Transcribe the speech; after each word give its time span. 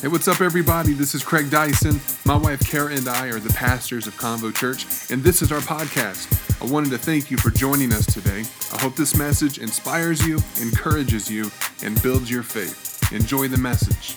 Hey, 0.00 0.08
what's 0.08 0.28
up, 0.28 0.40
everybody? 0.40 0.94
This 0.94 1.14
is 1.14 1.22
Craig 1.22 1.50
Dyson. 1.50 2.00
My 2.24 2.34
wife 2.34 2.66
Kara 2.66 2.90
and 2.94 3.06
I 3.06 3.26
are 3.26 3.38
the 3.38 3.52
pastors 3.52 4.06
of 4.06 4.14
Convo 4.14 4.50
Church, 4.54 4.86
and 5.10 5.22
this 5.22 5.42
is 5.42 5.52
our 5.52 5.60
podcast. 5.60 6.26
I 6.62 6.72
wanted 6.72 6.88
to 6.92 6.96
thank 6.96 7.30
you 7.30 7.36
for 7.36 7.50
joining 7.50 7.92
us 7.92 8.06
today. 8.06 8.44
I 8.72 8.80
hope 8.80 8.96
this 8.96 9.14
message 9.14 9.58
inspires 9.58 10.26
you, 10.26 10.38
encourages 10.58 11.30
you, 11.30 11.50
and 11.82 12.02
builds 12.02 12.30
your 12.30 12.42
faith. 12.42 13.12
Enjoy 13.12 13.46
the 13.46 13.58
message. 13.58 14.16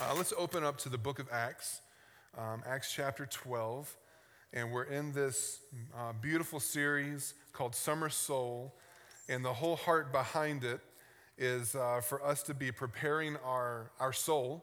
Uh, 0.00 0.12
let's 0.16 0.32
open 0.36 0.64
up 0.64 0.76
to 0.78 0.88
the 0.88 0.98
book 0.98 1.20
of 1.20 1.28
Acts, 1.30 1.82
um, 2.36 2.60
Acts 2.66 2.92
chapter 2.92 3.24
12, 3.24 3.96
and 4.52 4.72
we're 4.72 4.82
in 4.82 5.12
this 5.12 5.60
uh, 5.96 6.12
beautiful 6.20 6.58
series 6.58 7.34
called 7.52 7.76
Summer 7.76 8.08
Soul, 8.08 8.74
and 9.28 9.44
the 9.44 9.52
whole 9.54 9.76
heart 9.76 10.10
behind 10.10 10.64
it 10.64 10.80
is 11.40 11.74
uh, 11.74 12.00
for 12.02 12.24
us 12.24 12.42
to 12.44 12.54
be 12.54 12.70
preparing 12.70 13.36
our, 13.44 13.90
our 13.98 14.12
soul 14.12 14.62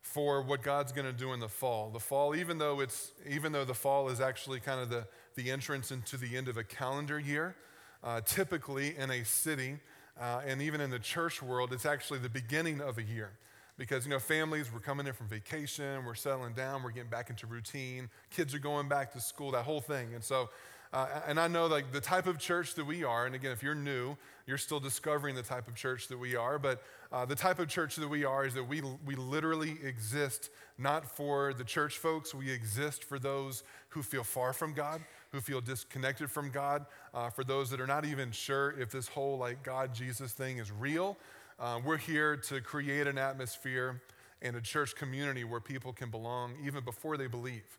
for 0.00 0.40
what 0.40 0.62
God's 0.62 0.92
going 0.92 1.06
to 1.06 1.12
do 1.12 1.32
in 1.32 1.40
the 1.40 1.48
fall. 1.48 1.90
The 1.90 1.98
fall, 1.98 2.34
even 2.36 2.56
though 2.56 2.80
it's 2.80 3.12
even 3.28 3.52
though 3.52 3.64
the 3.64 3.74
fall 3.74 4.08
is 4.08 4.20
actually 4.20 4.60
kind 4.60 4.80
of 4.80 4.88
the, 4.88 5.06
the 5.34 5.50
entrance 5.50 5.90
into 5.90 6.16
the 6.16 6.36
end 6.36 6.48
of 6.48 6.56
a 6.56 6.64
calendar 6.64 7.18
year, 7.18 7.56
uh, 8.02 8.20
typically 8.22 8.96
in 8.96 9.10
a 9.10 9.24
city 9.24 9.78
uh, 10.20 10.40
and 10.46 10.62
even 10.62 10.80
in 10.80 10.90
the 10.90 10.98
church 10.98 11.42
world, 11.42 11.72
it's 11.72 11.86
actually 11.86 12.20
the 12.20 12.28
beginning 12.28 12.80
of 12.80 12.98
a 12.98 13.02
year. 13.02 13.32
Because 13.76 14.04
you 14.04 14.10
know, 14.10 14.18
families, 14.18 14.72
we're 14.72 14.80
coming 14.80 15.06
in 15.06 15.12
from 15.12 15.28
vacation, 15.28 16.04
we're 16.04 16.14
settling 16.14 16.52
down, 16.52 16.82
we're 16.82 16.90
getting 16.90 17.10
back 17.10 17.30
into 17.30 17.46
routine, 17.46 18.08
kids 18.30 18.54
are 18.54 18.58
going 18.58 18.88
back 18.88 19.12
to 19.12 19.20
school, 19.20 19.52
that 19.52 19.64
whole 19.64 19.80
thing. 19.80 20.14
And 20.14 20.24
so 20.24 20.48
uh, 20.92 21.06
and 21.26 21.38
I 21.38 21.48
know 21.48 21.66
like 21.66 21.92
the 21.92 22.00
type 22.00 22.26
of 22.26 22.38
church 22.38 22.74
that 22.74 22.84
we 22.84 23.04
are, 23.04 23.26
and 23.26 23.34
again, 23.34 23.52
if 23.52 23.62
you're 23.62 23.74
new, 23.74 24.16
you're 24.46 24.58
still 24.58 24.80
discovering 24.80 25.34
the 25.34 25.42
type 25.42 25.68
of 25.68 25.74
church 25.74 26.08
that 26.08 26.18
we 26.18 26.34
are, 26.34 26.58
but 26.58 26.82
uh, 27.12 27.24
the 27.24 27.34
type 27.34 27.58
of 27.58 27.68
church 27.68 27.96
that 27.96 28.08
we 28.08 28.24
are 28.24 28.46
is 28.46 28.54
that 28.54 28.66
we, 28.66 28.82
we 29.04 29.14
literally 29.14 29.76
exist 29.84 30.50
not 30.78 31.04
for 31.04 31.52
the 31.52 31.64
church 31.64 31.98
folks, 31.98 32.34
we 32.34 32.50
exist 32.50 33.04
for 33.04 33.18
those 33.18 33.64
who 33.90 34.02
feel 34.02 34.24
far 34.24 34.52
from 34.52 34.72
God, 34.72 35.02
who 35.32 35.40
feel 35.40 35.60
disconnected 35.60 36.30
from 36.30 36.50
God, 36.50 36.86
uh, 37.12 37.28
for 37.28 37.44
those 37.44 37.68
that 37.70 37.80
are 37.80 37.86
not 37.86 38.04
even 38.04 38.30
sure 38.30 38.74
if 38.78 38.90
this 38.90 39.08
whole 39.08 39.36
like 39.36 39.62
God 39.62 39.94
Jesus 39.94 40.32
thing 40.32 40.58
is 40.58 40.72
real. 40.72 41.18
Uh, 41.58 41.80
we're 41.84 41.98
here 41.98 42.36
to 42.36 42.60
create 42.60 43.06
an 43.06 43.18
atmosphere 43.18 44.00
and 44.40 44.56
a 44.56 44.60
church 44.60 44.94
community 44.94 45.44
where 45.44 45.60
people 45.60 45.92
can 45.92 46.10
belong 46.10 46.54
even 46.64 46.84
before 46.84 47.16
they 47.16 47.26
believe 47.26 47.77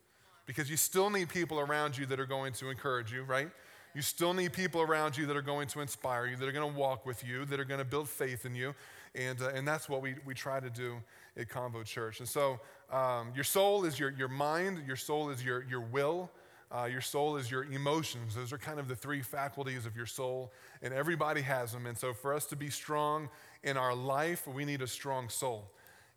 because 0.50 0.68
you 0.68 0.78
still 0.78 1.12
need 1.12 1.30
people 1.30 1.60
around 1.60 1.96
you 1.96 2.08
that 2.08 2.20
are 2.20 2.26
going 2.26 2.52
to 2.52 2.72
encourage 2.72 3.14
you, 3.14 3.22
right? 3.22 3.52
You 3.94 4.02
still 4.02 4.34
need 4.34 4.52
people 4.52 4.82
around 4.82 5.16
you 5.16 5.28
that 5.28 5.38
are 5.38 5.44
going 5.44 5.68
to 5.68 5.80
inspire 5.80 6.26
you, 6.26 6.36
that 6.38 6.48
are 6.48 6.52
going 6.52 6.74
to 6.74 6.76
walk 6.76 7.06
with 7.06 7.24
you, 7.24 7.46
that 7.46 7.60
are 7.60 7.66
going 7.66 7.78
to 7.78 7.86
build 7.86 8.10
faith 8.10 8.48
in 8.48 8.56
you. 8.56 8.74
And, 9.14 9.40
uh, 9.44 9.50
and 9.50 9.68
that's 9.68 9.88
what 9.88 10.02
we, 10.02 10.16
we 10.26 10.34
try 10.34 10.60
to 10.60 10.72
do 10.72 11.04
at 11.38 11.50
Convo 11.50 11.86
Church. 11.86 12.20
And 12.20 12.28
so 12.28 12.60
um, 12.92 13.32
your 13.36 13.44
soul 13.44 13.86
is 13.86 14.00
your, 14.00 14.10
your 14.10 14.28
mind, 14.28 14.82
your 14.88 14.96
soul 14.96 15.30
is 15.30 15.46
your, 15.46 15.66
your 15.70 15.82
will, 15.82 16.32
uh, 16.76 16.86
your 16.86 17.02
soul 17.02 17.38
is 17.38 17.52
your 17.52 17.66
emotions. 17.66 18.34
Those 18.34 18.52
are 18.52 18.58
kind 18.58 18.80
of 18.80 18.88
the 18.88 18.96
three 18.96 19.22
faculties 19.22 19.86
of 19.86 19.96
your 19.96 20.08
soul, 20.08 20.52
and 20.82 20.92
everybody 20.96 21.42
has 21.42 21.74
them. 21.74 21.86
And 21.86 21.96
so 21.96 22.12
for 22.12 22.34
us 22.34 22.48
to 22.48 22.56
be 22.56 22.72
strong 22.72 23.30
in 23.64 23.78
our 23.78 23.94
life, 23.94 24.48
we 24.48 24.66
need 24.66 24.82
a 24.82 24.88
strong 24.88 25.30
soul. 25.30 25.70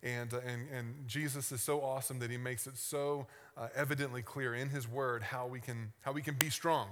And, 0.02 0.34
uh, 0.34 0.38
and, 0.46 0.68
and 0.70 0.94
Jesus 1.06 1.52
is 1.52 1.60
so 1.60 1.80
awesome 1.80 2.18
that 2.18 2.30
he 2.30 2.36
makes 2.36 2.66
it 2.66 2.76
so 2.76 3.26
uh, 3.56 3.68
evidently 3.74 4.22
clear 4.22 4.54
in 4.54 4.68
his 4.68 4.88
word 4.88 5.22
how 5.22 5.46
we, 5.46 5.60
can, 5.60 5.92
how 6.00 6.12
we 6.12 6.22
can 6.22 6.34
be 6.34 6.50
strong 6.50 6.88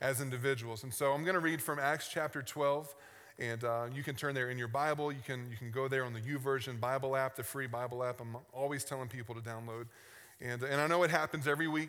as 0.00 0.20
individuals. 0.20 0.82
And 0.82 0.92
so 0.92 1.12
I'm 1.12 1.22
going 1.22 1.34
to 1.34 1.40
read 1.40 1.62
from 1.62 1.78
Acts 1.78 2.08
chapter 2.12 2.42
12. 2.42 2.94
And 3.38 3.64
uh, 3.64 3.86
you 3.94 4.02
can 4.02 4.14
turn 4.14 4.34
there 4.34 4.50
in 4.50 4.58
your 4.58 4.68
Bible. 4.68 5.10
You 5.10 5.22
can, 5.24 5.48
you 5.50 5.56
can 5.56 5.70
go 5.70 5.88
there 5.88 6.04
on 6.04 6.12
the 6.12 6.20
YouVersion 6.20 6.78
Bible 6.78 7.16
app, 7.16 7.36
the 7.36 7.42
free 7.42 7.66
Bible 7.66 8.04
app. 8.04 8.20
I'm 8.20 8.36
always 8.52 8.84
telling 8.84 9.08
people 9.08 9.34
to 9.34 9.40
download. 9.40 9.86
And, 10.42 10.62
and 10.62 10.80
I 10.80 10.86
know 10.86 11.02
it 11.02 11.10
happens 11.10 11.48
every 11.48 11.68
week 11.68 11.88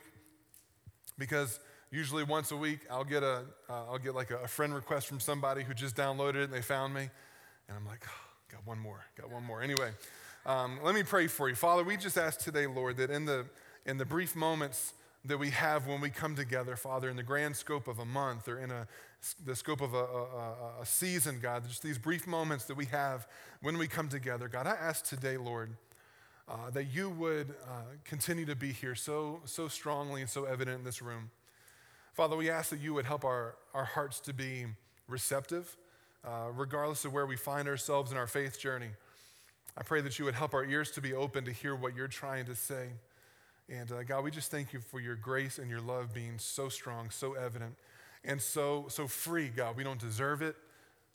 because 1.17 1.59
usually 1.91 2.23
once 2.23 2.51
a 2.51 2.55
week 2.55 2.79
I'll 2.89 3.03
get, 3.03 3.23
a, 3.23 3.43
will 3.67 3.95
uh, 3.95 3.97
get 3.97 4.15
like 4.15 4.31
a, 4.31 4.47
friend 4.47 4.73
request 4.73 5.07
from 5.07 5.19
somebody 5.19 5.63
who 5.63 5.73
just 5.73 5.95
downloaded 5.95 6.35
it 6.35 6.43
and 6.45 6.53
they 6.53 6.61
found 6.61 6.93
me. 6.93 7.09
And 7.67 7.77
I'm 7.77 7.85
like, 7.85 8.05
oh, 8.07 8.31
got 8.49 8.65
one 8.65 8.79
more, 8.79 9.03
got 9.17 9.29
one 9.29 9.43
more. 9.43 9.61
Anyway, 9.61 9.91
um, 10.45 10.79
let 10.83 10.95
me 10.95 11.03
pray 11.03 11.27
for 11.27 11.49
you. 11.49 11.55
Father, 11.55 11.83
we 11.83 11.97
just 11.97 12.17
ask 12.17 12.39
today, 12.39 12.65
Lord, 12.67 12.97
that 12.97 13.09
in 13.09 13.25
the, 13.25 13.45
in 13.85 13.97
the 13.97 14.05
brief 14.05 14.35
moments 14.35 14.93
that 15.25 15.37
we 15.37 15.51
have 15.51 15.87
when 15.87 16.01
we 16.01 16.09
come 16.09 16.35
together, 16.35 16.75
Father, 16.75 17.09
in 17.09 17.15
the 17.15 17.23
grand 17.23 17.55
scope 17.55 17.87
of 17.87 17.99
a 17.99 18.05
month 18.05 18.47
or 18.47 18.57
in 18.57 18.71
a, 18.71 18.87
the 19.45 19.55
scope 19.55 19.81
of 19.81 19.93
a, 19.93 19.97
a, 19.97 20.81
a 20.81 20.85
season, 20.85 21.39
God, 21.39 21.67
just 21.67 21.83
these 21.83 21.99
brief 21.99 22.25
moments 22.25 22.65
that 22.65 22.75
we 22.75 22.85
have 22.85 23.27
when 23.61 23.77
we 23.77 23.87
come 23.87 24.09
together, 24.09 24.47
God, 24.47 24.65
I 24.65 24.71
ask 24.71 25.05
today, 25.05 25.37
Lord, 25.37 25.75
uh, 26.49 26.71
that 26.71 26.85
you 26.85 27.09
would 27.11 27.53
uh, 27.67 27.83
continue 28.03 28.45
to 28.45 28.55
be 28.55 28.71
here 28.71 28.95
so, 28.95 29.41
so 29.45 29.67
strongly 29.67 30.21
and 30.21 30.29
so 30.29 30.45
evident 30.45 30.79
in 30.79 30.83
this 30.83 31.03
room. 31.03 31.29
Father, 32.13 32.35
we 32.35 32.49
ask 32.49 32.71
that 32.71 32.79
you 32.79 32.93
would 32.95 33.05
help 33.05 33.23
our, 33.23 33.55
our 33.73 33.85
hearts 33.85 34.19
to 34.21 34.33
be 34.33 34.65
receptive, 35.07 35.77
uh, 36.25 36.47
regardless 36.53 37.05
of 37.05 37.13
where 37.13 37.27
we 37.27 37.37
find 37.37 37.67
ourselves 37.67 38.11
in 38.11 38.17
our 38.17 38.27
faith 38.27 38.59
journey. 38.59 38.89
I 39.77 39.83
pray 39.83 40.01
that 40.01 40.19
you 40.19 40.25
would 40.25 40.35
help 40.35 40.53
our 40.53 40.65
ears 40.65 40.91
to 40.91 41.01
be 41.01 41.13
open 41.13 41.45
to 41.45 41.51
hear 41.51 41.75
what 41.75 41.95
you're 41.95 42.07
trying 42.07 42.45
to 42.45 42.55
say. 42.55 42.89
And 43.69 43.91
uh, 43.91 44.03
God, 44.03 44.23
we 44.23 44.31
just 44.31 44.51
thank 44.51 44.73
you 44.73 44.81
for 44.81 44.99
your 44.99 45.15
grace 45.15 45.57
and 45.57 45.69
your 45.69 45.79
love 45.79 46.13
being 46.13 46.37
so 46.37 46.67
strong, 46.67 47.09
so 47.09 47.33
evident, 47.33 47.75
and 48.23 48.41
so, 48.41 48.85
so 48.89 49.07
free, 49.07 49.47
God. 49.47 49.77
We 49.77 49.83
don't 49.83 49.99
deserve 49.99 50.41
it, 50.41 50.55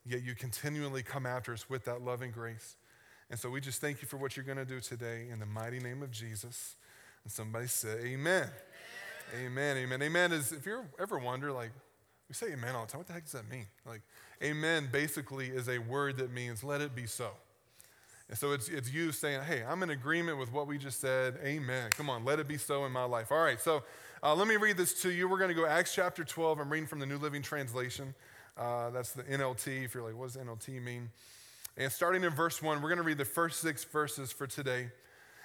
yet 0.06 0.22
you 0.22 0.34
continually 0.34 1.02
come 1.02 1.26
after 1.26 1.52
us 1.52 1.68
with 1.68 1.84
that 1.84 2.02
loving 2.02 2.30
grace. 2.30 2.76
And 3.28 3.38
so 3.38 3.50
we 3.50 3.60
just 3.60 3.80
thank 3.80 4.00
you 4.00 4.08
for 4.08 4.16
what 4.16 4.36
you're 4.36 4.46
going 4.46 4.58
to 4.58 4.64
do 4.64 4.80
today 4.80 5.26
in 5.30 5.38
the 5.38 5.46
mighty 5.46 5.80
name 5.80 6.02
of 6.02 6.10
Jesus. 6.10 6.76
And 7.24 7.32
somebody 7.32 7.66
say, 7.66 7.98
Amen. 8.04 8.48
Amen. 9.34 9.44
Amen. 9.44 9.76
Amen. 9.76 10.02
Amen 10.02 10.32
is, 10.32 10.52
if 10.52 10.64
you 10.64 10.82
ever 10.98 11.18
wonder, 11.18 11.52
like, 11.52 11.72
we 12.28 12.34
say 12.34 12.48
amen 12.52 12.74
all 12.74 12.86
the 12.86 12.92
time. 12.92 12.98
What 12.98 13.06
the 13.06 13.12
heck 13.12 13.24
does 13.24 13.32
that 13.32 13.48
mean? 13.48 13.66
Like, 13.84 14.02
amen 14.42 14.88
basically 14.90 15.46
is 15.46 15.68
a 15.68 15.78
word 15.78 16.16
that 16.18 16.32
means 16.32 16.64
let 16.64 16.80
it 16.80 16.94
be 16.94 17.06
so. 17.06 17.30
And 18.28 18.36
so 18.36 18.52
it's, 18.52 18.68
it's 18.68 18.92
you 18.92 19.12
saying, 19.12 19.42
hey, 19.42 19.62
I'm 19.66 19.82
in 19.82 19.90
agreement 19.90 20.38
with 20.38 20.52
what 20.52 20.66
we 20.66 20.78
just 20.78 21.00
said. 21.00 21.38
Amen. 21.44 21.90
Come 21.90 22.10
on, 22.10 22.24
let 22.24 22.40
it 22.40 22.48
be 22.48 22.58
so 22.58 22.84
in 22.84 22.92
my 22.92 23.04
life. 23.04 23.30
All 23.30 23.42
right, 23.42 23.60
so 23.60 23.84
uh, 24.22 24.34
let 24.34 24.48
me 24.48 24.56
read 24.56 24.76
this 24.76 25.00
to 25.02 25.10
you. 25.10 25.28
We're 25.28 25.38
going 25.38 25.50
to 25.50 25.54
go 25.54 25.66
Acts 25.66 25.94
chapter 25.94 26.24
12. 26.24 26.58
I'm 26.58 26.68
reading 26.68 26.88
from 26.88 26.98
the 26.98 27.06
New 27.06 27.18
Living 27.18 27.42
Translation. 27.42 28.14
Uh, 28.56 28.90
that's 28.90 29.12
the 29.12 29.22
NLT, 29.22 29.84
if 29.84 29.94
you're 29.94 30.02
like, 30.02 30.16
what 30.16 30.32
does 30.32 30.36
NLT 30.36 30.82
mean? 30.82 31.10
And 31.76 31.92
starting 31.92 32.24
in 32.24 32.30
verse 32.30 32.62
1, 32.62 32.82
we're 32.82 32.88
going 32.88 32.96
to 32.96 33.04
read 33.04 33.18
the 33.18 33.24
first 33.24 33.60
six 33.60 33.84
verses 33.84 34.32
for 34.32 34.46
today. 34.46 34.88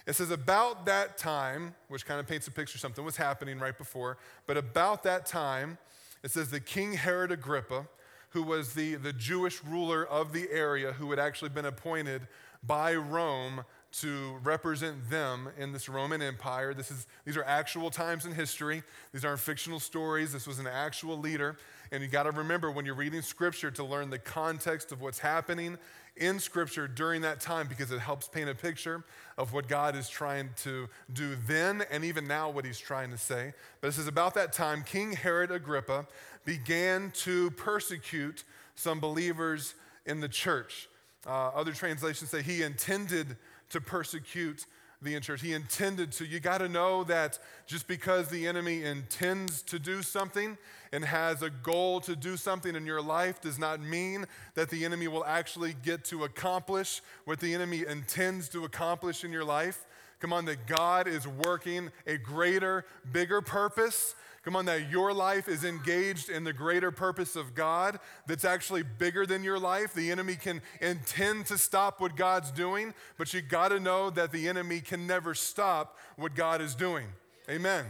It 0.07 0.13
says, 0.13 0.31
About 0.31 0.85
that 0.85 1.17
time, 1.17 1.75
which 1.89 2.05
kind 2.05 2.19
of 2.19 2.27
paints 2.27 2.47
a 2.47 2.51
picture, 2.51 2.77
something 2.77 3.03
was 3.03 3.17
happening 3.17 3.59
right 3.59 3.77
before, 3.77 4.17
but 4.47 4.57
about 4.57 5.03
that 5.03 5.25
time, 5.25 5.77
it 6.23 6.31
says 6.31 6.49
that 6.51 6.65
King 6.65 6.93
Herod 6.93 7.31
Agrippa, 7.31 7.87
who 8.29 8.43
was 8.43 8.73
the, 8.73 8.95
the 8.95 9.13
Jewish 9.13 9.63
ruler 9.63 10.05
of 10.05 10.31
the 10.33 10.49
area, 10.49 10.93
who 10.93 11.09
had 11.09 11.19
actually 11.19 11.49
been 11.49 11.65
appointed 11.65 12.27
by 12.63 12.93
Rome 12.95 13.63
to 13.91 14.37
represent 14.43 15.09
them 15.09 15.49
in 15.57 15.73
this 15.73 15.89
Roman 15.89 16.21
Empire. 16.21 16.73
This 16.73 16.91
is, 16.91 17.07
these 17.25 17.35
are 17.35 17.43
actual 17.43 17.89
times 17.89 18.25
in 18.25 18.33
history. 18.33 18.83
These 19.11 19.25
aren't 19.25 19.41
fictional 19.41 19.79
stories. 19.79 20.31
This 20.31 20.47
was 20.47 20.59
an 20.59 20.67
actual 20.67 21.17
leader. 21.17 21.57
And 21.91 22.01
you 22.01 22.07
got 22.07 22.23
to 22.23 22.31
remember 22.31 22.71
when 22.71 22.85
you're 22.85 22.95
reading 22.95 23.21
Scripture 23.21 23.69
to 23.71 23.83
learn 23.83 24.09
the 24.09 24.19
context 24.19 24.93
of 24.93 25.01
what's 25.01 25.19
happening 25.19 25.77
in 26.15 26.39
Scripture 26.39 26.87
during 26.87 27.21
that 27.21 27.41
time 27.41 27.67
because 27.67 27.91
it 27.91 27.99
helps 27.99 28.29
paint 28.29 28.49
a 28.49 28.55
picture 28.55 29.03
of 29.37 29.51
what 29.51 29.67
God 29.67 29.95
is 29.95 30.07
trying 30.07 30.49
to 30.57 30.87
do 31.11 31.35
then 31.47 31.83
and 31.91 32.05
even 32.05 32.27
now 32.27 32.49
what 32.49 32.63
he's 32.63 32.79
trying 32.79 33.11
to 33.11 33.17
say. 33.17 33.53
But 33.81 33.89
it 33.89 33.91
says, 33.93 34.07
about 34.07 34.33
that 34.35 34.53
time, 34.53 34.83
King 34.83 35.11
Herod 35.11 35.51
Agrippa 35.51 36.07
began 36.45 37.11
to 37.11 37.51
persecute 37.51 38.45
some 38.75 39.01
believers 39.01 39.75
in 40.05 40.21
the 40.21 40.29
church. 40.29 40.87
Uh, 41.25 41.49
other 41.49 41.71
translations 41.71 42.29
say 42.29 42.41
he 42.41 42.63
intended 42.63 43.37
to 43.69 43.79
persecute 43.79 44.65
the 45.01 45.19
church. 45.19 45.41
He 45.41 45.53
intended 45.53 46.11
to. 46.13 46.25
You 46.25 46.39
got 46.39 46.59
to 46.59 46.69
know 46.69 47.03
that 47.05 47.39
just 47.65 47.87
because 47.87 48.27
the 48.27 48.47
enemy 48.47 48.83
intends 48.83 49.61
to 49.63 49.79
do 49.79 50.03
something 50.03 50.57
and 50.91 51.03
has 51.03 51.41
a 51.41 51.49
goal 51.49 52.01
to 52.01 52.15
do 52.15 52.37
something 52.37 52.75
in 52.75 52.85
your 52.85 53.01
life 53.01 53.41
does 53.41 53.57
not 53.57 53.81
mean 53.81 54.25
that 54.55 54.69
the 54.69 54.85
enemy 54.85 55.07
will 55.07 55.25
actually 55.25 55.75
get 55.83 56.03
to 56.05 56.23
accomplish 56.23 57.01
what 57.25 57.39
the 57.39 57.53
enemy 57.53 57.83
intends 57.87 58.47
to 58.49 58.65
accomplish 58.65 59.23
in 59.23 59.31
your 59.31 59.45
life. 59.45 59.85
Come 60.19 60.33
on, 60.33 60.45
that 60.45 60.67
God 60.67 61.07
is 61.07 61.27
working 61.27 61.91
a 62.05 62.17
greater, 62.17 62.85
bigger 63.11 63.41
purpose 63.41 64.13
Come 64.43 64.55
on, 64.55 64.65
that 64.65 64.89
your 64.89 65.13
life 65.13 65.47
is 65.47 65.63
engaged 65.63 66.29
in 66.29 66.43
the 66.43 66.53
greater 66.53 66.89
purpose 66.89 67.35
of 67.35 67.53
God 67.53 67.99
that's 68.25 68.43
actually 68.43 68.81
bigger 68.81 69.27
than 69.27 69.43
your 69.43 69.59
life. 69.59 69.93
The 69.93 70.09
enemy 70.09 70.35
can 70.35 70.63
intend 70.81 71.45
to 71.47 71.59
stop 71.59 72.01
what 72.01 72.15
God's 72.15 72.49
doing, 72.49 72.95
but 73.17 73.31
you 73.35 73.41
got 73.41 73.67
to 73.67 73.79
know 73.79 74.09
that 74.09 74.31
the 74.31 74.49
enemy 74.49 74.81
can 74.81 75.05
never 75.05 75.35
stop 75.35 75.99
what 76.15 76.33
God 76.33 76.59
is 76.59 76.73
doing. 76.73 77.05
Amen. 77.49 77.85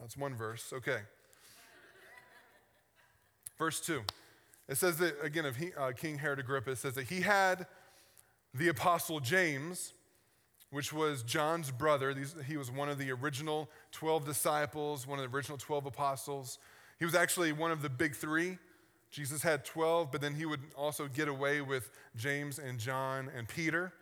That's 0.00 0.16
one 0.16 0.34
verse. 0.34 0.72
Okay. 0.72 1.00
Verse 3.58 3.80
2. 3.80 4.00
It 4.68 4.78
says 4.78 4.96
that, 4.98 5.16
again, 5.22 5.44
of 5.44 5.56
he, 5.56 5.72
uh, 5.76 5.92
King 5.92 6.18
Herod 6.18 6.38
Agrippa, 6.38 6.76
says 6.76 6.94
that 6.94 7.08
he 7.08 7.20
had 7.20 7.66
the 8.54 8.68
Apostle 8.68 9.20
James, 9.20 9.92
which 10.70 10.92
was 10.92 11.22
John's 11.22 11.70
brother. 11.70 12.14
He 12.46 12.56
was 12.56 12.70
one 12.70 12.88
of 12.88 12.98
the 12.98 13.10
original 13.10 13.70
12 13.92 14.24
disciples, 14.24 15.06
one 15.06 15.18
of 15.18 15.30
the 15.30 15.36
original 15.36 15.58
12 15.58 15.86
apostles. 15.86 16.58
He 16.98 17.04
was 17.04 17.14
actually 17.14 17.52
one 17.52 17.70
of 17.70 17.82
the 17.82 17.88
big 17.88 18.14
three. 18.14 18.58
Jesus 19.10 19.42
had 19.42 19.64
12, 19.64 20.12
but 20.12 20.20
then 20.20 20.34
he 20.34 20.44
would 20.44 20.60
also 20.76 21.08
get 21.08 21.28
away 21.28 21.62
with 21.62 21.90
James 22.16 22.58
and 22.58 22.78
John 22.78 23.30
and 23.34 23.48
Peter. 23.48 23.92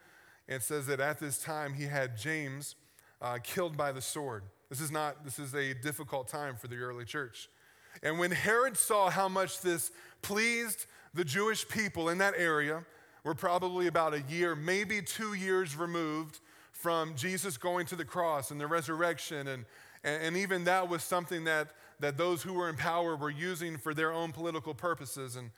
And 0.49 0.57
it 0.57 0.63
says 0.63 0.87
that 0.87 0.99
at 0.99 1.21
this 1.21 1.39
time 1.39 1.75
he 1.75 1.85
had 1.85 2.17
James 2.17 2.75
uh, 3.23 3.39
killed 3.43 3.77
by 3.77 3.93
the 3.93 4.01
sword. 4.01 4.43
This 4.69 4.81
is 4.81 4.91
not, 4.91 5.25
this 5.25 5.39
is 5.39 5.55
a 5.55 5.75
difficult 5.75 6.27
time 6.27 6.57
for 6.57 6.67
the 6.67 6.77
early 6.77 7.05
church. 7.05 7.49
And 8.03 8.19
when 8.19 8.33
Herod 8.33 8.77
saw 8.77 9.09
how 9.09 9.29
much 9.29 9.61
this 9.61 9.93
pleased 10.23 10.87
the 11.15 11.25
Jewish 11.25 11.67
people 11.69 12.09
in 12.09 12.19
that 12.19 12.35
area, 12.37 12.85
we're 13.25 13.35
probably 13.35 13.87
about 13.87 14.13
a 14.13 14.23
year, 14.23 14.55
maybe 14.55 15.03
two 15.03 15.35
years 15.35 15.77
removed 15.77 16.41
from 16.77 17.15
Jesus 17.17 17.57
going 17.57 17.87
to 17.87 17.97
the 17.97 18.05
cross 18.05 18.51
and 18.51 18.61
the 18.61 18.67
resurrection. 18.67 19.49
And, 19.49 19.65
and, 20.05 20.37
even 20.37 20.65
that 20.65 20.89
was 20.89 21.03
something 21.03 21.45
that, 21.45 21.69
that 22.01 22.17
those 22.17 22.43
who 22.43 22.53
were 22.53 22.69
in 22.69 22.77
power 22.77 23.17
were 23.17 23.31
using 23.31 23.79
for 23.79 23.95
their 23.95 24.13
own 24.13 24.33
political 24.33 24.75
purposes. 24.75 25.37
And, 25.37 25.51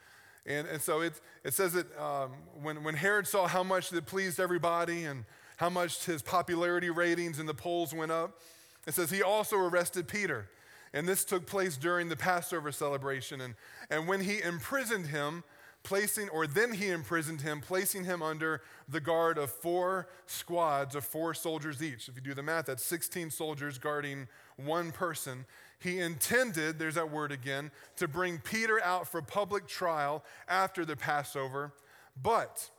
and, 0.46 0.66
and 0.68 0.80
so 0.80 1.00
it, 1.00 1.20
it 1.44 1.54
says 1.54 1.72
that 1.74 1.86
um, 2.00 2.30
when, 2.62 2.84
when 2.84 2.94
Herod 2.94 3.26
saw 3.26 3.46
how 3.46 3.62
much 3.62 3.92
it 3.92 4.06
pleased 4.06 4.38
everybody 4.38 5.04
and 5.04 5.24
how 5.56 5.68
much 5.68 6.04
his 6.06 6.22
popularity 6.22 6.88
ratings 6.88 7.40
in 7.40 7.46
the 7.46 7.54
polls 7.54 7.92
went 7.92 8.12
up, 8.12 8.40
it 8.86 8.94
says 8.94 9.10
he 9.10 9.22
also 9.22 9.56
arrested 9.56 10.08
Peter. 10.08 10.48
And 10.94 11.06
this 11.06 11.24
took 11.24 11.46
place 11.46 11.76
during 11.76 12.08
the 12.08 12.16
Passover 12.16 12.72
celebration. 12.72 13.40
And, 13.40 13.54
and 13.90 14.08
when 14.08 14.20
he 14.20 14.40
imprisoned 14.40 15.08
him, 15.08 15.44
placing, 15.82 16.28
or 16.30 16.46
then 16.46 16.72
he 16.72 16.88
imprisoned 16.88 17.40
him, 17.40 17.60
placing 17.60 18.04
him 18.04 18.22
under 18.22 18.62
the 18.88 19.00
guard 19.00 19.38
of 19.38 19.50
four 19.50 20.08
squads 20.26 20.94
of 20.94 21.04
four 21.04 21.34
soldiers 21.34 21.82
each. 21.82 22.08
If 22.08 22.16
you 22.16 22.22
do 22.22 22.34
the 22.34 22.42
math, 22.42 22.66
that's 22.66 22.82
16 22.84 23.30
soldiers 23.30 23.78
guarding 23.78 24.28
one 24.56 24.92
person. 24.92 25.46
He 25.80 26.00
intended, 26.00 26.78
there's 26.78 26.96
that 26.96 27.10
word 27.10 27.32
again, 27.32 27.70
to 27.96 28.08
bring 28.08 28.38
Peter 28.38 28.82
out 28.82 29.06
for 29.06 29.22
public 29.22 29.66
trial 29.66 30.25
after 30.48 30.84
the 30.84 30.96
Passover. 30.96 31.72
But, 32.20 32.70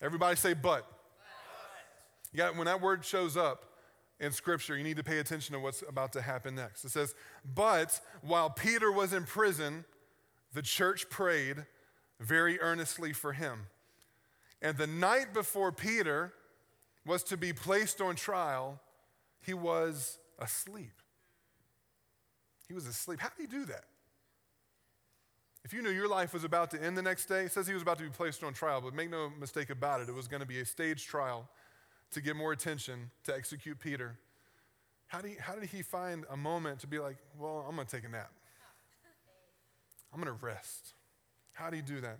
everybody 0.00 0.36
say, 0.36 0.54
but. 0.54 0.90
Yeah, 2.32 2.50
when 2.50 2.66
that 2.66 2.80
word 2.80 3.04
shows 3.04 3.36
up, 3.36 3.66
in 4.18 4.32
Scripture, 4.32 4.76
you 4.76 4.84
need 4.84 4.96
to 4.96 5.04
pay 5.04 5.18
attention 5.18 5.52
to 5.52 5.60
what's 5.60 5.82
about 5.86 6.12
to 6.14 6.22
happen 6.22 6.54
next. 6.54 6.84
It 6.84 6.90
says, 6.90 7.14
But 7.54 8.00
while 8.22 8.48
Peter 8.48 8.90
was 8.90 9.12
in 9.12 9.24
prison, 9.24 9.84
the 10.54 10.62
church 10.62 11.10
prayed 11.10 11.66
very 12.20 12.60
earnestly 12.60 13.12
for 13.12 13.32
him. 13.32 13.66
And 14.62 14.76
the 14.78 14.86
night 14.86 15.34
before 15.34 15.72
Peter 15.72 16.32
was 17.04 17.22
to 17.24 17.36
be 17.36 17.52
placed 17.52 18.00
on 18.00 18.16
trial, 18.16 18.80
he 19.40 19.54
was 19.54 20.18
asleep. 20.38 20.92
He 22.66 22.74
was 22.74 22.86
asleep. 22.86 23.20
How 23.20 23.28
did 23.28 23.38
he 23.38 23.46
do 23.46 23.64
that? 23.66 23.84
If 25.64 25.72
you 25.72 25.82
knew 25.82 25.90
your 25.90 26.08
life 26.08 26.32
was 26.32 26.44
about 26.44 26.70
to 26.72 26.82
end 26.82 26.96
the 26.96 27.02
next 27.02 27.26
day, 27.26 27.42
it 27.42 27.52
says 27.52 27.66
he 27.66 27.74
was 27.74 27.82
about 27.82 27.98
to 27.98 28.04
be 28.04 28.10
placed 28.10 28.44
on 28.44 28.52
trial, 28.52 28.80
but 28.80 28.94
make 28.94 29.10
no 29.10 29.30
mistake 29.38 29.70
about 29.70 30.00
it, 30.00 30.08
it 30.08 30.14
was 30.14 30.28
going 30.28 30.40
to 30.40 30.46
be 30.46 30.60
a 30.60 30.64
staged 30.64 31.08
trial 31.08 31.48
to 32.12 32.20
get 32.20 32.36
more 32.36 32.52
attention, 32.52 33.10
to 33.24 33.34
execute 33.34 33.78
Peter. 33.80 34.18
How, 35.08 35.20
do 35.20 35.28
you, 35.28 35.36
how 35.40 35.54
did 35.54 35.68
he 35.68 35.82
find 35.82 36.24
a 36.30 36.36
moment 36.36 36.80
to 36.80 36.86
be 36.86 36.98
like, 36.98 37.16
well, 37.38 37.64
I'm 37.68 37.74
going 37.74 37.86
to 37.86 37.96
take 37.96 38.04
a 38.04 38.08
nap? 38.08 38.30
I'm 40.12 40.20
going 40.20 40.32
to 40.36 40.44
rest. 40.44 40.94
How 41.56 41.70
do 41.70 41.76
you 41.78 41.82
do 41.82 42.02
that? 42.02 42.18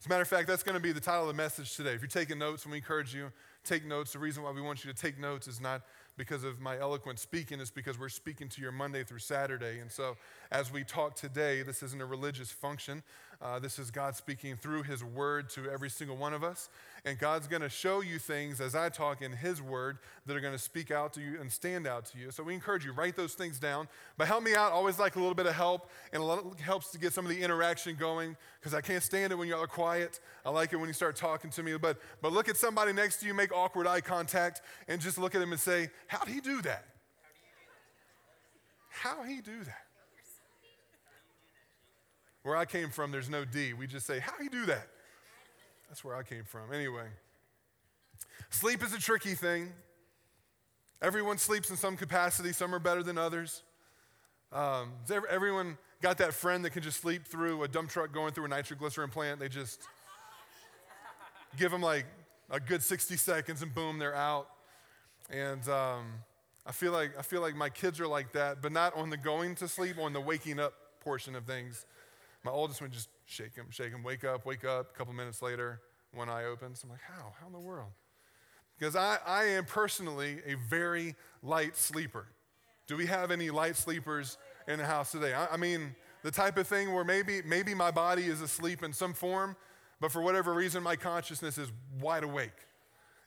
As 0.00 0.06
a 0.06 0.08
matter 0.08 0.22
of 0.22 0.28
fact, 0.28 0.48
that's 0.48 0.62
going 0.62 0.74
to 0.74 0.80
be 0.80 0.92
the 0.92 1.00
title 1.00 1.22
of 1.22 1.28
the 1.28 1.34
message 1.34 1.76
today. 1.76 1.90
If 1.90 2.00
you're 2.00 2.08
taking 2.08 2.38
notes, 2.38 2.64
and 2.64 2.72
we 2.72 2.78
encourage 2.78 3.14
you, 3.14 3.30
take 3.64 3.84
notes. 3.84 4.14
The 4.14 4.18
reason 4.18 4.42
why 4.42 4.50
we 4.50 4.62
want 4.62 4.82
you 4.82 4.90
to 4.90 4.98
take 4.98 5.20
notes 5.20 5.46
is 5.46 5.60
not 5.60 5.82
because 6.16 6.42
of 6.42 6.58
my 6.58 6.78
eloquent 6.78 7.18
speaking, 7.18 7.60
it's 7.60 7.70
because 7.70 7.98
we're 7.98 8.08
speaking 8.08 8.48
to 8.48 8.62
your 8.62 8.72
Monday 8.72 9.04
through 9.04 9.18
Saturday. 9.18 9.80
And 9.80 9.92
so, 9.92 10.16
as 10.52 10.70
we 10.70 10.84
talk 10.84 11.16
today, 11.16 11.62
this 11.62 11.82
isn't 11.82 12.00
a 12.00 12.04
religious 12.04 12.52
function. 12.52 13.02
Uh, 13.40 13.58
this 13.58 13.78
is 13.78 13.90
God 13.90 14.14
speaking 14.14 14.54
through 14.54 14.82
His 14.82 15.02
Word 15.02 15.48
to 15.50 15.68
every 15.68 15.88
single 15.88 16.16
one 16.16 16.34
of 16.34 16.44
us. 16.44 16.68
And 17.06 17.18
God's 17.18 17.48
going 17.48 17.62
to 17.62 17.70
show 17.70 18.02
you 18.02 18.18
things 18.18 18.60
as 18.60 18.74
I 18.74 18.90
talk 18.90 19.22
in 19.22 19.32
His 19.32 19.62
Word 19.62 19.98
that 20.26 20.36
are 20.36 20.40
going 20.40 20.52
to 20.52 20.58
speak 20.58 20.90
out 20.90 21.14
to 21.14 21.20
you 21.20 21.40
and 21.40 21.50
stand 21.50 21.86
out 21.86 22.04
to 22.06 22.18
you. 22.18 22.30
So 22.30 22.42
we 22.42 22.52
encourage 22.52 22.84
you, 22.84 22.92
write 22.92 23.16
those 23.16 23.32
things 23.32 23.58
down. 23.58 23.88
But 24.18 24.28
help 24.28 24.44
me 24.44 24.54
out. 24.54 24.72
Always 24.72 24.98
like 24.98 25.16
a 25.16 25.18
little 25.18 25.34
bit 25.34 25.46
of 25.46 25.54
help, 25.54 25.90
and 26.12 26.22
a 26.22 26.24
lot 26.24 26.60
helps 26.60 26.90
to 26.92 26.98
get 26.98 27.14
some 27.14 27.24
of 27.24 27.30
the 27.30 27.42
interaction 27.42 27.96
going 27.96 28.36
because 28.60 28.74
I 28.74 28.82
can't 28.82 29.02
stand 29.02 29.32
it 29.32 29.36
when 29.36 29.48
y'all 29.48 29.62
are 29.62 29.66
quiet. 29.66 30.20
I 30.44 30.50
like 30.50 30.74
it 30.74 30.76
when 30.76 30.86
you 30.86 30.94
start 30.94 31.16
talking 31.16 31.50
to 31.52 31.62
me. 31.62 31.76
But, 31.78 31.96
but 32.20 32.32
look 32.32 32.50
at 32.50 32.58
somebody 32.58 32.92
next 32.92 33.20
to 33.20 33.26
you, 33.26 33.32
make 33.32 33.52
awkward 33.52 33.86
eye 33.86 34.02
contact, 34.02 34.60
and 34.86 35.00
just 35.00 35.16
look 35.16 35.34
at 35.34 35.38
them 35.38 35.52
and 35.52 35.60
say, 35.60 35.88
How'd 36.08 36.28
he 36.28 36.40
do 36.40 36.60
that? 36.62 36.84
How'd 38.90 39.26
he 39.26 39.40
do 39.40 39.64
that? 39.64 39.86
Where 42.42 42.56
I 42.56 42.64
came 42.64 42.90
from, 42.90 43.12
there's 43.12 43.28
no 43.28 43.44
D. 43.44 43.72
We 43.72 43.86
just 43.86 44.06
say, 44.06 44.18
How 44.18 44.32
do 44.36 44.44
you 44.44 44.50
do 44.50 44.66
that? 44.66 44.88
That's 45.88 46.02
where 46.02 46.16
I 46.16 46.22
came 46.22 46.44
from. 46.44 46.72
Anyway, 46.72 47.06
sleep 48.50 48.82
is 48.82 48.92
a 48.92 48.98
tricky 48.98 49.34
thing. 49.34 49.72
Everyone 51.00 51.36
sleeps 51.36 51.68
in 51.70 51.76
some 51.76 51.96
capacity, 51.96 52.52
some 52.52 52.74
are 52.74 52.78
better 52.78 53.02
than 53.02 53.18
others. 53.18 53.62
Um, 54.52 54.92
everyone 55.30 55.76
got 56.00 56.18
that 56.18 56.34
friend 56.34 56.64
that 56.64 56.70
can 56.70 56.82
just 56.82 57.00
sleep 57.00 57.26
through 57.26 57.62
a 57.62 57.68
dump 57.68 57.90
truck 57.90 58.12
going 58.12 58.32
through 58.32 58.44
a 58.44 58.48
nitroglycerin 58.48 59.10
plant? 59.10 59.40
They 59.40 59.48
just 59.48 59.82
give 61.58 61.70
them 61.70 61.80
like 61.80 62.06
a 62.50 62.60
good 62.60 62.82
60 62.82 63.16
seconds 63.16 63.62
and 63.62 63.74
boom, 63.74 63.98
they're 63.98 64.14
out. 64.14 64.48
And 65.30 65.66
um, 65.68 66.04
I, 66.66 66.72
feel 66.72 66.92
like, 66.92 67.18
I 67.18 67.22
feel 67.22 67.40
like 67.40 67.56
my 67.56 67.70
kids 67.70 67.98
are 68.00 68.06
like 68.06 68.32
that, 68.32 68.60
but 68.60 68.72
not 68.72 68.94
on 68.96 69.10
the 69.10 69.16
going 69.16 69.54
to 69.56 69.68
sleep, 69.68 69.98
on 69.98 70.12
the 70.12 70.20
waking 70.20 70.60
up 70.60 70.74
portion 71.00 71.34
of 71.34 71.44
things. 71.44 71.86
My 72.44 72.50
oldest 72.50 72.80
one 72.80 72.90
just 72.90 73.08
shake 73.24 73.54
him, 73.54 73.66
shake 73.70 73.90
him, 73.90 74.02
wake 74.02 74.24
up, 74.24 74.44
wake 74.44 74.64
up. 74.64 74.90
A 74.94 74.98
couple 74.98 75.14
minutes 75.14 75.42
later, 75.42 75.80
one 76.12 76.28
eye 76.28 76.44
opens. 76.44 76.82
I'm 76.82 76.90
like, 76.90 77.00
how? 77.00 77.32
How 77.40 77.46
in 77.46 77.52
the 77.52 77.60
world? 77.60 77.90
Because 78.78 78.96
I, 78.96 79.18
I 79.26 79.44
am 79.44 79.64
personally 79.64 80.38
a 80.46 80.54
very 80.54 81.14
light 81.42 81.76
sleeper. 81.76 82.26
Do 82.88 82.96
we 82.96 83.06
have 83.06 83.30
any 83.30 83.50
light 83.50 83.76
sleepers 83.76 84.38
in 84.66 84.78
the 84.78 84.84
house 84.84 85.12
today? 85.12 85.34
I, 85.34 85.46
I 85.46 85.56
mean, 85.56 85.94
the 86.22 86.30
type 86.30 86.56
of 86.56 86.66
thing 86.66 86.92
where 86.92 87.04
maybe, 87.04 87.42
maybe 87.42 87.74
my 87.74 87.90
body 87.90 88.24
is 88.24 88.40
asleep 88.40 88.82
in 88.82 88.92
some 88.92 89.14
form, 89.14 89.56
but 90.00 90.10
for 90.10 90.20
whatever 90.20 90.52
reason, 90.52 90.82
my 90.82 90.96
consciousness 90.96 91.58
is 91.58 91.70
wide 92.00 92.24
awake. 92.24 92.50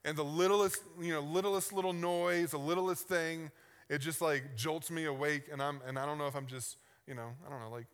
And 0.04 0.18
the 0.18 0.26
littlest, 0.26 0.82
you 1.02 1.14
know, 1.14 1.22
littlest 1.22 1.74
little 1.74 1.94
noise, 1.94 2.52
the 2.52 2.60
littlest 2.60 3.08
thing, 3.08 3.50
it 3.90 4.00
just 4.00 4.22
like 4.22 4.56
jolts 4.56 4.92
me 4.92 5.06
awake. 5.06 5.44
And 5.52 5.62
I'm, 5.62 5.80
and 5.88 5.98
I 5.98 6.06
don't 6.06 6.18
know 6.18 6.28
if 6.28 6.36
I'm 6.36 6.48
just, 6.48 6.78
you 7.08 7.16
know, 7.16 7.30
I 7.46 7.50
don't 7.50 7.60
know, 7.62 7.70
like 7.70 7.88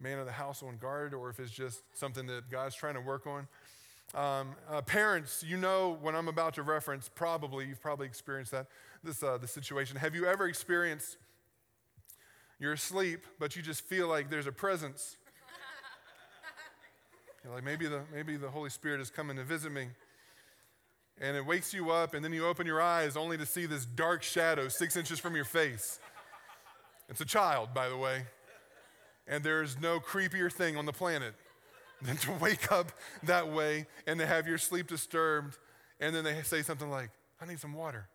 man 0.00 0.18
of 0.18 0.26
the 0.26 0.32
house 0.32 0.62
on 0.62 0.76
guard 0.76 1.14
or 1.14 1.30
if 1.30 1.40
it's 1.40 1.50
just 1.50 1.82
something 1.94 2.26
that 2.26 2.50
God's 2.50 2.74
trying 2.74 2.94
to 2.94 3.00
work 3.00 3.26
on. 3.26 3.48
Um, 4.14 4.54
uh, 4.70 4.82
parents, 4.82 5.44
you 5.46 5.56
know 5.56 5.98
what 6.00 6.14
I'm 6.14 6.28
about 6.28 6.54
to 6.54 6.62
reference, 6.62 7.10
probably, 7.12 7.66
you've 7.66 7.80
probably 7.80 8.06
experienced 8.06 8.52
that, 8.52 8.66
this, 9.02 9.22
uh, 9.22 9.38
this 9.38 9.50
situation. 9.50 9.96
Have 9.96 10.14
you 10.14 10.26
ever 10.26 10.46
experienced 10.46 11.16
you're 12.58 12.72
asleep, 12.72 13.26
but 13.38 13.56
you 13.56 13.62
just 13.62 13.82
feel 13.82 14.08
like 14.08 14.30
there's 14.30 14.46
a 14.46 14.52
presence? 14.52 15.16
You're 17.44 17.52
like, 17.52 17.64
maybe 17.64 17.86
the, 17.86 18.00
maybe 18.10 18.38
the 18.38 18.48
Holy 18.48 18.70
Spirit 18.70 18.98
is 18.98 19.10
coming 19.10 19.36
to 19.36 19.44
visit 19.44 19.70
me. 19.70 19.88
And 21.20 21.36
it 21.36 21.44
wakes 21.44 21.74
you 21.74 21.90
up, 21.90 22.14
and 22.14 22.24
then 22.24 22.32
you 22.32 22.46
open 22.46 22.66
your 22.66 22.80
eyes 22.80 23.14
only 23.14 23.36
to 23.36 23.44
see 23.44 23.66
this 23.66 23.84
dark 23.84 24.22
shadow 24.22 24.68
six 24.68 24.96
inches 24.96 25.18
from 25.18 25.36
your 25.36 25.44
face. 25.44 26.00
It's 27.10 27.20
a 27.20 27.26
child, 27.26 27.74
by 27.74 27.90
the 27.90 27.96
way 27.96 28.22
and 29.28 29.42
there's 29.42 29.80
no 29.80 30.00
creepier 30.00 30.52
thing 30.52 30.76
on 30.76 30.86
the 30.86 30.92
planet 30.92 31.34
than 32.02 32.16
to 32.18 32.32
wake 32.32 32.70
up 32.70 32.92
that 33.22 33.50
way 33.50 33.86
and 34.06 34.18
to 34.20 34.26
have 34.26 34.46
your 34.46 34.58
sleep 34.58 34.86
disturbed. 34.86 35.58
And 36.00 36.14
then 36.14 36.24
they 36.24 36.42
say 36.42 36.62
something 36.62 36.90
like, 36.90 37.10
I 37.40 37.46
need 37.46 37.60
some 37.60 37.72
water. 37.72 38.06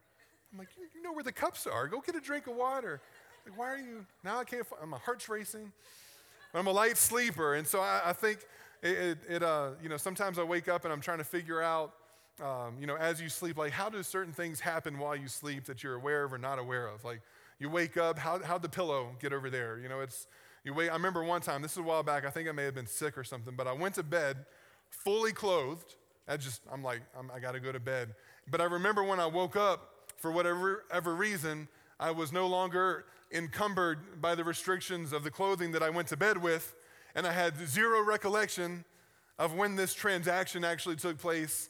I'm 0.51 0.59
like, 0.59 0.69
you 0.95 1.01
know 1.01 1.13
where 1.13 1.23
the 1.23 1.31
cups 1.31 1.65
are. 1.65 1.87
Go 1.87 2.01
get 2.01 2.15
a 2.15 2.19
drink 2.19 2.47
of 2.47 2.55
water. 2.55 3.01
Like, 3.45 3.57
why 3.57 3.71
are 3.71 3.77
you? 3.77 4.05
Now 4.23 4.39
I 4.39 4.43
can't. 4.43 4.65
My 4.85 4.97
heart's 4.97 5.29
racing. 5.29 5.71
I'm 6.53 6.67
a 6.67 6.71
light 6.71 6.97
sleeper, 6.97 7.55
and 7.55 7.65
so 7.65 7.79
I, 7.79 8.01
I 8.07 8.13
think 8.13 8.39
it. 8.83 8.97
it, 8.97 9.17
it 9.29 9.43
uh, 9.43 9.69
you 9.81 9.89
know, 9.89 9.97
sometimes 9.97 10.37
I 10.37 10.43
wake 10.43 10.67
up 10.67 10.83
and 10.83 10.93
I'm 10.93 10.99
trying 10.99 11.19
to 11.19 11.23
figure 11.23 11.61
out, 11.61 11.93
um, 12.41 12.75
you 12.79 12.85
know, 12.85 12.97
as 12.97 13.21
you 13.21 13.29
sleep, 13.29 13.57
like 13.57 13.71
how 13.71 13.89
do 13.89 14.03
certain 14.03 14.33
things 14.33 14.59
happen 14.59 14.99
while 14.99 15.15
you 15.15 15.27
sleep 15.27 15.65
that 15.65 15.83
you're 15.83 15.95
aware 15.95 16.25
of 16.25 16.33
or 16.33 16.37
not 16.37 16.59
aware 16.59 16.87
of? 16.87 17.03
Like 17.03 17.21
you 17.57 17.69
wake 17.69 17.97
up, 17.97 18.19
how 18.19 18.39
how'd 18.43 18.61
the 18.61 18.69
pillow 18.69 19.15
get 19.19 19.31
over 19.31 19.49
there? 19.49 19.79
You 19.79 19.87
know, 19.87 20.01
it's 20.01 20.27
you 20.63 20.73
wait, 20.73 20.89
I 20.89 20.93
remember 20.93 21.23
one 21.23 21.41
time, 21.41 21.61
this 21.61 21.71
is 21.71 21.77
a 21.77 21.83
while 21.83 22.03
back, 22.03 22.25
I 22.25 22.29
think 22.29 22.47
I 22.47 22.51
may 22.51 22.63
have 22.63 22.75
been 22.75 22.87
sick 22.87 23.17
or 23.17 23.23
something, 23.23 23.55
but 23.55 23.67
I 23.67 23.73
went 23.73 23.95
to 23.95 24.03
bed 24.03 24.45
fully 24.89 25.31
clothed. 25.31 25.95
I 26.27 26.37
just, 26.37 26.61
I'm 26.71 26.83
like, 26.83 27.01
I'm, 27.17 27.31
i 27.31 27.39
got 27.39 27.53
to 27.53 27.59
go 27.59 27.71
to 27.71 27.79
bed. 27.79 28.13
But 28.49 28.61
I 28.61 28.65
remember 28.65 29.03
when 29.03 29.19
I 29.19 29.25
woke 29.25 29.55
up, 29.55 29.87
for 30.17 30.31
whatever 30.31 30.83
ever 30.91 31.15
reason, 31.15 31.67
I 31.99 32.11
was 32.11 32.31
no 32.31 32.47
longer 32.47 33.05
encumbered 33.31 34.21
by 34.21 34.35
the 34.35 34.43
restrictions 34.43 35.13
of 35.13 35.23
the 35.23 35.31
clothing 35.31 35.71
that 35.71 35.81
I 35.81 35.89
went 35.89 36.07
to 36.09 36.17
bed 36.17 36.37
with, 36.37 36.75
and 37.15 37.25
I 37.25 37.31
had 37.31 37.57
zero 37.67 38.03
recollection 38.03 38.85
of 39.39 39.55
when 39.55 39.75
this 39.75 39.93
transaction 39.93 40.63
actually 40.63 40.97
took 40.97 41.17
place 41.17 41.69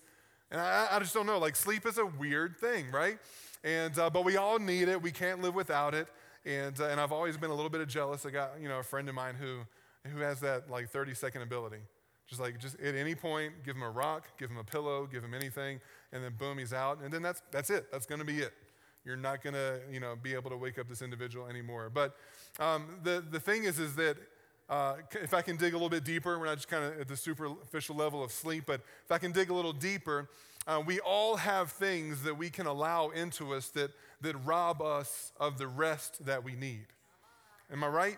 And 0.51 0.59
I, 0.59 0.87
I 0.91 0.99
just 0.99 1.13
don't 1.13 1.25
know. 1.25 1.39
Like, 1.39 1.55
sleep 1.55 1.85
is 1.85 1.97
a 1.97 2.05
weird 2.05 2.57
thing, 2.57 2.91
right? 2.91 3.17
And, 3.63 3.97
uh, 3.97 4.09
but 4.09 4.25
we 4.25 4.35
all 4.35 4.59
need 4.59 4.89
it. 4.89 5.01
We 5.01 5.11
can't 5.11 5.41
live 5.41 5.55
without 5.55 5.93
it. 5.93 6.07
And, 6.45 6.79
uh, 6.79 6.85
and 6.85 6.99
I've 6.99 7.11
always 7.11 7.37
been 7.37 7.51
a 7.51 7.53
little 7.53 7.69
bit 7.69 7.81
of 7.81 7.87
jealous. 7.87 8.25
I 8.25 8.31
got, 8.31 8.53
you 8.61 8.67
know, 8.67 8.79
a 8.79 8.83
friend 8.83 9.07
of 9.09 9.15
mine 9.15 9.35
who, 9.35 9.59
who 10.09 10.19
has 10.21 10.39
that 10.41 10.69
like 10.69 10.89
30 10.89 11.13
second 11.13 11.41
ability. 11.41 11.77
Just 12.27 12.41
like, 12.41 12.59
just 12.59 12.79
at 12.79 12.95
any 12.95 13.13
point, 13.13 13.53
give 13.65 13.75
him 13.75 13.83
a 13.83 13.89
rock, 13.89 14.29
give 14.39 14.49
him 14.49 14.57
a 14.57 14.63
pillow, 14.63 15.05
give 15.05 15.23
him 15.23 15.33
anything, 15.33 15.81
and 16.13 16.23
then 16.23 16.33
boom, 16.37 16.57
he's 16.57 16.71
out. 16.71 16.99
And 17.03 17.11
then 17.13 17.21
that's, 17.21 17.41
that's 17.51 17.69
it. 17.69 17.91
That's 17.91 18.05
going 18.05 18.19
to 18.19 18.25
be 18.25 18.39
it. 18.39 18.53
You're 19.03 19.17
not 19.17 19.43
going 19.43 19.53
to, 19.53 19.81
you 19.91 19.99
know, 19.99 20.15
be 20.15 20.33
able 20.33 20.49
to 20.49 20.57
wake 20.57 20.79
up 20.79 20.87
this 20.87 21.01
individual 21.01 21.47
anymore. 21.47 21.91
But 21.93 22.15
um, 22.59 22.99
the, 23.03 23.23
the 23.29 23.39
thing 23.39 23.65
is, 23.65 23.79
is 23.79 23.95
that 23.95 24.17
uh, 24.69 24.95
if 25.21 25.33
I 25.33 25.41
can 25.41 25.57
dig 25.57 25.73
a 25.73 25.75
little 25.75 25.89
bit 25.89 26.05
deeper, 26.05 26.39
we're 26.39 26.45
not 26.45 26.55
just 26.55 26.69
kind 26.69 26.85
of 26.85 27.01
at 27.01 27.07
the 27.07 27.17
superficial 27.17 27.95
level 27.95 28.23
of 28.23 28.31
sleep, 28.31 28.63
but 28.65 28.81
if 29.03 29.11
I 29.11 29.17
can 29.17 29.33
dig 29.33 29.49
a 29.49 29.53
little 29.53 29.73
deeper, 29.73 30.29
uh, 30.67 30.81
we 30.85 30.99
all 31.01 31.35
have 31.35 31.71
things 31.71 32.23
that 32.23 32.37
we 32.37 32.49
can 32.49 32.67
allow 32.67 33.09
into 33.09 33.53
us 33.53 33.69
that, 33.69 33.91
that 34.21 34.35
rob 34.45 34.81
us 34.81 35.31
of 35.39 35.57
the 35.57 35.67
rest 35.67 36.25
that 36.25 36.43
we 36.43 36.55
need. 36.55 36.85
Am 37.71 37.83
I 37.83 37.87
right? 37.87 38.17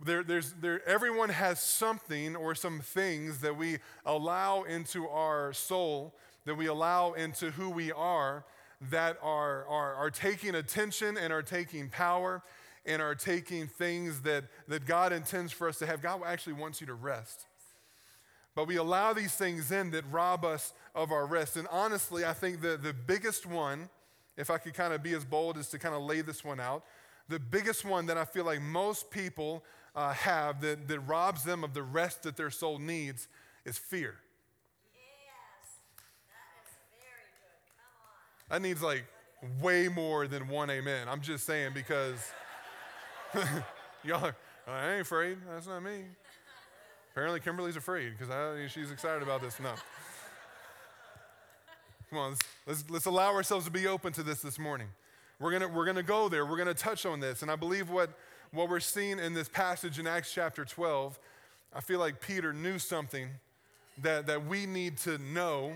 There, 0.00 0.22
there's, 0.22 0.52
there, 0.60 0.86
everyone 0.88 1.28
has 1.28 1.60
something 1.60 2.36
or 2.36 2.54
some 2.54 2.80
things 2.80 3.40
that 3.40 3.56
we 3.56 3.78
allow 4.06 4.62
into 4.62 5.08
our 5.08 5.52
soul, 5.52 6.14
that 6.44 6.54
we 6.54 6.66
allow 6.66 7.14
into 7.14 7.50
who 7.50 7.68
we 7.68 7.90
are, 7.90 8.44
that 8.90 9.18
are, 9.22 9.66
are, 9.66 9.94
are 9.94 10.10
taking 10.10 10.54
attention 10.54 11.16
and 11.16 11.32
are 11.32 11.42
taking 11.42 11.88
power 11.88 12.42
and 12.86 13.02
are 13.02 13.16
taking 13.16 13.66
things 13.66 14.20
that, 14.20 14.44
that 14.68 14.86
God 14.86 15.12
intends 15.12 15.52
for 15.52 15.68
us 15.68 15.78
to 15.80 15.86
have. 15.86 16.00
God 16.00 16.22
actually 16.24 16.52
wants 16.52 16.80
you 16.80 16.86
to 16.86 16.94
rest. 16.94 17.46
But 18.54 18.66
we 18.66 18.76
allow 18.76 19.12
these 19.12 19.34
things 19.34 19.70
in 19.70 19.90
that 19.90 20.04
rob 20.10 20.44
us 20.44 20.72
of 20.94 21.12
our 21.12 21.26
rest. 21.26 21.56
And 21.56 21.68
honestly, 21.70 22.24
I 22.24 22.32
think 22.32 22.60
the, 22.60 22.76
the 22.76 22.92
biggest 22.92 23.46
one, 23.46 23.88
if 24.38 24.50
I 24.50 24.56
could 24.56 24.72
kind 24.72 24.94
of 24.94 25.02
be 25.02 25.12
as 25.12 25.24
bold 25.24 25.58
as 25.58 25.68
to 25.70 25.78
kind 25.78 25.94
of 25.94 26.02
lay 26.02 26.22
this 26.22 26.44
one 26.44 26.60
out, 26.60 26.84
the 27.28 27.38
biggest 27.38 27.84
one 27.84 28.06
that 28.06 28.16
I 28.16 28.24
feel 28.24 28.44
like 28.44 28.62
most 28.62 29.10
people 29.10 29.64
uh, 29.94 30.12
have 30.12 30.60
that, 30.62 30.88
that 30.88 31.00
robs 31.00 31.42
them 31.42 31.64
of 31.64 31.74
the 31.74 31.82
rest 31.82 32.22
that 32.22 32.36
their 32.36 32.50
soul 32.50 32.78
needs 32.78 33.28
is 33.64 33.76
fear. 33.76 34.14
That 38.48 38.62
needs 38.62 38.80
like 38.80 39.04
way 39.60 39.88
more 39.88 40.26
than 40.26 40.48
one 40.48 40.70
amen. 40.70 41.08
I'm 41.08 41.20
just 41.20 41.44
saying 41.44 41.72
because 41.74 42.32
y'all 44.04 44.24
are, 44.24 44.36
I 44.66 44.92
ain't 44.92 45.02
afraid. 45.02 45.38
That's 45.50 45.66
not 45.66 45.82
me. 45.82 46.04
Apparently, 47.12 47.40
Kimberly's 47.40 47.76
afraid 47.76 48.14
because 48.16 48.70
she's 48.70 48.90
excited 48.90 49.22
about 49.22 49.42
this. 49.42 49.58
No. 49.60 49.74
Come 52.10 52.18
on, 52.18 52.30
let's, 52.30 52.42
let's, 52.66 52.90
let's, 52.90 53.06
allow 53.06 53.34
ourselves 53.34 53.66
to 53.66 53.70
be 53.70 53.86
open 53.86 54.12
to 54.14 54.22
this 54.22 54.40
this 54.40 54.58
morning. 54.58 54.88
We're 55.38 55.58
to 55.58 55.66
we're 55.66 55.84
gonna 55.84 56.02
go 56.02 56.28
there. 56.28 56.46
We're 56.46 56.56
going 56.56 56.68
to 56.68 56.74
touch 56.74 57.04
on 57.06 57.20
this. 57.20 57.42
And 57.42 57.50
I 57.50 57.56
believe 57.56 57.90
what, 57.90 58.10
what 58.52 58.68
we're 58.68 58.80
seeing 58.80 59.18
in 59.18 59.34
this 59.34 59.48
passage 59.48 59.98
in 59.98 60.06
Acts 60.06 60.32
chapter 60.32 60.64
12, 60.64 61.18
I 61.74 61.80
feel 61.80 61.98
like 61.98 62.20
Peter 62.20 62.52
knew 62.52 62.78
something 62.78 63.28
that, 64.02 64.26
that 64.26 64.46
we 64.46 64.66
need 64.66 64.96
to 64.98 65.18
know 65.18 65.74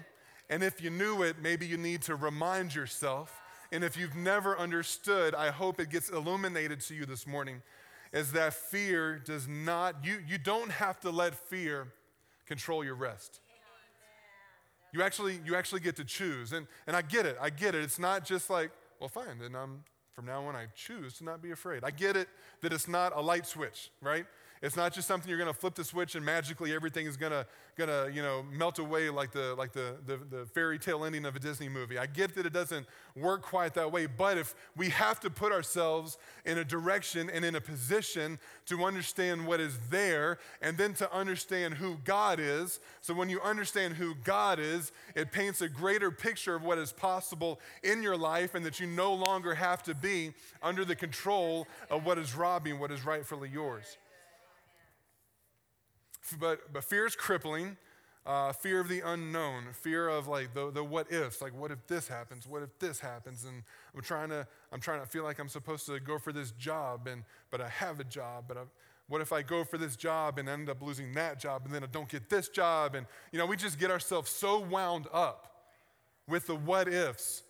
and 0.52 0.62
if 0.62 0.82
you 0.82 0.90
knew 0.90 1.22
it, 1.22 1.36
maybe 1.42 1.66
you 1.66 1.78
need 1.78 2.02
to 2.02 2.14
remind 2.14 2.74
yourself. 2.74 3.40
And 3.72 3.82
if 3.82 3.96
you've 3.96 4.14
never 4.14 4.58
understood, 4.58 5.34
I 5.34 5.50
hope 5.50 5.80
it 5.80 5.88
gets 5.88 6.10
illuminated 6.10 6.80
to 6.82 6.94
you 6.94 7.06
this 7.06 7.26
morning 7.26 7.62
is 8.12 8.32
that 8.32 8.52
fear 8.52 9.18
does 9.18 9.48
not, 9.48 10.04
you, 10.04 10.18
you 10.28 10.36
don't 10.36 10.70
have 10.70 11.00
to 11.00 11.10
let 11.10 11.34
fear 11.34 11.88
control 12.44 12.84
your 12.84 12.96
rest. 12.96 13.40
You 14.92 15.02
actually, 15.02 15.40
you 15.44 15.56
actually 15.56 15.80
get 15.80 15.96
to 15.96 16.04
choose. 16.04 16.52
And, 16.52 16.66
and 16.86 16.94
I 16.94 17.02
get 17.02 17.26
it. 17.26 17.36
I 17.40 17.50
get 17.50 17.74
it. 17.74 17.82
It's 17.82 17.98
not 17.98 18.24
just 18.24 18.50
like, 18.50 18.70
well, 19.00 19.08
fine, 19.08 19.38
then 19.40 19.56
I'm, 19.56 19.84
from 20.12 20.26
now 20.26 20.44
on, 20.44 20.54
I 20.54 20.66
choose 20.74 21.14
to 21.18 21.24
not 21.24 21.42
be 21.42 21.50
afraid. 21.50 21.82
I 21.82 21.90
get 21.90 22.16
it 22.16 22.28
that 22.60 22.72
it's 22.72 22.86
not 22.86 23.16
a 23.16 23.20
light 23.20 23.46
switch, 23.46 23.90
right? 24.00 24.26
It's 24.62 24.76
not 24.76 24.92
just 24.92 25.08
something 25.08 25.28
you're 25.28 25.38
going 25.38 25.52
to 25.52 25.58
flip 25.58 25.74
the 25.74 25.82
switch 25.82 26.14
and 26.14 26.24
magically 26.24 26.72
everything 26.72 27.06
is 27.06 27.16
going 27.16 27.32
to, 27.32 27.44
going 27.76 27.90
to 27.90 28.14
you 28.14 28.22
know, 28.22 28.44
melt 28.52 28.78
away 28.78 29.10
like, 29.10 29.32
the, 29.32 29.56
like 29.56 29.72
the, 29.72 29.96
the, 30.06 30.18
the 30.30 30.46
fairy 30.46 30.78
tale 30.78 31.04
ending 31.04 31.24
of 31.24 31.34
a 31.34 31.40
Disney 31.40 31.68
movie. 31.68 31.98
I 31.98 32.06
get 32.06 32.36
that 32.36 32.46
it 32.46 32.52
doesn't 32.52 32.86
work 33.16 33.42
quite 33.42 33.74
that 33.74 33.90
way, 33.90 34.06
but 34.06 34.38
if 34.38 34.54
we 34.76 34.90
have 34.90 35.18
to 35.20 35.30
put 35.30 35.50
ourselves 35.50 36.16
in 36.44 36.58
a 36.58 36.64
direction 36.64 37.28
and 37.28 37.44
in 37.44 37.56
a 37.56 37.60
position 37.60 38.38
to 38.66 38.84
understand 38.84 39.44
what 39.44 39.58
is 39.58 39.76
there 39.90 40.38
and 40.60 40.78
then 40.78 40.94
to 40.94 41.12
understand 41.12 41.74
who 41.74 41.96
God 42.04 42.38
is. 42.38 42.78
So 43.00 43.14
when 43.14 43.28
you 43.28 43.40
understand 43.40 43.94
who 43.94 44.14
God 44.22 44.60
is, 44.60 44.92
it 45.16 45.32
paints 45.32 45.60
a 45.60 45.68
greater 45.68 46.12
picture 46.12 46.54
of 46.54 46.62
what 46.62 46.78
is 46.78 46.92
possible 46.92 47.58
in 47.82 48.00
your 48.00 48.16
life 48.16 48.54
and 48.54 48.64
that 48.64 48.78
you 48.78 48.86
no 48.86 49.12
longer 49.12 49.54
have 49.54 49.82
to 49.84 49.94
be 49.94 50.34
under 50.62 50.84
the 50.84 50.94
control 50.94 51.66
of 51.90 52.06
what 52.06 52.16
is 52.16 52.36
robbing 52.36 52.78
what 52.78 52.92
is 52.92 53.04
rightfully 53.04 53.48
yours. 53.48 53.96
But, 56.38 56.72
but 56.72 56.84
fear 56.84 57.06
is 57.06 57.16
crippling. 57.16 57.76
Uh, 58.24 58.52
fear 58.52 58.78
of 58.78 58.88
the 58.88 59.00
unknown, 59.00 59.64
fear 59.72 60.08
of 60.08 60.28
like 60.28 60.54
the, 60.54 60.70
the 60.70 60.84
what 60.84 61.10
ifs, 61.10 61.42
like 61.42 61.52
what 61.58 61.72
if 61.72 61.84
this 61.88 62.06
happens, 62.06 62.46
what 62.46 62.62
if 62.62 62.78
this 62.78 63.00
happens, 63.00 63.44
and 63.44 63.64
I'm 63.96 64.00
trying 64.00 64.28
to 64.28 64.46
I'm 64.70 64.78
trying 64.78 65.00
to 65.00 65.06
feel 65.06 65.24
like 65.24 65.40
I'm 65.40 65.48
supposed 65.48 65.86
to 65.86 65.98
go 65.98 66.20
for 66.20 66.32
this 66.32 66.52
job, 66.52 67.08
and 67.08 67.24
but 67.50 67.60
I 67.60 67.68
have 67.68 67.98
a 67.98 68.04
job, 68.04 68.44
but 68.46 68.56
I, 68.56 68.60
what 69.08 69.22
if 69.22 69.32
I 69.32 69.42
go 69.42 69.64
for 69.64 69.76
this 69.76 69.96
job 69.96 70.38
and 70.38 70.48
end 70.48 70.70
up 70.70 70.80
losing 70.82 71.12
that 71.14 71.40
job, 71.40 71.62
and 71.64 71.74
then 71.74 71.82
I 71.82 71.88
don't 71.88 72.08
get 72.08 72.30
this 72.30 72.48
job, 72.48 72.94
and 72.94 73.06
you 73.32 73.40
know 73.40 73.46
we 73.46 73.56
just 73.56 73.76
get 73.80 73.90
ourselves 73.90 74.30
so 74.30 74.60
wound 74.60 75.08
up 75.12 75.64
with 76.28 76.46
the 76.46 76.54
what 76.54 76.86
ifs, 76.86 77.42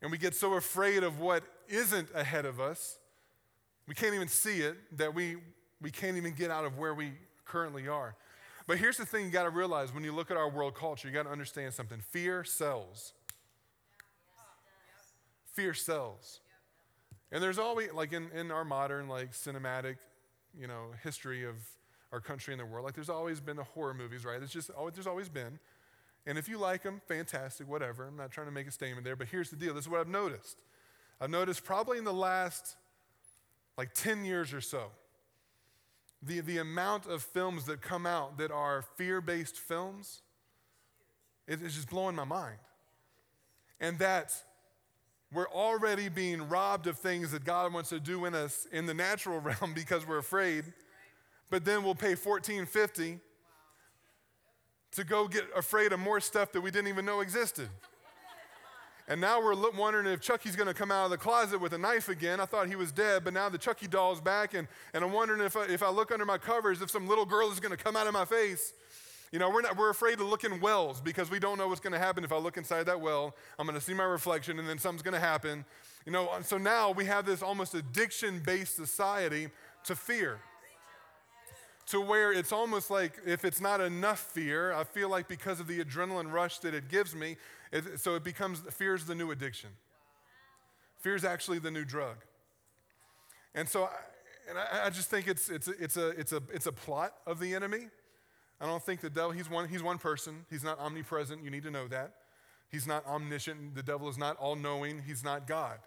and 0.00 0.12
we 0.12 0.16
get 0.18 0.36
so 0.36 0.54
afraid 0.54 1.02
of 1.02 1.18
what 1.18 1.42
isn't 1.66 2.08
ahead 2.14 2.46
of 2.46 2.60
us, 2.60 2.98
we 3.88 3.96
can't 3.96 4.14
even 4.14 4.28
see 4.28 4.60
it 4.60 4.76
that 4.96 5.12
we 5.12 5.38
we 5.80 5.90
can't 5.90 6.16
even 6.16 6.34
get 6.34 6.52
out 6.52 6.64
of 6.64 6.78
where 6.78 6.94
we 6.94 7.14
currently 7.46 7.88
are. 7.88 8.14
But 8.66 8.78
here's 8.78 8.96
the 8.96 9.06
thing 9.06 9.24
you 9.24 9.30
got 9.30 9.44
to 9.44 9.50
realize 9.50 9.94
when 9.94 10.04
you 10.04 10.12
look 10.12 10.30
at 10.30 10.36
our 10.36 10.50
world 10.50 10.74
culture, 10.74 11.06
you 11.06 11.14
got 11.14 11.22
to 11.24 11.30
understand 11.30 11.72
something. 11.72 12.00
Fear 12.10 12.44
sells. 12.44 13.12
Fear 15.52 15.74
sells. 15.74 16.40
And 17.32 17.42
there's 17.42 17.58
always, 17.58 17.92
like 17.92 18.12
in, 18.12 18.28
in 18.34 18.50
our 18.50 18.64
modern, 18.64 19.08
like 19.08 19.32
cinematic, 19.32 19.96
you 20.58 20.66
know, 20.66 20.86
history 21.02 21.44
of 21.44 21.54
our 22.12 22.20
country 22.20 22.54
and 22.54 22.60
the 22.60 22.66
world, 22.66 22.84
like 22.84 22.94
there's 22.94 23.08
always 23.08 23.40
been 23.40 23.56
the 23.56 23.64
horror 23.64 23.94
movies, 23.94 24.24
right? 24.24 24.38
There's 24.38 24.52
just, 24.52 24.70
there's 24.94 25.06
always 25.06 25.28
been. 25.28 25.58
And 26.26 26.38
if 26.38 26.48
you 26.48 26.58
like 26.58 26.82
them, 26.82 27.00
fantastic, 27.06 27.68
whatever. 27.68 28.06
I'm 28.06 28.16
not 28.16 28.32
trying 28.32 28.48
to 28.48 28.52
make 28.52 28.66
a 28.66 28.72
statement 28.72 29.04
there, 29.04 29.16
but 29.16 29.28
here's 29.28 29.50
the 29.50 29.56
deal. 29.56 29.74
This 29.74 29.84
is 29.84 29.88
what 29.88 30.00
I've 30.00 30.08
noticed. 30.08 30.58
I've 31.20 31.30
noticed 31.30 31.64
probably 31.64 31.98
in 31.98 32.04
the 32.04 32.12
last 32.12 32.76
like 33.78 33.92
10 33.94 34.24
years 34.24 34.52
or 34.52 34.60
so, 34.60 34.90
the, 36.22 36.40
the 36.40 36.58
amount 36.58 37.06
of 37.06 37.22
films 37.22 37.64
that 37.66 37.80
come 37.80 38.06
out 38.06 38.38
that 38.38 38.50
are 38.50 38.84
fear 38.96 39.20
based 39.20 39.56
films, 39.56 40.22
it 41.46 41.62
is 41.62 41.74
just 41.74 41.90
blowing 41.90 42.16
my 42.16 42.24
mind. 42.24 42.58
And 43.80 43.98
that 43.98 44.32
we're 45.32 45.48
already 45.48 46.08
being 46.08 46.48
robbed 46.48 46.86
of 46.86 46.98
things 46.98 47.30
that 47.32 47.44
God 47.44 47.72
wants 47.72 47.90
to 47.90 48.00
do 48.00 48.24
in 48.24 48.34
us 48.34 48.66
in 48.72 48.86
the 48.86 48.94
natural 48.94 49.40
realm 49.40 49.74
because 49.74 50.06
we're 50.06 50.18
afraid, 50.18 50.64
but 51.50 51.64
then 51.64 51.82
we'll 51.84 51.94
pay 51.94 52.14
1450 52.14 53.20
to 54.92 55.04
go 55.04 55.28
get 55.28 55.44
afraid 55.54 55.92
of 55.92 56.00
more 56.00 56.20
stuff 56.20 56.52
that 56.52 56.60
we 56.60 56.70
didn't 56.70 56.88
even 56.88 57.04
know 57.04 57.20
existed. 57.20 57.68
And 59.08 59.20
now 59.20 59.40
we're 59.40 59.54
wondering 59.70 60.06
if 60.06 60.20
Chucky's 60.20 60.56
going 60.56 60.66
to 60.66 60.74
come 60.74 60.90
out 60.90 61.04
of 61.04 61.10
the 61.12 61.16
closet 61.16 61.60
with 61.60 61.72
a 61.72 61.78
knife 61.78 62.08
again. 62.08 62.40
I 62.40 62.44
thought 62.44 62.66
he 62.68 62.74
was 62.74 62.90
dead, 62.90 63.22
but 63.22 63.32
now 63.32 63.48
the 63.48 63.58
Chucky 63.58 63.86
doll's 63.86 64.20
back. 64.20 64.54
And, 64.54 64.66
and 64.92 65.04
I'm 65.04 65.12
wondering 65.12 65.40
if 65.40 65.56
I, 65.56 65.66
if 65.66 65.82
I 65.82 65.90
look 65.90 66.10
under 66.10 66.24
my 66.24 66.38
covers, 66.38 66.82
if 66.82 66.90
some 66.90 67.06
little 67.06 67.24
girl 67.24 67.50
is 67.52 67.60
going 67.60 67.76
to 67.76 67.82
come 67.82 67.94
out 67.94 68.08
of 68.08 68.12
my 68.12 68.24
face. 68.24 68.72
You 69.30 69.38
know, 69.38 69.48
we're, 69.50 69.62
not, 69.62 69.76
we're 69.76 69.90
afraid 69.90 70.18
to 70.18 70.24
look 70.24 70.42
in 70.42 70.60
wells 70.60 71.00
because 71.00 71.30
we 71.30 71.38
don't 71.38 71.58
know 71.58 71.68
what's 71.68 71.80
going 71.80 71.92
to 71.92 71.98
happen 71.98 72.24
if 72.24 72.32
I 72.32 72.38
look 72.38 72.56
inside 72.56 72.84
that 72.86 73.00
well. 73.00 73.36
I'm 73.58 73.66
going 73.66 73.78
to 73.78 73.84
see 73.84 73.94
my 73.94 74.04
reflection 74.04 74.58
and 74.58 74.68
then 74.68 74.78
something's 74.78 75.02
going 75.02 75.14
to 75.14 75.20
happen. 75.20 75.64
You 76.04 76.12
know, 76.12 76.28
so 76.42 76.58
now 76.58 76.90
we 76.90 77.04
have 77.04 77.26
this 77.26 77.42
almost 77.42 77.74
addiction 77.74 78.40
based 78.44 78.74
society 78.74 79.48
to 79.84 79.94
fear. 79.94 80.40
To 81.86 82.00
where 82.00 82.32
it's 82.32 82.50
almost 82.50 82.90
like 82.90 83.20
if 83.24 83.44
it's 83.44 83.60
not 83.60 83.80
enough 83.80 84.18
fear, 84.18 84.72
I 84.72 84.82
feel 84.82 85.08
like 85.08 85.28
because 85.28 85.60
of 85.60 85.68
the 85.68 85.84
adrenaline 85.84 86.32
rush 86.32 86.58
that 86.58 86.74
it 86.74 86.88
gives 86.88 87.14
me, 87.14 87.36
it, 87.70 88.00
so 88.00 88.16
it 88.16 88.24
becomes 88.24 88.60
fear 88.70 88.94
is 88.94 89.04
the 89.04 89.14
new 89.14 89.30
addiction. 89.30 89.70
Fear 90.98 91.14
is 91.14 91.24
actually 91.24 91.60
the 91.60 91.70
new 91.70 91.84
drug. 91.84 92.16
And 93.54 93.68
so, 93.68 93.84
I, 93.84 93.90
and 94.48 94.58
I, 94.58 94.86
I 94.86 94.90
just 94.90 95.08
think 95.08 95.28
it's, 95.28 95.48
it's, 95.48 95.68
it's, 95.68 95.96
a, 95.96 96.08
it's, 96.08 96.32
a, 96.32 96.42
it's 96.52 96.66
a 96.66 96.72
plot 96.72 97.14
of 97.26 97.38
the 97.38 97.54
enemy. 97.54 97.88
I 98.60 98.66
don't 98.66 98.82
think 98.82 99.00
the 99.00 99.10
devil, 99.10 99.30
he's 99.30 99.48
one, 99.48 99.68
he's 99.68 99.82
one 99.82 99.98
person. 99.98 100.44
He's 100.50 100.64
not 100.64 100.78
omnipresent. 100.80 101.44
You 101.44 101.50
need 101.50 101.62
to 101.62 101.70
know 101.70 101.86
that. 101.88 102.12
He's 102.70 102.86
not 102.86 103.06
omniscient. 103.06 103.74
The 103.74 103.82
devil 103.82 104.08
is 104.08 104.18
not 104.18 104.36
all 104.38 104.56
knowing. 104.56 105.02
He's 105.06 105.22
not 105.22 105.46
God. 105.46 105.78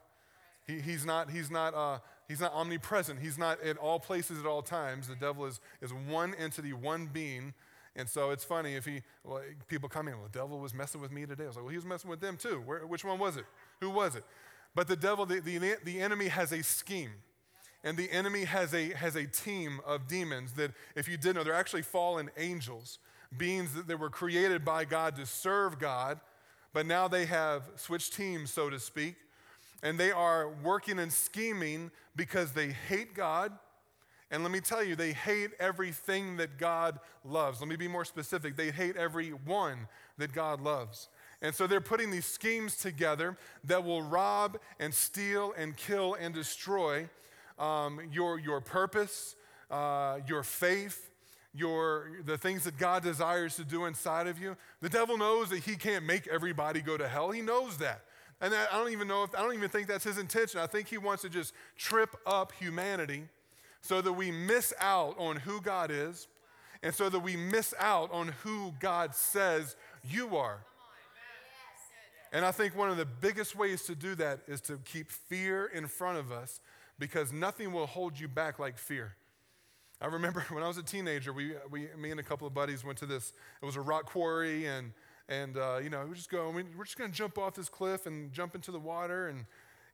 He, 0.66 0.80
he's, 0.80 1.06
not, 1.06 1.30
he's, 1.30 1.52
not, 1.52 1.74
uh, 1.74 2.00
he's 2.30 2.40
not 2.40 2.54
omnipresent. 2.54 3.20
He's 3.20 3.38
not 3.38 3.62
at 3.62 3.76
all 3.76 4.00
places 4.00 4.40
at 4.40 4.46
all 4.46 4.62
times. 4.62 5.10
The 5.10 5.16
devil 5.16 5.46
is, 5.46 5.60
is 5.82 5.92
one 5.92 6.34
entity, 6.36 6.72
one 6.72 7.08
being 7.12 7.54
And 7.96 8.08
so 8.08 8.30
it's 8.30 8.44
funny 8.46 8.76
if 8.76 8.86
he, 8.86 9.02
well, 9.24 9.42
people 9.68 9.90
come 9.90 10.08
in, 10.08 10.16
well, 10.16 10.30
the 10.32 10.40
devil 10.40 10.60
was 10.60 10.74
messing 10.74 11.02
with 11.02 11.12
me 11.12 11.26
today. 11.26 11.44
I 11.44 11.48
was 11.48 11.56
like, 11.58 11.66
well, 11.66 11.72
he 11.72 11.78
was 11.78 11.86
messing 11.86 12.10
with 12.10 12.22
them 12.22 12.38
too. 12.38 12.62
Where, 12.66 12.86
which 12.88 13.04
one 13.04 13.20
was 13.20 13.36
it? 13.36 13.46
Who 13.82 13.90
was 13.90 14.16
it? 14.16 14.24
But 14.74 14.88
the 14.88 14.96
devil, 14.96 15.26
the, 15.26 15.40
the, 15.40 15.76
the 15.84 16.00
enemy 16.00 16.28
has 16.28 16.52
a 16.52 16.64
scheme. 16.64 17.12
And 17.84 17.98
the 17.98 18.12
enemy 18.12 18.44
has 18.44 18.74
a, 18.74 18.90
has 18.90 19.16
a 19.16 19.26
team 19.26 19.80
of 19.86 20.08
demons 20.08 20.54
that, 20.54 20.72
if 20.96 21.08
you 21.08 21.18
didn't 21.18 21.38
know, 21.38 21.44
they're 21.44 21.54
actually 21.54 21.82
fallen 21.82 22.30
angels, 22.38 23.00
beings 23.38 23.74
that, 23.74 23.88
that 23.88 24.00
were 24.00 24.10
created 24.10 24.64
by 24.66 24.86
God 24.86 25.16
to 25.16 25.26
serve 25.26 25.80
God, 25.80 26.20
but 26.74 26.86
now 26.86 27.08
they 27.08 27.26
have 27.26 27.64
switched 27.78 28.14
teams, 28.14 28.52
so 28.52 28.70
to 28.70 28.80
speak. 28.80 29.16
And 29.82 29.98
they 29.98 30.12
are 30.12 30.50
working 30.64 31.00
and 31.00 31.12
scheming 31.12 31.92
because 32.16 32.52
they 32.52 32.72
hate 32.88 33.14
God 33.14 33.54
and 34.32 34.44
let 34.44 34.52
me 34.52 34.60
tell 34.60 34.84
you, 34.84 34.96
they 34.96 35.14
hate 35.14 35.52
everything 35.60 36.38
that 36.38 36.58
God 36.58 37.00
loves. 37.26 37.60
Let 37.60 37.68
me 37.68 37.76
be 37.76 37.88
more 37.88 38.06
specific. 38.06 38.56
They 38.56 38.70
hate 38.70 38.96
everyone 38.96 39.88
that 40.20 40.34
God 40.34 40.62
loves. 40.62 41.10
And 41.42 41.56
so 41.56 41.66
they're 41.66 41.82
putting 41.82 42.12
these 42.12 42.26
schemes 42.26 42.76
together 42.76 43.38
that 43.64 43.84
will 43.84 44.04
rob 44.04 44.60
and 44.80 44.94
steal 44.94 45.54
and 45.58 45.76
kill 45.76 46.14
and 46.14 46.34
destroy 46.34 47.10
um, 47.58 48.02
your, 48.12 48.40
your 48.40 48.62
purpose, 48.62 49.36
uh, 49.72 50.20
your 50.28 50.44
faith, 50.44 51.10
your, 51.56 52.12
the 52.26 52.38
things 52.38 52.66
that 52.66 52.78
God 52.78 53.02
desires 53.02 53.56
to 53.56 53.64
do 53.64 53.86
inside 53.86 54.28
of 54.28 54.40
you. 54.40 54.56
The 54.82 54.90
devil 54.90 55.18
knows 55.18 55.50
that 55.50 55.64
he 55.64 55.76
can't 55.76 56.06
make 56.06 56.28
everybody 56.28 56.82
go 56.82 56.98
to 56.98 57.08
hell. 57.08 57.32
He 57.32 57.42
knows 57.42 57.78
that. 57.78 58.04
And 58.42 58.54
I 58.54 58.78
don't 58.78 58.92
even 58.92 59.08
know 59.08 59.24
if, 59.24 59.36
I 59.36 59.42
don't 59.42 59.54
even 59.54 59.70
think 59.70 59.88
that's 59.88 60.04
his 60.04 60.18
intention. 60.18 60.60
I 60.60 60.68
think 60.68 60.88
he 60.88 60.98
wants 60.98 61.24
to 61.24 61.30
just 61.30 61.54
trip 61.78 62.16
up 62.26 62.54
humanity 62.54 63.24
so 63.82 64.02
that 64.02 64.14
we 64.14 64.32
miss 64.32 64.74
out 64.80 65.16
on 65.20 65.38
who 65.38 65.62
God 65.62 65.92
is 65.92 66.28
and 66.82 66.94
so 66.94 67.10
that 67.10 67.20
we 67.20 67.36
miss 67.36 67.74
out 67.80 68.12
on 68.12 68.30
who 68.44 68.74
God 68.80 69.14
says 69.14 69.76
you 70.10 70.38
are. 70.38 70.60
And 72.32 72.46
I 72.46 72.52
think 72.52 72.78
one 72.78 72.90
of 72.90 72.98
the 72.98 73.06
biggest 73.06 73.56
ways 73.56 73.84
to 73.84 73.96
do 73.96 74.16
that 74.16 74.42
is 74.48 74.62
to 74.62 74.78
keep 74.86 75.12
fear 75.12 75.66
in 75.66 75.88
front 75.88 76.20
of 76.20 76.32
us 76.32 76.62
because 77.00 77.34
nothing 77.34 77.74
will 77.74 77.88
hold 77.88 78.20
you 78.20 78.28
back 78.28 78.60
like 78.60 78.78
fear. 78.78 79.16
I 80.02 80.06
remember 80.08 80.42
when 80.50 80.64
I 80.64 80.68
was 80.68 80.78
a 80.78 80.84
teenager, 80.84 81.34
we, 81.34 81.54
we, 81.70 81.88
me 81.98 82.12
and 82.12 82.20
a 82.20 82.24
couple 82.24 82.48
of 82.48 82.54
buddies 82.54 82.84
went 82.84 83.00
to 83.00 83.06
this, 83.06 83.34
it 83.62 83.66
was 83.66 83.76
a 83.76 83.82
rock 83.82 84.06
quarry, 84.06 84.66
and, 84.68 84.94
and 85.30 85.58
uh, 85.58 85.78
you 85.82 85.90
know, 85.90 86.06
we 86.10 86.16
just 86.16 86.30
go, 86.30 86.50
we're 86.50 86.84
just 86.84 86.98
going 86.98 87.10
to 87.10 87.16
jump 87.16 87.38
off 87.38 87.54
this 87.54 87.70
cliff 87.70 88.08
and 88.08 88.34
jump 88.34 88.56
into 88.56 88.72
the 88.72 88.80
water. 88.80 89.30
And, 89.30 89.46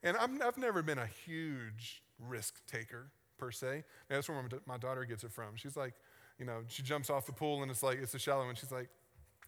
and 0.01 0.17
I'm, 0.17 0.41
I've 0.41 0.57
never 0.57 0.81
been 0.81 0.97
a 0.97 1.05
huge 1.05 2.01
risk 2.19 2.65
taker 2.65 3.11
per 3.37 3.51
se. 3.51 3.83
that's 4.07 4.29
where 4.29 4.41
my 4.65 4.77
daughter 4.77 5.03
gets 5.03 5.25
it 5.25 5.31
from. 5.31 5.55
She's 5.55 5.75
like, 5.75 5.93
you 6.39 6.45
know, 6.45 6.61
she 6.67 6.83
jumps 6.83 7.09
off 7.09 7.25
the 7.25 7.33
pool 7.33 7.61
and 7.61 7.69
it's 7.69 7.83
like, 7.83 7.99
it's 8.01 8.13
a 8.13 8.19
shallow 8.19 8.47
and 8.47 8.57
she's 8.57 8.71
like, 8.71 8.87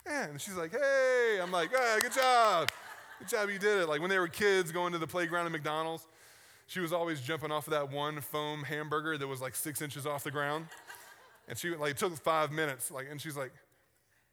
eh. 0.06 0.25
and 0.29 0.41
she's 0.41 0.56
like, 0.56 0.72
hey. 0.72 1.39
I'm 1.41 1.51
like, 1.51 1.70
hey, 1.72 2.00
good 2.01 2.13
job. 2.13 2.70
Good 3.20 3.29
job, 3.29 3.50
you 3.50 3.58
did 3.58 3.82
it. 3.82 3.89
Like 3.89 4.01
when 4.01 4.10
they 4.10 4.20
were 4.20 4.27
kids 4.27 4.72
going 4.74 4.91
to 4.91 5.00
the 5.00 5.08
playground 5.08 5.46
at 5.46 5.51
McDonald's, 5.53 6.06
she 6.67 6.82
was 6.82 6.91
always 6.91 7.22
jumping 7.22 7.50
off 7.50 7.67
of 7.67 7.72
that 7.72 7.91
one 7.91 8.20
foam 8.20 8.63
hamburger 8.63 9.17
that 9.17 9.27
was 9.27 9.41
like 9.41 9.56
six 9.56 9.82
inches 9.82 10.06
off 10.06 10.25
the 10.25 10.32
ground. 10.32 10.65
And 11.48 11.58
she 11.58 11.74
like, 11.75 11.91
it 11.91 11.98
took 11.98 12.13
five 12.17 12.51
minutes. 12.51 12.91
Like, 12.91 13.08
and 13.10 13.22
she's 13.22 13.38
like, 13.38 13.53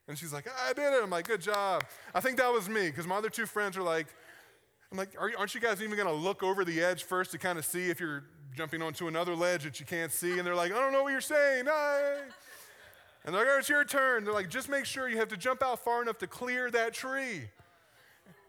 and 0.08 0.18
she's 0.18 0.32
like, 0.32 0.46
I 0.68 0.73
did 0.73 0.92
it. 0.92 1.02
I'm 1.02 1.11
like, 1.11 1.26
good 1.26 1.40
job. 1.40 1.84
I 2.14 2.20
think 2.20 2.37
that 2.38 2.52
was 2.52 2.68
me 2.68 2.87
because 2.87 3.06
my 3.06 3.16
other 3.16 3.30
two 3.30 3.46
friends 3.46 3.76
are 3.76 3.82
like, 3.82 4.06
I'm 4.92 4.99
like, 4.99 5.16
aren't 5.18 5.54
you 5.54 5.61
guys 5.61 5.82
even 5.82 5.96
going 5.96 6.08
to 6.08 6.14
look 6.14 6.42
over 6.42 6.64
the 6.64 6.82
edge 6.82 7.04
first 7.04 7.32
to 7.32 7.38
kind 7.38 7.58
of 7.58 7.64
see 7.64 7.90
if 7.90 7.99
you're 7.99 8.25
jumping 8.54 8.82
onto 8.82 9.08
another 9.08 9.34
ledge 9.34 9.64
that 9.64 9.80
you 9.80 9.87
can't 9.87 10.12
see, 10.12 10.38
and 10.38 10.46
they're 10.46 10.54
like, 10.54 10.73
I 10.73 10.78
don't 10.78 10.92
know 10.92 11.02
what 11.02 11.11
you're 11.11 11.20
saying. 11.20 11.66
And 13.25 13.34
they're 13.34 13.44
like, 13.44 13.49
oh, 13.50 13.58
it's 13.58 13.68
your 13.68 13.84
turn. 13.84 14.25
They're 14.25 14.34
like, 14.34 14.50
just 14.50 14.68
make 14.68 14.84
sure 14.84 15.08
you 15.08 15.16
have 15.16 15.28
to 15.28 15.37
jump 15.37 15.62
out 15.62 15.82
far 15.82 16.02
enough 16.02 16.18
to 16.18 16.26
clear 16.26 16.70
that 16.70 16.92
tree. 16.92 17.49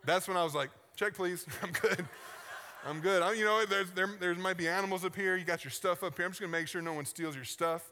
That's 0.04 0.28
when 0.28 0.38
I 0.38 0.44
was 0.44 0.54
like, 0.54 0.70
check, 0.96 1.16
please. 1.16 1.46
I'm 1.64 1.72
good. 1.72 2.06
I'm 2.86 3.00
good. 3.00 3.24
I, 3.24 3.34
you 3.34 3.46
know, 3.46 3.66
there's, 3.66 3.90
there, 3.92 4.10
there 4.20 4.36
might 4.36 4.58
be 4.58 4.68
animals 4.68 5.06
up 5.06 5.16
here. 5.16 5.38
You 5.38 5.46
got 5.46 5.64
your 5.64 5.72
stuff 5.72 6.04
up 6.04 6.16
here. 6.18 6.26
I'm 6.26 6.32
just 6.32 6.42
going 6.42 6.52
to 6.52 6.58
make 6.58 6.68
sure 6.68 6.82
no 6.82 6.94
one 6.94 7.06
steals 7.06 7.36
your 7.36 7.46
stuff. 7.46 7.92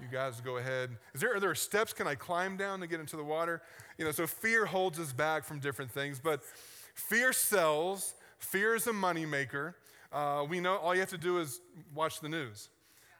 You 0.00 0.08
guys 0.10 0.40
go 0.40 0.56
ahead. 0.56 0.90
Is 1.14 1.20
there, 1.20 1.34
are 1.34 1.40
there 1.40 1.54
steps? 1.54 1.92
Can 1.92 2.06
I 2.06 2.14
climb 2.14 2.56
down 2.56 2.80
to 2.80 2.86
get 2.86 3.00
into 3.00 3.16
the 3.16 3.24
water? 3.24 3.62
You 3.98 4.04
know, 4.04 4.10
so 4.10 4.26
fear 4.26 4.66
holds 4.66 4.98
us 4.98 5.12
back 5.12 5.44
from 5.44 5.60
different 5.60 5.90
things, 5.90 6.18
but 6.18 6.42
fear 6.94 7.32
sells. 7.32 8.14
Fear 8.38 8.74
is 8.74 8.86
a 8.86 8.92
moneymaker. 8.92 9.74
Uh, 10.12 10.44
we 10.48 10.60
know 10.60 10.76
all 10.76 10.94
you 10.94 11.00
have 11.00 11.10
to 11.10 11.18
do 11.18 11.38
is 11.38 11.60
watch 11.94 12.20
the 12.20 12.28
news. 12.28 12.68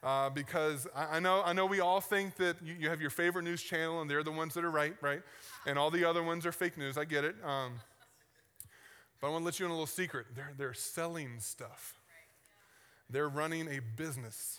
Uh, 0.03 0.29
because 0.31 0.89
I, 0.97 1.17
I, 1.17 1.21
know, 1.21 1.43
I 1.45 1.53
know 1.53 1.65
we 1.65 1.79
all 1.79 2.01
think 2.01 2.35
that 2.37 2.57
you, 2.61 2.75
you, 2.75 2.89
have 2.89 3.01
your 3.01 3.11
favorite 3.11 3.45
news 3.45 3.63
channel 3.63 4.01
and 4.01 4.11
they're 4.11 4.25
the 4.25 4.33
ones 4.33 4.53
that 4.55 4.65
are 4.65 4.71
right, 4.71 4.97
right? 5.01 5.23
And 5.65 5.79
all 5.79 5.93
the 5.93 6.05
other 6.05 6.25
ones 6.25 6.45
are 6.45 6.51
fake 6.51 6.77
news. 6.77 6.99
I 6.99 7.05
get 7.05 7.25
it. 7.25 7.37
Um, 7.45 7.75
but 9.21 9.29
I 9.29 9.31
want 9.31 9.43
to 9.43 9.45
let 9.45 9.61
you 9.61 9.67
in 9.67 9.71
a 9.71 9.75
little 9.75 9.87
secret. 9.87 10.27
They're, 10.35 10.53
they're 10.59 10.75
selling 10.75 11.39
stuff, 11.39 11.95
they're 13.09 13.29
running 13.29 13.69
a 13.69 13.79
business. 13.97 14.59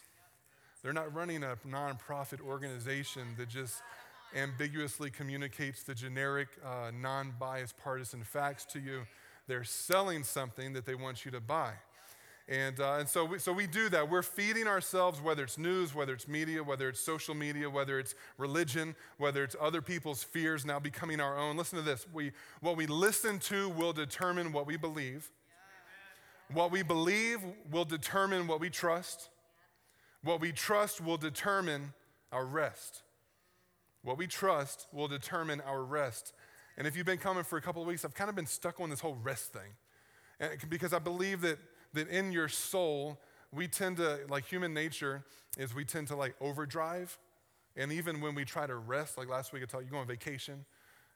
They're 0.84 0.94
not 0.94 1.14
running 1.16 1.44
a 1.44 1.56
nonprofit 1.66 2.42
organization 2.42 3.36
that 3.38 3.48
just 3.48 3.82
ambiguously 4.36 5.10
communicates 5.10 5.84
the 5.84 5.96
generic, 5.96 6.50
uh, 6.64 6.92
non 6.94 7.34
biased 7.40 7.78
partisan 7.78 8.22
facts 8.22 8.66
to 8.66 8.80
you. 8.80 9.08
They're 9.48 9.64
selling 9.64 10.24
something 10.24 10.74
that 10.74 10.86
they 10.86 10.96
want 10.96 11.24
you 11.24 11.32
to 11.32 11.40
buy. 11.40 11.74
And, 12.50 12.82
uh, 12.82 12.96
and 13.00 13.08
so, 13.08 13.24
we, 13.24 13.40
so 13.40 13.54
we 13.54 13.68
do 13.68 13.88
that. 13.90 14.10
We're 14.10 14.22
feeding 14.22 14.68
ourselves, 14.68 15.22
whether 15.22 15.44
it's 15.44 15.58
news, 15.58 15.96
whether 15.96 16.12
it's 16.12 16.28
media, 16.28 16.62
whether 16.62 16.90
it's 16.90 17.00
social 17.00 17.34
media, 17.34 17.70
whether 17.70 17.98
it's 17.98 18.16
religion, 18.38 18.96
whether 19.18 19.46
it's 19.46 19.56
other 19.62 19.82
people's 19.82 20.24
fears 20.24 20.66
now 20.66 20.80
becoming 20.80 21.22
our 21.22 21.38
own. 21.38 21.56
Listen 21.56 21.80
to 21.80 21.86
this. 21.86 22.06
We, 22.12 22.34
what 22.60 22.76
we 22.76 22.88
listen 22.88 23.40
to 23.40 23.70
will 23.70 23.94
determine 23.94 24.52
what 24.52 24.68
we 24.68 24.76
believe. 24.76 25.32
What 26.52 26.72
we 26.72 26.84
believe 26.84 27.40
will 27.72 27.86
determine 27.86 28.48
what 28.48 28.60
we 28.60 28.70
trust. 28.70 29.30
What 30.24 30.40
we 30.42 30.52
trust 30.52 31.02
will 31.02 31.18
determine 31.18 31.94
our 32.32 32.46
rest. 32.46 33.04
What 34.02 34.18
we 34.18 34.28
trust 34.28 34.88
will 34.92 35.08
determine 35.08 35.62
our 35.62 35.84
rest. 35.84 36.34
And 36.78 36.88
if 36.88 36.96
you've 36.96 37.06
been 37.06 37.18
coming 37.18 37.44
for 37.44 37.58
a 37.58 37.62
couple 37.62 37.82
of 37.82 37.88
weeks, 37.88 38.04
I've 38.04 38.16
kind 38.16 38.30
of 38.30 38.36
been 38.36 38.48
stuck 38.48 38.80
on 38.80 38.90
this 38.90 39.00
whole 39.00 39.18
rest 39.22 39.54
thing. 39.54 39.76
And 40.40 40.52
because 40.70 40.94
I 40.94 41.00
believe 41.00 41.42
that 41.42 41.60
that 41.94 42.10
in 42.10 42.32
your 42.32 42.48
soul, 42.48 43.20
we 43.52 43.68
tend 43.68 43.98
to, 43.98 44.22
like 44.30 44.46
human 44.46 44.74
nature, 44.74 45.24
is 45.58 45.74
we 45.74 45.86
tend 45.86 46.08
to 46.08 46.16
like 46.16 46.36
overdrive. 46.42 47.18
And 47.76 47.92
even 47.92 48.22
when 48.22 48.36
we 48.36 48.46
try 48.46 48.68
to 48.68 48.76
rest, 48.76 49.18
like 49.18 49.30
last 49.30 49.54
week 49.54 49.64
I 49.64 49.66
told 49.66 49.84
you, 49.84 49.88
you 49.88 49.92
go 49.92 50.00
on 50.00 50.08
vacation, 50.08 50.66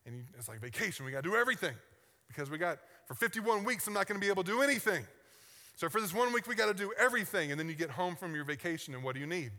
and 0.06 0.16
you, 0.16 0.24
it's 0.38 0.48
like 0.48 0.62
vacation, 0.62 1.06
we 1.06 1.12
got 1.12 1.24
to 1.24 1.30
do 1.30 1.36
everything. 1.36 1.74
Because 2.28 2.50
we 2.50 2.58
got, 2.58 2.80
for 3.06 3.14
51 3.14 3.64
weeks, 3.64 3.88
I'm 3.88 3.94
not 3.94 4.08
going 4.08 4.20
to 4.20 4.26
be 4.26 4.30
able 4.30 4.44
to 4.44 4.52
do 4.52 4.62
anything. 4.62 5.06
So 5.78 5.90
for 5.90 6.02
this 6.02 6.12
one 6.12 6.34
week, 6.34 6.48
we 6.48 6.56
got 6.56 6.66
to 6.66 6.74
do 6.74 6.92
everything. 6.98 7.52
And 7.52 7.60
then 7.60 7.70
you 7.70 7.76
get 7.76 7.92
home 7.92 8.16
from 8.16 8.34
your 8.34 8.44
vacation, 8.44 8.96
and 8.96 9.04
what 9.04 9.14
do 9.14 9.22
you 9.22 9.28
need? 9.28 9.52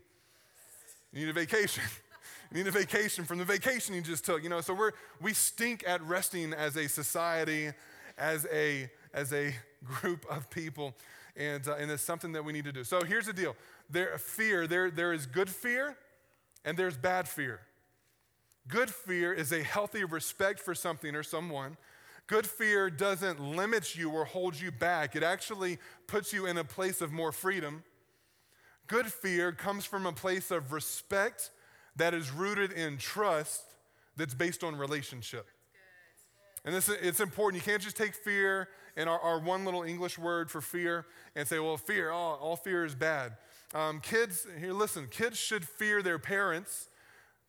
You 1.13 1.21
need 1.21 1.29
a 1.29 1.33
vacation. 1.33 1.85
you 2.51 2.59
need 2.59 2.67
a 2.67 2.73
vacation 2.73 3.25
from 3.25 3.39
the 3.39 3.45
vacation 3.45 3.95
you 3.95 4.01
just 4.01 4.25
took. 4.25 4.43
You 4.43 4.49
know, 4.49 4.61
so 4.61 4.75
we're, 4.75 4.91
we 5.21 5.33
stink 5.33 5.85
at 5.87 6.03
resting 6.03 6.53
as 6.53 6.77
a 6.77 6.89
society, 6.89 7.71
as 8.19 8.49
a, 8.53 8.91
as 9.15 9.33
a 9.33 9.55
group 9.85 10.27
of 10.29 10.51
people, 10.51 10.93
and, 11.37 11.67
uh, 11.69 11.77
and 11.77 11.89
it's 11.89 12.03
something 12.03 12.33
that 12.33 12.45
we 12.45 12.53
need 12.53 12.65
to 12.65 12.73
do. 12.73 12.83
So 12.83 13.01
here's 13.05 13.27
the 13.27 13.33
deal 13.33 13.55
there, 13.89 14.19
fear, 14.19 14.67
there, 14.67 14.91
there 14.91 15.13
is 15.13 15.25
good 15.25 15.49
fear 15.49 15.97
and 16.65 16.77
there's 16.77 16.97
bad 16.97 17.29
fear. 17.29 17.61
Good 18.67 18.91
fear 18.91 19.33
is 19.33 19.53
a 19.53 19.63
healthy 19.63 20.03
respect 20.03 20.59
for 20.59 20.75
something 20.75 21.15
or 21.15 21.23
someone. 21.23 21.77
Good 22.29 22.47
fear 22.47 22.91
doesn't 22.91 23.41
limit 23.41 23.97
you 23.97 24.11
or 24.11 24.27
hold 24.27 24.61
you 24.61 24.71
back, 24.71 25.17
it 25.17 25.23
actually 25.23 25.79
puts 26.07 26.33
you 26.33 26.47
in 26.47 26.59
a 26.59 26.65
place 26.65 27.01
of 27.01 27.11
more 27.11 27.33
freedom. 27.33 27.83
Good 28.87 29.07
fear 29.07 29.51
comes 29.53 29.85
from 29.85 30.07
a 30.07 30.13
place 30.13 30.51
of 30.51 30.73
respect 30.73 31.51
that 31.97 32.15
is 32.15 32.31
rooted 32.31 32.73
in 32.73 32.97
trust 32.97 33.63
that's 34.17 34.35
based 34.35 34.63
on 34.63 34.77
relationship. 34.77 35.47
And 36.65 36.75
this, 36.75 36.89
it's 36.89 37.21
important. 37.21 37.63
You 37.63 37.71
can't 37.71 37.83
just 37.83 37.97
take 37.97 38.15
fear 38.15 38.69
and 38.97 39.09
our, 39.09 39.19
our 39.21 39.39
one 39.39 39.65
little 39.65 39.83
English 39.83 40.19
word 40.19 40.51
for 40.51 40.61
fear 40.61 41.07
and 41.35 41.47
say, 41.47 41.59
well, 41.59 41.77
fear, 41.77 42.11
all, 42.11 42.35
all 42.37 42.57
fear 42.57 42.85
is 42.85 42.95
bad. 42.95 43.33
Um, 43.75 44.01
kids, 44.01 44.47
here, 44.59 44.73
listen, 44.73 45.07
kids 45.11 45.39
should 45.39 45.67
fear 45.67 46.03
their 46.03 46.19
parents 46.19 46.89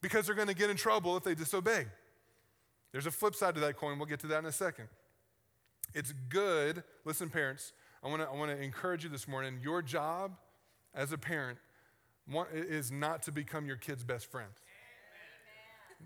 because 0.02 0.26
they're 0.26 0.36
going 0.36 0.48
to 0.48 0.56
get 0.56 0.70
in 0.70 0.78
trouble 0.78 1.18
if 1.18 1.24
they 1.24 1.36
disobey. 1.36 1.86
There's 2.92 3.06
a 3.06 3.12
flip 3.12 3.36
side 3.36 3.56
to 3.56 3.62
that 3.62 3.78
coin. 3.78 3.98
We'll 3.98 4.08
get 4.08 4.20
to 4.22 4.28
that 4.28 4.40
in 4.40 4.46
a 4.46 4.52
second. 4.52 4.88
It's 5.94 6.14
good, 6.30 6.84
listen, 7.06 7.30
parents, 7.30 7.74
I 8.04 8.08
want 8.08 8.22
to 8.22 8.30
I 8.30 8.36
wanna 8.36 8.56
encourage 8.56 9.04
you 9.04 9.10
this 9.10 9.28
morning. 9.28 9.60
Your 9.62 9.82
job 9.82 10.32
as 10.94 11.12
a 11.12 11.18
parent 11.18 11.58
is 12.54 12.92
not 12.92 13.24
to 13.24 13.32
become 13.32 13.66
your 13.66 13.76
kid's 13.76 14.04
best 14.04 14.32
friend. 14.32 14.52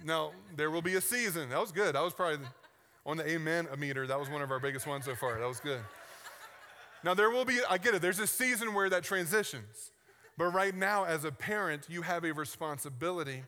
No, 0.04 0.32
there 0.56 0.72
will 0.72 0.82
be 0.82 0.96
a 0.96 1.02
season. 1.02 1.50
That 1.50 1.60
was 1.60 1.72
good. 1.72 1.96
That 1.96 2.04
was 2.04 2.14
probably 2.14 2.46
on 3.06 3.18
the 3.18 3.30
amen 3.30 3.68
meter. 3.78 4.08
That 4.08 4.20
was 4.20 4.30
one 4.30 4.42
of 4.42 4.50
our 4.52 4.60
biggest 4.60 4.88
ones 4.88 5.06
so 5.06 5.16
far. 5.16 5.40
That 5.40 5.48
was 5.48 5.60
good. 5.60 5.82
Now, 7.04 7.14
there 7.14 7.30
will 7.30 7.46
be, 7.46 7.60
I 7.70 7.78
get 7.78 7.94
it, 7.94 8.02
there's 8.02 8.20
a 8.20 8.28
season 8.28 8.74
where 8.74 8.90
that 8.90 9.04
transitions. 9.04 9.92
But 10.38 10.46
right 10.46 10.74
now, 10.74 11.04
as 11.04 11.26
a 11.26 11.32
parent, 11.32 11.88
you 11.90 12.02
have 12.02 12.24
a 12.24 12.32
responsibility 12.32 13.44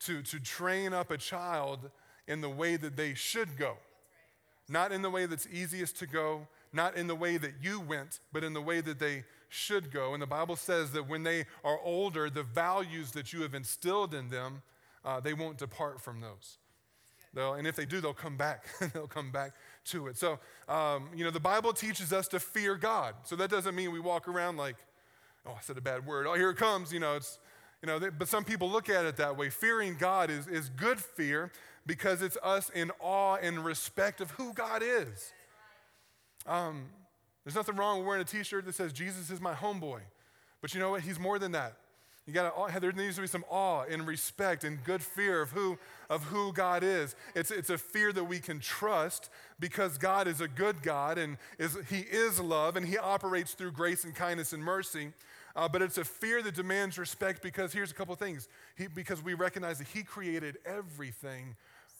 to, 0.00 0.20
to 0.22 0.40
train 0.40 0.92
up 0.92 1.10
a 1.10 1.16
child 1.16 1.90
in 2.28 2.40
the 2.40 2.48
way 2.48 2.76
that 2.76 2.96
they 2.96 3.14
should 3.14 3.56
go. 3.56 3.76
Not 4.68 4.92
in 4.92 5.02
the 5.02 5.10
way 5.10 5.26
that's 5.26 5.48
easiest 5.50 5.98
to 5.98 6.06
go, 6.06 6.46
not 6.72 6.96
in 6.96 7.06
the 7.06 7.14
way 7.14 7.38
that 7.38 7.54
you 7.62 7.80
went, 7.80 8.20
but 8.32 8.44
in 8.44 8.52
the 8.52 8.60
way 8.60 8.80
that 8.80 8.98
they 8.98 9.24
should 9.48 9.90
go. 9.90 10.12
And 10.12 10.22
the 10.22 10.26
Bible 10.26 10.56
says 10.56 10.92
that 10.92 11.08
when 11.08 11.22
they 11.22 11.46
are 11.64 11.80
older, 11.82 12.28
the 12.28 12.42
values 12.42 13.12
that 13.12 13.32
you 13.32 13.40
have 13.42 13.54
instilled 13.54 14.12
in 14.14 14.28
them, 14.28 14.62
uh, 15.04 15.20
they 15.20 15.32
won't 15.32 15.56
depart 15.58 16.00
from 16.00 16.20
those. 16.20 16.58
And 17.36 17.66
if 17.66 17.76
they 17.76 17.84
do, 17.84 18.00
they'll 18.00 18.14
come 18.14 18.36
back. 18.36 18.64
they'll 18.92 19.06
come 19.06 19.30
back 19.30 19.52
to 19.86 20.08
it. 20.08 20.16
So, 20.16 20.38
um, 20.68 21.08
you 21.14 21.24
know, 21.24 21.30
the 21.30 21.40
Bible 21.40 21.72
teaches 21.72 22.12
us 22.12 22.26
to 22.28 22.40
fear 22.40 22.74
God. 22.74 23.14
So 23.24 23.36
that 23.36 23.48
doesn't 23.48 23.74
mean 23.74 23.92
we 23.92 24.00
walk 24.00 24.26
around 24.26 24.56
like, 24.56 24.76
oh, 25.46 25.52
I 25.52 25.60
said 25.60 25.78
a 25.78 25.80
bad 25.80 26.04
word. 26.04 26.26
Oh, 26.26 26.34
here 26.34 26.50
it 26.50 26.56
comes. 26.56 26.92
You 26.92 27.00
know, 27.00 27.14
it's, 27.14 27.38
you 27.82 27.86
know, 27.86 27.98
they, 27.98 28.08
but 28.08 28.28
some 28.28 28.44
people 28.44 28.70
look 28.70 28.88
at 28.88 29.04
it 29.04 29.16
that 29.16 29.36
way. 29.36 29.50
Fearing 29.50 29.96
God 29.98 30.30
is, 30.30 30.46
is 30.46 30.68
good 30.68 30.98
fear 30.98 31.52
because 31.86 32.22
it's 32.22 32.36
us 32.42 32.70
in 32.70 32.90
awe 33.00 33.36
and 33.36 33.64
respect 33.64 34.20
of 34.20 34.30
who 34.32 34.52
God 34.52 34.82
is. 34.84 35.32
Um, 36.46 36.86
there's 37.44 37.54
nothing 37.54 37.76
wrong 37.76 37.98
with 37.98 38.06
wearing 38.06 38.22
a 38.22 38.24
t 38.24 38.42
shirt 38.42 38.66
that 38.66 38.74
says, 38.74 38.92
Jesus 38.92 39.30
is 39.30 39.40
my 39.40 39.54
homeboy. 39.54 40.00
But 40.60 40.74
you 40.74 40.80
know 40.80 40.90
what? 40.90 41.02
He's 41.02 41.18
more 41.18 41.38
than 41.38 41.52
that. 41.52 41.76
You 42.28 42.34
got 42.34 42.82
there 42.82 42.92
needs 42.92 43.14
to 43.14 43.22
be 43.22 43.26
some 43.26 43.44
awe 43.48 43.84
and 43.88 44.06
respect 44.06 44.62
and 44.62 44.84
good 44.84 45.02
fear 45.02 45.40
of 45.40 45.50
who, 45.52 45.78
of 46.10 46.24
who 46.24 46.52
God 46.52 46.84
is. 46.84 47.16
It's, 47.34 47.50
it's 47.50 47.70
a 47.70 47.78
fear 47.78 48.12
that 48.12 48.24
we 48.24 48.38
can 48.38 48.60
trust 48.60 49.30
because 49.58 49.96
God 49.96 50.28
is 50.28 50.42
a 50.42 50.46
good 50.46 50.82
God 50.82 51.16
and 51.16 51.38
is, 51.58 51.78
He 51.88 52.00
is 52.00 52.38
love 52.38 52.76
and 52.76 52.86
He 52.86 52.98
operates 52.98 53.54
through 53.54 53.72
grace 53.72 54.04
and 54.04 54.14
kindness 54.14 54.52
and 54.52 54.62
mercy. 54.62 55.12
Uh, 55.58 55.68
but 55.68 55.82
it's 55.82 55.98
a 55.98 56.04
fear 56.04 56.40
that 56.40 56.54
demands 56.54 56.98
respect 56.98 57.42
because 57.42 57.72
here's 57.72 57.90
a 57.90 57.94
couple 57.94 58.12
of 58.12 58.20
things. 58.20 58.48
He, 58.76 58.86
because 58.86 59.24
we 59.24 59.34
recognize 59.34 59.78
that 59.78 59.88
He 59.88 60.04
created 60.04 60.56
everything 60.64 61.56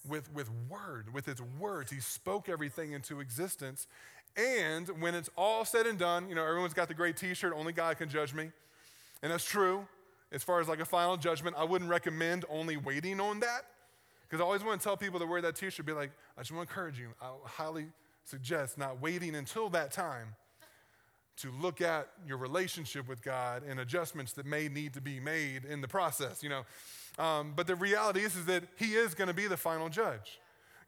with, 0.09 0.33
with 0.33 0.49
word, 0.69 1.13
with 1.13 1.27
His 1.27 1.43
words. 1.59 1.91
He 1.91 1.99
spoke 1.99 2.49
everything 2.49 2.93
into 2.93 3.19
existence. 3.19 3.89
And 4.37 4.87
when 5.01 5.17
it's 5.17 5.29
all 5.37 5.65
said 5.65 5.89
and 5.89 5.99
done, 5.99 6.29
you 6.29 6.37
know, 6.37 6.47
everyone's 6.47 6.73
got 6.73 6.87
the 6.87 6.95
great 6.95 7.17
t 7.17 7.35
shirt, 7.35 7.53
only 7.57 7.73
God 7.73 7.99
can 7.99 8.09
judge 8.09 8.33
me. 8.33 8.53
And 9.25 9.33
that's 9.33 9.45
true 9.45 9.89
as 10.31 10.45
far 10.45 10.61
as 10.61 10.69
like 10.69 10.79
a 10.79 10.85
final 10.85 11.17
judgment, 11.17 11.57
I 11.59 11.65
wouldn't 11.65 11.91
recommend 11.91 12.45
only 12.49 12.77
waiting 12.77 13.19
on 13.19 13.41
that. 13.41 13.63
Because 14.23 14.41
I 14.41 14.45
always 14.45 14.63
want 14.63 14.81
to 14.81 14.85
tell 14.85 14.97
people 14.97 15.19
that 15.19 15.27
wear 15.27 15.43
that 15.43 15.57
t 15.57 15.69
shirt, 15.69 15.85
be 15.85 15.93
like, 15.93 16.13
I 16.37 16.43
just 16.43 16.53
want 16.53 16.69
to 16.69 16.73
encourage 16.73 17.01
you. 17.01 17.09
I 17.21 17.33
highly 17.45 17.87
suggest 18.23 18.79
not 18.79 19.03
waiting 19.03 19.35
until 19.35 19.69
that 19.71 19.91
time 19.91 20.37
to 21.39 21.53
look 21.61 21.81
at 21.81 22.09
your 22.27 22.37
relationship 22.37 23.09
with 23.09 23.23
God 23.23 23.63
and 23.69 23.81
adjustments 23.81 24.33
that 24.33 24.47
may 24.47 24.69
need 24.69 24.95
to 24.95 25.01
be 25.01 25.21
made 25.21 25.65
in 25.65 25.81
the 25.81 25.89
process, 25.89 26.43
you 26.43 26.49
know. 26.49 26.65
Um, 27.19 27.53
but 27.55 27.67
the 27.67 27.77
reality 27.77 28.21
is, 28.21 28.37
is 28.37 28.47
that 28.47 28.65
He 28.77 28.95
is 28.95 29.15
going 29.15 29.29
to 29.29 29.35
be 29.35 29.47
the 29.47 29.57
final 29.57 29.89
judge. 29.89 30.41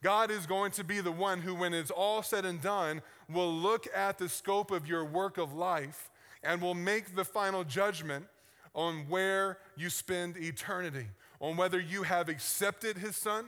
God 0.02 0.30
is 0.30 0.46
going 0.46 0.72
to 0.72 0.84
be 0.84 1.00
the 1.00 1.12
one 1.12 1.40
who, 1.40 1.54
when 1.54 1.74
it's 1.74 1.90
all 1.90 2.22
said 2.22 2.44
and 2.44 2.60
done, 2.60 3.02
will 3.28 3.52
look 3.52 3.86
at 3.94 4.18
the 4.18 4.28
scope 4.28 4.70
of 4.70 4.88
your 4.88 5.04
work 5.04 5.38
of 5.38 5.52
life 5.52 6.10
and 6.42 6.62
will 6.62 6.74
make 6.74 7.14
the 7.14 7.24
final 7.24 7.64
judgment 7.64 8.26
on 8.74 9.06
where 9.08 9.58
you 9.76 9.90
spend 9.90 10.36
eternity, 10.36 11.06
on 11.40 11.56
whether 11.56 11.78
you 11.78 12.02
have 12.02 12.28
accepted 12.28 12.96
his 12.96 13.16
son 13.16 13.46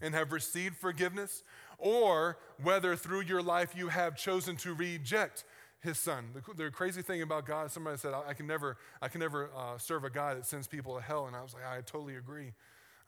and 0.00 0.14
have 0.14 0.32
received 0.32 0.76
forgiveness, 0.76 1.42
or 1.78 2.38
whether 2.62 2.94
through 2.94 3.22
your 3.22 3.42
life 3.42 3.74
you 3.74 3.88
have 3.88 4.16
chosen 4.16 4.54
to 4.54 4.72
reject 4.74 5.44
his 5.80 5.98
son. 5.98 6.30
The, 6.34 6.64
the 6.64 6.70
crazy 6.70 7.02
thing 7.02 7.22
about 7.22 7.46
God, 7.46 7.70
somebody 7.70 7.96
said, 7.96 8.12
I, 8.12 8.28
I 8.28 8.34
can 8.34 8.46
never, 8.46 8.76
I 9.00 9.08
can 9.08 9.20
never 9.20 9.50
uh, 9.56 9.78
serve 9.78 10.04
a 10.04 10.10
God 10.10 10.36
that 10.36 10.46
sends 10.46 10.66
people 10.66 10.94
to 10.96 11.02
hell. 11.02 11.26
And 11.26 11.34
I 11.34 11.42
was 11.42 11.54
like, 11.54 11.64
I 11.64 11.80
totally 11.80 12.16
agree. 12.16 12.52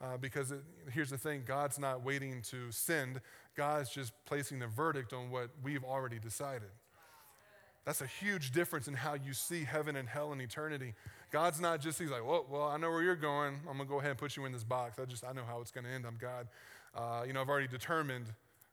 Uh, 0.01 0.17
because 0.17 0.51
it, 0.51 0.61
here's 0.91 1.11
the 1.11 1.17
thing 1.17 1.43
God's 1.45 1.79
not 1.79 2.03
waiting 2.03 2.41
to 2.49 2.71
send, 2.71 3.21
God's 3.55 3.89
just 3.89 4.11
placing 4.25 4.59
the 4.59 4.67
verdict 4.67 5.13
on 5.13 5.29
what 5.29 5.49
we've 5.63 5.83
already 5.83 6.19
decided. 6.19 6.69
That's 7.85 8.01
a 8.01 8.07
huge 8.07 8.51
difference 8.51 8.87
in 8.87 8.93
how 8.93 9.13
you 9.13 9.33
see 9.33 9.65
heaven 9.65 9.95
and 9.95 10.07
hell 10.07 10.31
and 10.31 10.41
eternity. 10.41 10.93
God's 11.31 11.59
not 11.59 11.81
just, 11.81 11.99
He's 11.99 12.09
like, 12.09 12.25
well, 12.25 12.45
well, 12.49 12.63
I 12.63 12.77
know 12.77 12.89
where 12.89 13.03
you're 13.03 13.15
going. 13.15 13.55
I'm 13.69 13.77
going 13.77 13.79
to 13.79 13.85
go 13.85 13.99
ahead 13.99 14.11
and 14.11 14.19
put 14.19 14.37
you 14.37 14.45
in 14.45 14.53
this 14.53 14.63
box. 14.63 14.99
I 14.99 15.05
just, 15.05 15.25
I 15.25 15.33
know 15.33 15.43
how 15.45 15.59
it's 15.59 15.71
going 15.71 15.85
to 15.85 15.89
end. 15.89 16.05
I'm 16.05 16.17
God. 16.17 16.47
Uh, 16.95 17.23
you 17.27 17.33
know, 17.33 17.41
I've 17.41 17.49
already 17.49 17.67
determined 17.67 18.27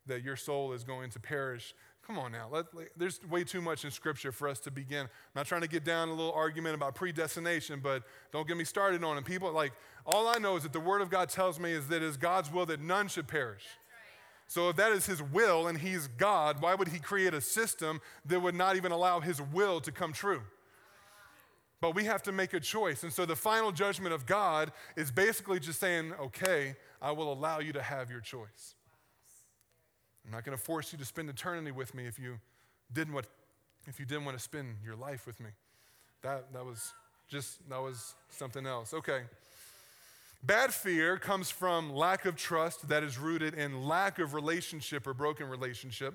that 0.07 0.23
your 0.23 0.37
soul 0.37 0.73
is 0.73 0.85
going 0.85 1.11
to 1.11 1.21
perish. 1.21 1.75
Come 2.11 2.19
on 2.19 2.33
now. 2.33 2.49
Let, 2.51 2.75
let, 2.75 2.89
there's 2.97 3.21
way 3.31 3.45
too 3.45 3.61
much 3.61 3.85
in 3.85 3.93
Scripture 3.93 4.33
for 4.33 4.49
us 4.49 4.59
to 4.61 4.73
begin. 4.73 5.03
I'm 5.03 5.09
not 5.37 5.47
trying 5.47 5.61
to 5.61 5.69
get 5.69 5.85
down 5.85 6.09
a 6.09 6.11
little 6.11 6.33
argument 6.33 6.75
about 6.75 6.97
predestination, 6.97 7.79
but 7.79 8.03
don't 8.33 8.49
get 8.49 8.57
me 8.57 8.65
started 8.65 9.05
on 9.05 9.17
it. 9.17 9.25
People, 9.25 9.53
like, 9.53 9.73
all 10.05 10.27
I 10.27 10.39
know 10.39 10.57
is 10.57 10.65
that 10.65 10.73
the 10.73 10.81
Word 10.81 11.03
of 11.03 11.09
God 11.09 11.29
tells 11.29 11.61
me 11.61 11.71
is 11.71 11.87
that 11.87 11.99
it 11.99 12.03
is 12.03 12.17
God's 12.17 12.51
will 12.51 12.67
that 12.67 12.81
none 12.81 13.07
should 13.07 13.29
perish. 13.29 13.63
So, 14.49 14.71
if 14.71 14.75
that 14.75 14.91
is 14.91 15.07
his 15.07 15.23
will 15.23 15.69
and 15.69 15.79
he's 15.79 16.09
God, 16.09 16.61
why 16.61 16.75
would 16.75 16.89
he 16.89 16.99
create 16.99 17.33
a 17.33 17.41
system 17.41 18.01
that 18.27 18.41
would 18.41 18.57
not 18.57 18.75
even 18.75 18.91
allow 18.91 19.21
his 19.21 19.41
will 19.41 19.81
to 19.81 19.93
come 19.93 20.13
true? 20.13 20.43
But 21.81 21.95
we 21.95 22.07
have 22.07 22.25
to 22.25 22.33
make 22.33 22.55
a 22.55 22.61
choice. 22.61 23.05
And 23.05 23.13
so, 23.13 23.25
the 23.25 23.37
final 23.37 23.71
judgment 23.71 24.13
of 24.15 24.27
God 24.27 24.73
is 24.97 25.13
basically 25.13 25.61
just 25.61 25.79
saying, 25.79 26.13
okay, 26.21 26.75
I 27.01 27.13
will 27.13 27.33
allow 27.33 27.61
you 27.61 27.73
to 27.75 27.83
have 27.83 28.11
your 28.11 28.21
choice. 28.21 28.75
I'm 30.31 30.37
not 30.37 30.45
going 30.45 30.57
to 30.57 30.63
force 30.63 30.93
you 30.93 30.99
to 30.99 31.05
spend 31.05 31.29
eternity 31.29 31.73
with 31.73 31.93
me 31.93 32.07
if 32.07 32.17
you 32.17 32.39
didn't 32.93 33.15
want, 33.15 33.27
if 33.89 33.99
you 33.99 34.07
didn't 34.07 34.25
want 34.25 34.37
to 34.39 34.43
spend 34.43 34.77
your 34.85 34.95
life 34.95 35.27
with 35.27 35.41
me. 35.41 35.51
That, 36.23 36.53
that 36.53 36.65
was 36.65 36.93
just, 37.27 37.69
that 37.69 37.83
was 37.83 38.15
something 38.29 38.65
else. 38.65 38.95
Okay. 38.95 39.23
Bad 40.45 40.73
fear 40.73 41.19
comes 41.19 41.51
from 41.51 41.93
lack 41.93 42.27
of 42.27 42.37
trust 42.37 42.89
that 42.91 43.03
is 43.03 43.19
rooted 43.19 43.55
in 43.55 43.89
lack 43.89 44.21
of 44.21 44.33
relationship 44.33 45.05
or 45.09 45.15
broken 45.15 45.49
relationship. 45.49 46.15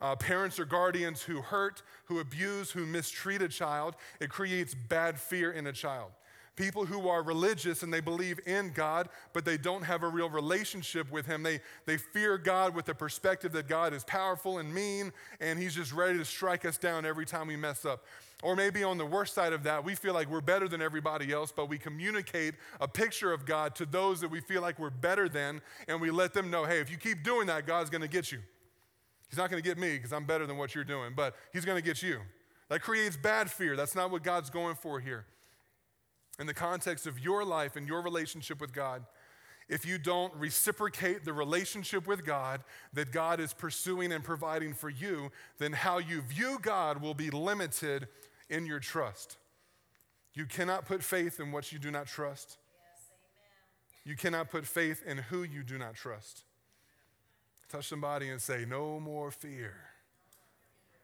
Uh, 0.00 0.16
parents 0.16 0.58
or 0.58 0.64
guardians 0.64 1.22
who 1.22 1.40
hurt, 1.40 1.84
who 2.06 2.18
abuse, 2.18 2.72
who 2.72 2.84
mistreat 2.84 3.42
a 3.42 3.48
child, 3.48 3.94
it 4.18 4.28
creates 4.28 4.74
bad 4.74 5.20
fear 5.20 5.52
in 5.52 5.68
a 5.68 5.72
child. 5.72 6.10
People 6.54 6.84
who 6.84 7.08
are 7.08 7.22
religious 7.22 7.82
and 7.82 7.92
they 7.92 8.00
believe 8.00 8.38
in 8.46 8.72
God, 8.74 9.08
but 9.32 9.46
they 9.46 9.56
don't 9.56 9.82
have 9.82 10.02
a 10.02 10.08
real 10.08 10.28
relationship 10.28 11.10
with 11.10 11.24
Him. 11.24 11.42
They, 11.42 11.60
they 11.86 11.96
fear 11.96 12.36
God 12.36 12.74
with 12.74 12.84
the 12.84 12.94
perspective 12.94 13.52
that 13.52 13.68
God 13.68 13.94
is 13.94 14.04
powerful 14.04 14.58
and 14.58 14.72
mean, 14.72 15.12
and 15.40 15.58
He's 15.58 15.74
just 15.74 15.92
ready 15.94 16.18
to 16.18 16.26
strike 16.26 16.66
us 16.66 16.76
down 16.76 17.06
every 17.06 17.24
time 17.24 17.46
we 17.46 17.56
mess 17.56 17.86
up. 17.86 18.04
Or 18.42 18.54
maybe 18.54 18.84
on 18.84 18.98
the 18.98 19.06
worst 19.06 19.34
side 19.34 19.54
of 19.54 19.62
that, 19.62 19.82
we 19.82 19.94
feel 19.94 20.12
like 20.12 20.28
we're 20.28 20.42
better 20.42 20.68
than 20.68 20.82
everybody 20.82 21.32
else, 21.32 21.52
but 21.54 21.70
we 21.70 21.78
communicate 21.78 22.54
a 22.80 22.88
picture 22.88 23.32
of 23.32 23.46
God 23.46 23.74
to 23.76 23.86
those 23.86 24.20
that 24.20 24.28
we 24.28 24.40
feel 24.40 24.60
like 24.60 24.78
we're 24.78 24.90
better 24.90 25.30
than, 25.30 25.62
and 25.88 26.00
we 26.02 26.10
let 26.10 26.34
them 26.34 26.50
know, 26.50 26.66
hey, 26.66 26.80
if 26.80 26.90
you 26.90 26.98
keep 26.98 27.22
doing 27.22 27.46
that, 27.46 27.66
God's 27.66 27.88
gonna 27.88 28.08
get 28.08 28.30
you. 28.30 28.40
He's 29.30 29.38
not 29.38 29.48
gonna 29.48 29.62
get 29.62 29.78
me 29.78 29.96
because 29.96 30.12
I'm 30.12 30.26
better 30.26 30.46
than 30.46 30.58
what 30.58 30.74
you're 30.74 30.84
doing, 30.84 31.14
but 31.16 31.34
He's 31.54 31.64
gonna 31.64 31.80
get 31.80 32.02
you. 32.02 32.20
That 32.68 32.82
creates 32.82 33.16
bad 33.16 33.50
fear. 33.50 33.74
That's 33.74 33.94
not 33.94 34.10
what 34.10 34.22
God's 34.22 34.50
going 34.50 34.74
for 34.74 35.00
here. 35.00 35.24
In 36.38 36.46
the 36.46 36.54
context 36.54 37.06
of 37.06 37.18
your 37.18 37.44
life 37.44 37.76
and 37.76 37.86
your 37.86 38.02
relationship 38.02 38.60
with 38.60 38.72
God, 38.72 39.04
if 39.68 39.86
you 39.86 39.98
don't 39.98 40.34
reciprocate 40.34 41.24
the 41.24 41.32
relationship 41.32 42.06
with 42.06 42.24
God 42.24 42.62
that 42.92 43.12
God 43.12 43.40
is 43.40 43.52
pursuing 43.52 44.12
and 44.12 44.24
providing 44.24 44.74
for 44.74 44.90
you, 44.90 45.30
then 45.58 45.72
how 45.72 45.98
you 45.98 46.20
view 46.22 46.58
God 46.60 47.00
will 47.00 47.14
be 47.14 47.30
limited 47.30 48.08
in 48.50 48.66
your 48.66 48.80
trust. 48.80 49.36
You 50.34 50.46
cannot 50.46 50.86
put 50.86 51.02
faith 51.02 51.40
in 51.40 51.52
what 51.52 51.72
you 51.72 51.78
do 51.78 51.90
not 51.90 52.06
trust. 52.06 52.58
Yes, 52.74 53.04
you 54.04 54.16
cannot 54.16 54.50
put 54.50 54.66
faith 54.66 55.02
in 55.06 55.18
who 55.18 55.42
you 55.42 55.62
do 55.62 55.78
not 55.78 55.94
trust. 55.94 56.44
Touch 57.68 57.88
somebody 57.88 58.28
and 58.28 58.40
say, 58.40 58.64
No 58.66 59.00
more 59.00 59.30
fear. 59.30 59.74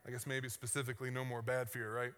I 0.07 0.11
guess 0.11 0.27
maybe 0.27 0.49
specifically, 0.49 1.11
no 1.11 1.25
more 1.25 1.43
bad 1.43 1.69
fear, 1.69 1.95
right? 1.95 2.13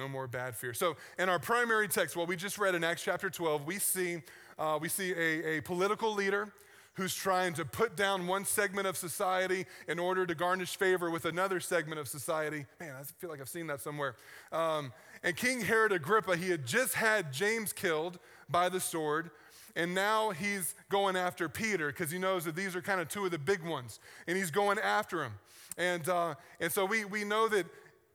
No 0.00 0.08
more 0.08 0.26
bad 0.26 0.56
fear. 0.56 0.72
So, 0.72 0.96
in 1.18 1.28
our 1.28 1.38
primary 1.38 1.86
text, 1.86 2.16
what 2.16 2.26
we 2.26 2.34
just 2.34 2.56
read 2.56 2.74
in 2.74 2.82
Acts 2.82 3.04
chapter 3.04 3.28
12, 3.28 3.66
we 3.66 3.78
see, 3.78 4.22
uh, 4.58 4.78
we 4.80 4.88
see 4.88 5.12
a, 5.12 5.58
a 5.58 5.60
political 5.60 6.14
leader 6.14 6.50
who's 6.94 7.14
trying 7.14 7.52
to 7.52 7.66
put 7.66 7.96
down 7.96 8.26
one 8.26 8.46
segment 8.46 8.86
of 8.86 8.96
society 8.96 9.66
in 9.88 9.98
order 9.98 10.24
to 10.24 10.34
garnish 10.34 10.76
favor 10.76 11.10
with 11.10 11.26
another 11.26 11.60
segment 11.60 12.00
of 12.00 12.08
society. 12.08 12.64
Man, 12.80 12.94
I 12.98 13.02
feel 13.02 13.28
like 13.28 13.42
I've 13.42 13.48
seen 13.50 13.66
that 13.66 13.82
somewhere. 13.82 14.16
Um, 14.52 14.94
and 15.22 15.36
King 15.36 15.60
Herod 15.60 15.92
Agrippa, 15.92 16.34
he 16.34 16.48
had 16.48 16.66
just 16.66 16.94
had 16.94 17.30
James 17.30 17.70
killed 17.70 18.18
by 18.48 18.70
the 18.70 18.80
sword. 18.80 19.30
And 19.76 19.94
now 19.94 20.30
he's 20.30 20.74
going 20.88 21.14
after 21.14 21.46
Peter 21.50 21.88
because 21.88 22.10
he 22.10 22.18
knows 22.18 22.46
that 22.46 22.56
these 22.56 22.74
are 22.74 22.80
kind 22.80 23.02
of 23.02 23.08
two 23.08 23.26
of 23.26 23.32
the 23.32 23.38
big 23.38 23.62
ones. 23.62 24.00
And 24.26 24.38
he's 24.38 24.50
going 24.50 24.78
after 24.78 25.22
him. 25.22 25.32
And, 25.76 26.08
uh, 26.08 26.36
and 26.58 26.72
so 26.72 26.86
we, 26.86 27.04
we 27.04 27.22
know 27.22 27.48
that 27.48 27.66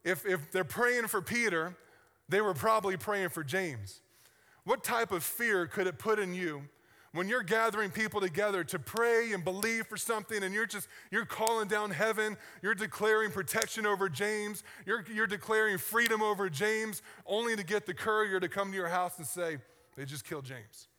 if, 0.06 0.26
if 0.26 0.52
they're 0.54 0.64
praying 0.64 1.08
for 1.08 1.22
Peter, 1.22 1.76
they 2.30 2.40
were 2.40 2.54
probably 2.54 2.96
praying 2.96 3.30
for 3.30 3.44
James. 3.44 4.00
What 4.64 4.84
type 4.84 5.12
of 5.12 5.24
fear 5.24 5.68
could 5.68 5.86
it 5.88 6.00
put 6.00 6.20
in 6.20 6.34
you 6.34 6.62
when 7.12 7.28
you're 7.28 7.44
gathering 7.44 7.92
people 7.92 8.22
together 8.22 8.64
to 8.64 8.80
pray 8.80 9.34
and 9.34 9.44
believe 9.44 9.88
for 9.88 9.98
something 9.98 10.42
and 10.44 10.54
you're 10.54 10.66
just 10.66 10.88
you're 11.12 11.26
calling 11.26 11.66
down 11.68 11.90
heaven 11.90 12.36
you're 12.62 12.76
declaring 12.76 13.32
protection 13.32 13.86
over 13.86 14.10
james 14.10 14.66
you're, 14.86 15.06
you're 15.14 15.26
declaring 15.26 15.78
freedom 15.78 16.22
over 16.22 16.50
james 16.50 17.02
only 17.26 17.56
to 17.56 17.64
get 17.64 17.86
the 17.86 17.94
courier 17.94 18.38
to 18.38 18.50
come 18.50 18.70
to 18.70 18.76
your 18.76 18.90
house 18.90 19.18
and 19.18 19.26
say 19.26 19.56
they 19.96 20.04
just 20.04 20.26
killed 20.26 20.44
james 20.44 20.90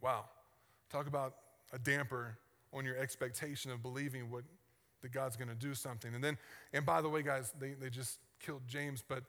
Wow. 0.00 0.24
Talk 0.90 1.06
about 1.06 1.34
a 1.72 1.78
damper 1.78 2.38
on 2.72 2.84
your 2.84 2.96
expectation 2.96 3.70
of 3.70 3.82
believing 3.82 4.30
what 4.30 4.44
that 5.02 5.12
God's 5.12 5.36
going 5.36 5.48
to 5.48 5.54
do 5.54 5.74
something. 5.74 6.14
And 6.14 6.22
then, 6.22 6.38
and 6.72 6.84
by 6.84 7.00
the 7.00 7.08
way, 7.08 7.22
guys, 7.22 7.52
they, 7.58 7.72
they 7.72 7.90
just 7.90 8.18
killed 8.38 8.62
James, 8.66 9.02
but 9.06 9.24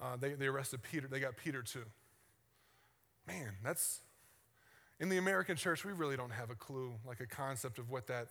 uh, 0.00 0.16
they, 0.20 0.34
they 0.34 0.46
arrested 0.46 0.82
Peter. 0.82 1.06
They 1.08 1.20
got 1.20 1.36
Peter 1.36 1.62
too. 1.62 1.84
Man, 3.26 3.52
that's, 3.62 4.00
in 4.98 5.08
the 5.08 5.18
American 5.18 5.56
church, 5.56 5.84
we 5.84 5.92
really 5.92 6.16
don't 6.16 6.32
have 6.32 6.50
a 6.50 6.54
clue, 6.54 6.92
like 7.06 7.20
a 7.20 7.26
concept 7.26 7.78
of 7.78 7.90
what 7.90 8.06
that 8.08 8.28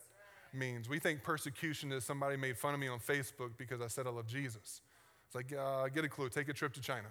means. 0.53 0.89
We 0.89 0.99
think 0.99 1.23
persecution 1.23 1.91
is 1.91 2.03
somebody 2.03 2.35
made 2.37 2.57
fun 2.57 2.73
of 2.73 2.79
me 2.79 2.87
on 2.87 2.99
Facebook 2.99 3.51
because 3.57 3.81
I 3.81 3.87
said 3.87 4.07
I 4.07 4.09
love 4.09 4.27
Jesus. 4.27 4.81
It's 5.27 5.35
like, 5.35 5.53
uh, 5.57 5.87
get 5.87 6.03
a 6.03 6.09
clue, 6.09 6.29
take 6.29 6.49
a 6.49 6.53
trip 6.53 6.73
to 6.73 6.81
China. 6.81 7.07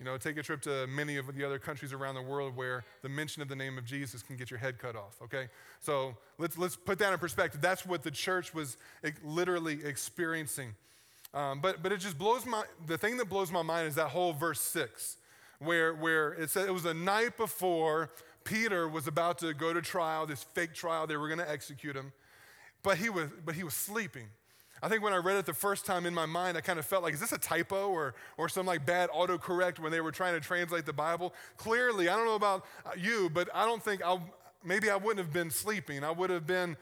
You 0.00 0.06
know, 0.06 0.16
take 0.16 0.38
a 0.38 0.42
trip 0.42 0.62
to 0.62 0.86
many 0.86 1.18
of 1.18 1.36
the 1.36 1.44
other 1.44 1.58
countries 1.58 1.92
around 1.92 2.14
the 2.14 2.22
world 2.22 2.56
where 2.56 2.84
the 3.02 3.10
mention 3.10 3.42
of 3.42 3.48
the 3.48 3.54
name 3.54 3.76
of 3.76 3.84
Jesus 3.84 4.22
can 4.22 4.34
get 4.34 4.50
your 4.50 4.58
head 4.58 4.78
cut 4.78 4.96
off, 4.96 5.20
okay? 5.22 5.48
So 5.80 6.16
let's, 6.38 6.56
let's 6.56 6.74
put 6.74 6.98
that 7.00 7.12
in 7.12 7.18
perspective. 7.18 7.60
That's 7.60 7.84
what 7.84 8.02
the 8.02 8.10
church 8.10 8.54
was 8.54 8.78
literally 9.22 9.84
experiencing. 9.84 10.74
Um, 11.34 11.60
but, 11.60 11.82
but 11.82 11.92
it 11.92 11.98
just 11.98 12.16
blows 12.16 12.46
my, 12.46 12.64
the 12.86 12.96
thing 12.96 13.18
that 13.18 13.28
blows 13.28 13.52
my 13.52 13.60
mind 13.60 13.88
is 13.88 13.94
that 13.96 14.08
whole 14.08 14.32
verse 14.32 14.62
six, 14.62 15.18
where, 15.58 15.92
where 15.92 16.32
it 16.32 16.48
said 16.48 16.66
it 16.66 16.72
was 16.72 16.84
the 16.84 16.94
night 16.94 17.36
before 17.36 18.10
Peter 18.42 18.88
was 18.88 19.06
about 19.06 19.36
to 19.40 19.52
go 19.52 19.74
to 19.74 19.82
trial, 19.82 20.24
this 20.24 20.42
fake 20.42 20.72
trial, 20.72 21.06
they 21.06 21.18
were 21.18 21.28
going 21.28 21.40
to 21.40 21.50
execute 21.50 21.94
him, 21.94 22.10
but 22.82 22.96
he 22.96 23.10
was, 23.10 23.28
but 23.44 23.54
he 23.54 23.64
was 23.64 23.74
sleeping. 23.74 24.28
I 24.82 24.88
think 24.88 25.02
when 25.02 25.12
I 25.12 25.16
read 25.16 25.36
it 25.36 25.44
the 25.44 25.52
first 25.52 25.84
time 25.84 26.06
in 26.06 26.14
my 26.14 26.26
mind, 26.26 26.56
I 26.56 26.62
kind 26.62 26.78
of 26.78 26.86
felt 26.86 27.02
like, 27.02 27.12
is 27.12 27.20
this 27.20 27.32
a 27.32 27.38
typo 27.38 27.90
or, 27.90 28.14
or 28.38 28.48
some 28.48 28.64
like 28.64 28.86
bad 28.86 29.10
autocorrect 29.10 29.78
when 29.78 29.92
they 29.92 30.00
were 30.00 30.12
trying 30.12 30.34
to 30.34 30.40
translate 30.40 30.86
the 30.86 30.92
Bible? 30.92 31.34
Clearly, 31.58 32.08
I 32.08 32.16
don't 32.16 32.24
know 32.24 32.34
about 32.34 32.64
uh, 32.86 32.90
you, 32.96 33.30
but 33.32 33.48
I 33.54 33.66
don't 33.66 33.82
think 33.82 34.02
I'll, 34.02 34.22
maybe 34.64 34.88
I 34.88 34.96
wouldn't 34.96 35.18
have 35.18 35.32
been 35.32 35.50
sleeping. 35.50 36.02
I 36.02 36.10
would 36.10 36.30
have 36.30 36.46
been, 36.46 36.78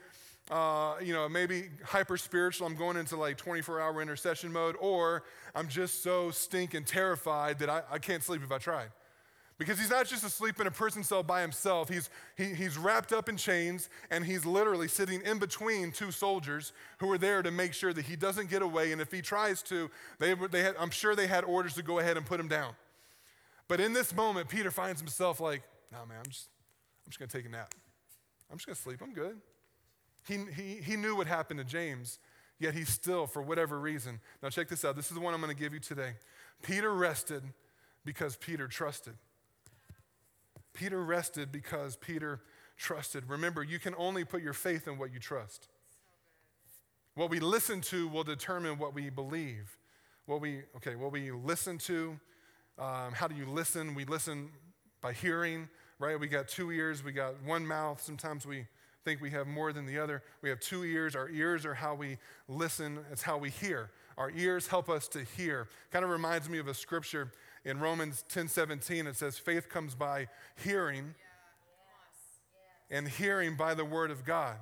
uh, 0.48 0.94
you 1.02 1.12
know, 1.12 1.28
maybe 1.28 1.70
hyper 1.84 2.16
spiritual. 2.16 2.68
I'm 2.68 2.76
going 2.76 2.96
into 2.96 3.16
like 3.16 3.37
24 3.37 3.80
hour 3.80 4.00
intercession 4.00 4.52
mode, 4.52 4.76
or 4.78 5.24
I'm 5.56 5.66
just 5.66 6.02
so 6.02 6.30
stinking 6.30 6.84
terrified 6.84 7.58
that 7.58 7.68
I, 7.68 7.82
I 7.90 7.98
can't 7.98 8.22
sleep 8.22 8.42
if 8.44 8.52
I 8.52 8.58
tried. 8.58 8.90
Because 9.59 9.81
he's 9.81 9.90
not 9.90 10.07
just 10.07 10.25
asleep 10.25 10.61
in 10.61 10.68
a 10.68 10.71
prison 10.71 11.03
cell 11.03 11.25
by 11.25 11.42
himself, 11.42 11.88
he's, 11.88 12.11
he, 12.37 12.55
he's 12.55 12.79
wrapped 12.79 13.12
up 13.12 13.29
in 13.29 13.37
chains 13.37 13.90
and 14.09 14.25
he's 14.25 14.47
literally 14.47 14.87
sitting 14.87 15.21
in 15.23 15.38
between 15.38 15.90
two 15.90 16.12
soldiers 16.12 16.73
who 16.99 17.11
are 17.11 17.18
there 17.18 17.42
to 17.42 17.51
make 17.51 17.75
sure 17.75 17.92
that 17.92 18.05
he 18.05 18.14
doesn't 18.14 18.51
get 18.51 18.62
away. 18.62 18.92
And 18.92 19.01
if 19.01 19.11
he 19.11 19.21
tries 19.21 19.61
to, 19.64 19.90
they, 20.21 20.35
they 20.35 20.62
had, 20.62 20.77
I'm 20.79 20.90
sure 20.90 21.16
they 21.16 21.27
had 21.27 21.42
orders 21.42 21.75
to 21.75 21.83
go 21.83 21.99
ahead 21.99 22.16
and 22.16 22.25
put 22.25 22.38
him 22.38 22.47
down. 22.47 22.73
But 23.66 23.81
in 23.81 23.92
this 23.92 24.14
moment, 24.14 24.49
Peter 24.49 24.71
finds 24.71 25.01
himself 25.01 25.40
like, 25.40 25.62
no, 25.90 25.99
man, 26.07 26.18
I'm 26.25 26.31
just, 26.31 26.49
I'm 27.05 27.11
just 27.11 27.18
going 27.18 27.29
to 27.29 27.37
take 27.37 27.47
a 27.47 27.51
nap. 27.51 27.75
I'm 28.51 28.59
just 28.59 28.66
going 28.66 28.77
to 28.77 28.83
sleep. 28.83 29.01
I'm 29.03 29.12
good. 29.12 29.40
He, 30.29 30.38
he, 30.55 30.75
he 30.83 30.97
knew 30.97 31.16
what 31.16 31.27
happened 31.27 31.59
to 31.59 31.64
James, 31.64 32.21
yet 32.61 32.75
he 32.75 32.85
still, 32.85 33.27
for 33.27 33.42
whatever 33.42 33.81
reason, 33.81 34.21
now 34.40 34.51
check 34.51 34.68
this 34.68 34.85
out. 34.85 34.94
This 34.94 35.09
is 35.09 35.14
the 35.14 35.21
one 35.21 35.35
I'm 35.35 35.40
going 35.40 35.55
to 35.55 35.61
give 35.61 35.75
you 35.75 35.81
today. 35.81 36.12
Peter 36.62 36.94
rested 36.94 37.42
because 38.05 38.37
Peter 38.37 38.68
trusted. 38.68 39.14
Peter 40.72 41.02
rested 41.02 41.50
because 41.50 41.96
Peter 41.96 42.40
trusted. 42.76 43.28
Remember, 43.28 43.62
you 43.62 43.78
can 43.78 43.94
only 43.96 44.24
put 44.24 44.42
your 44.42 44.52
faith 44.52 44.87
in 44.87 44.98
what 44.98 45.12
you 45.12 45.18
trust. 45.18 45.68
What 47.14 47.31
we 47.31 47.40
listen 47.40 47.81
to 47.83 48.07
will 48.09 48.24
determine 48.24 48.78
what 48.78 48.94
we 48.94 49.11
believe. 49.11 49.76
What 50.26 50.40
we, 50.40 50.62
okay, 50.76 50.94
what 50.94 51.11
we 51.11 51.33
listen 51.33 51.78
to, 51.78 52.18
um, 52.78 53.12
how 53.12 53.26
do 53.26 53.35
you 53.35 53.46
listen? 53.46 53.94
We 53.94 54.04
listen 54.04 54.50
by 55.00 55.12
hearing, 55.12 55.68
right? 55.98 56.18
We 56.18 56.28
got 56.28 56.48
two 56.48 56.70
ears, 56.70 57.02
we 57.02 57.12
got 57.12 57.42
one 57.42 57.66
mouth. 57.66 58.00
Sometimes 58.00 58.46
we 58.46 58.66
think 59.04 59.20
we 59.20 59.31
have 59.31 59.46
more 59.46 59.72
than 59.72 59.87
the 59.87 59.98
other. 59.98 60.22
We 60.42 60.48
have 60.50 60.61
two 60.61 60.85
ears. 60.85 61.16
Our 61.16 61.28
ears 61.31 61.64
are 61.64 61.74
how 61.74 61.94
we 61.94 62.18
listen, 62.46 62.98
it's 63.11 63.22
how 63.22 63.38
we 63.38 63.50
hear. 63.50 63.90
Our 64.16 64.31
ears 64.37 64.66
help 64.66 64.88
us 64.88 65.09
to 65.09 65.24
hear. 65.37 65.68
Kind 65.90 66.04
of 66.04 66.11
reminds 66.11 66.48
me 66.48 66.59
of 66.59 66.68
a 66.68 66.74
scripture 66.74 67.33
in 67.68 67.81
Romans 67.81 68.24
10 68.31 68.48
17, 68.48 69.07
it 69.07 69.16
says, 69.16 69.38
faith 69.38 69.68
comes 69.68 69.94
by 69.94 70.28
hearing, 70.64 71.14
and 72.90 73.07
hearing 73.07 73.57
by 73.57 73.74
the 73.74 73.85
word 73.85 74.11
of 74.11 74.24
God. 74.24 74.57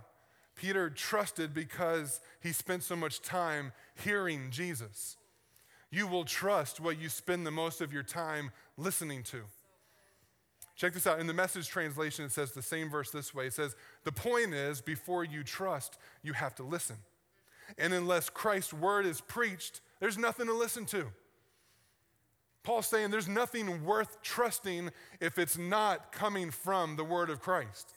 Peter 0.57 0.91
trusted 0.91 1.55
because 1.55 2.21
he 2.43 2.51
spent 2.51 2.83
so 2.83 2.97
much 2.97 3.23
time 3.23 3.73
hearing 3.95 4.51
Jesus. 4.51 5.17
You 5.91 6.09
will 6.09 6.25
trust 6.25 6.81
what 6.81 6.99
you 6.99 7.09
spend 7.09 7.47
the 7.47 7.53
most 7.53 7.81
of 7.81 7.93
your 7.93 8.03
time 8.03 8.51
listening 8.77 9.23
to. 9.25 9.43
Check 10.75 10.93
this 10.93 11.07
out. 11.07 11.21
In 11.21 11.29
the 11.29 11.33
message 11.33 11.69
translation, 11.69 12.25
it 12.25 12.33
says 12.33 12.53
the 12.53 12.61
same 12.61 12.91
verse 12.91 13.11
this 13.11 13.33
way 13.33 13.47
it 13.47 13.53
says, 13.53 13.77
The 14.03 14.13
point 14.13 14.53
is, 14.53 14.81
before 14.81 15.23
you 15.23 15.45
trust, 15.45 15.97
you 16.25 16.33
have 16.33 16.57
to 16.57 16.65
listen. 16.65 16.97
And 17.79 17.95
unless 17.95 18.31
Christ's 18.31 18.75
word 18.75 19.07
is 19.07 19.21
preached, 19.21 19.81
there's 20.01 20.19
nothing 20.19 20.47
to 20.47 20.55
listen 20.55 20.87
to. 20.87 21.07
Paul's 22.67 22.89
saying 22.89 23.13
there's 23.13 23.29
nothing 23.29 23.85
worth 23.85 24.21
trusting 24.23 24.91
if 25.21 25.39
it's 25.39 25.57
not 25.57 26.11
coming 26.11 26.51
from 26.51 26.97
the 26.97 27.05
word 27.05 27.31
of 27.31 27.41
Christ. 27.41 27.95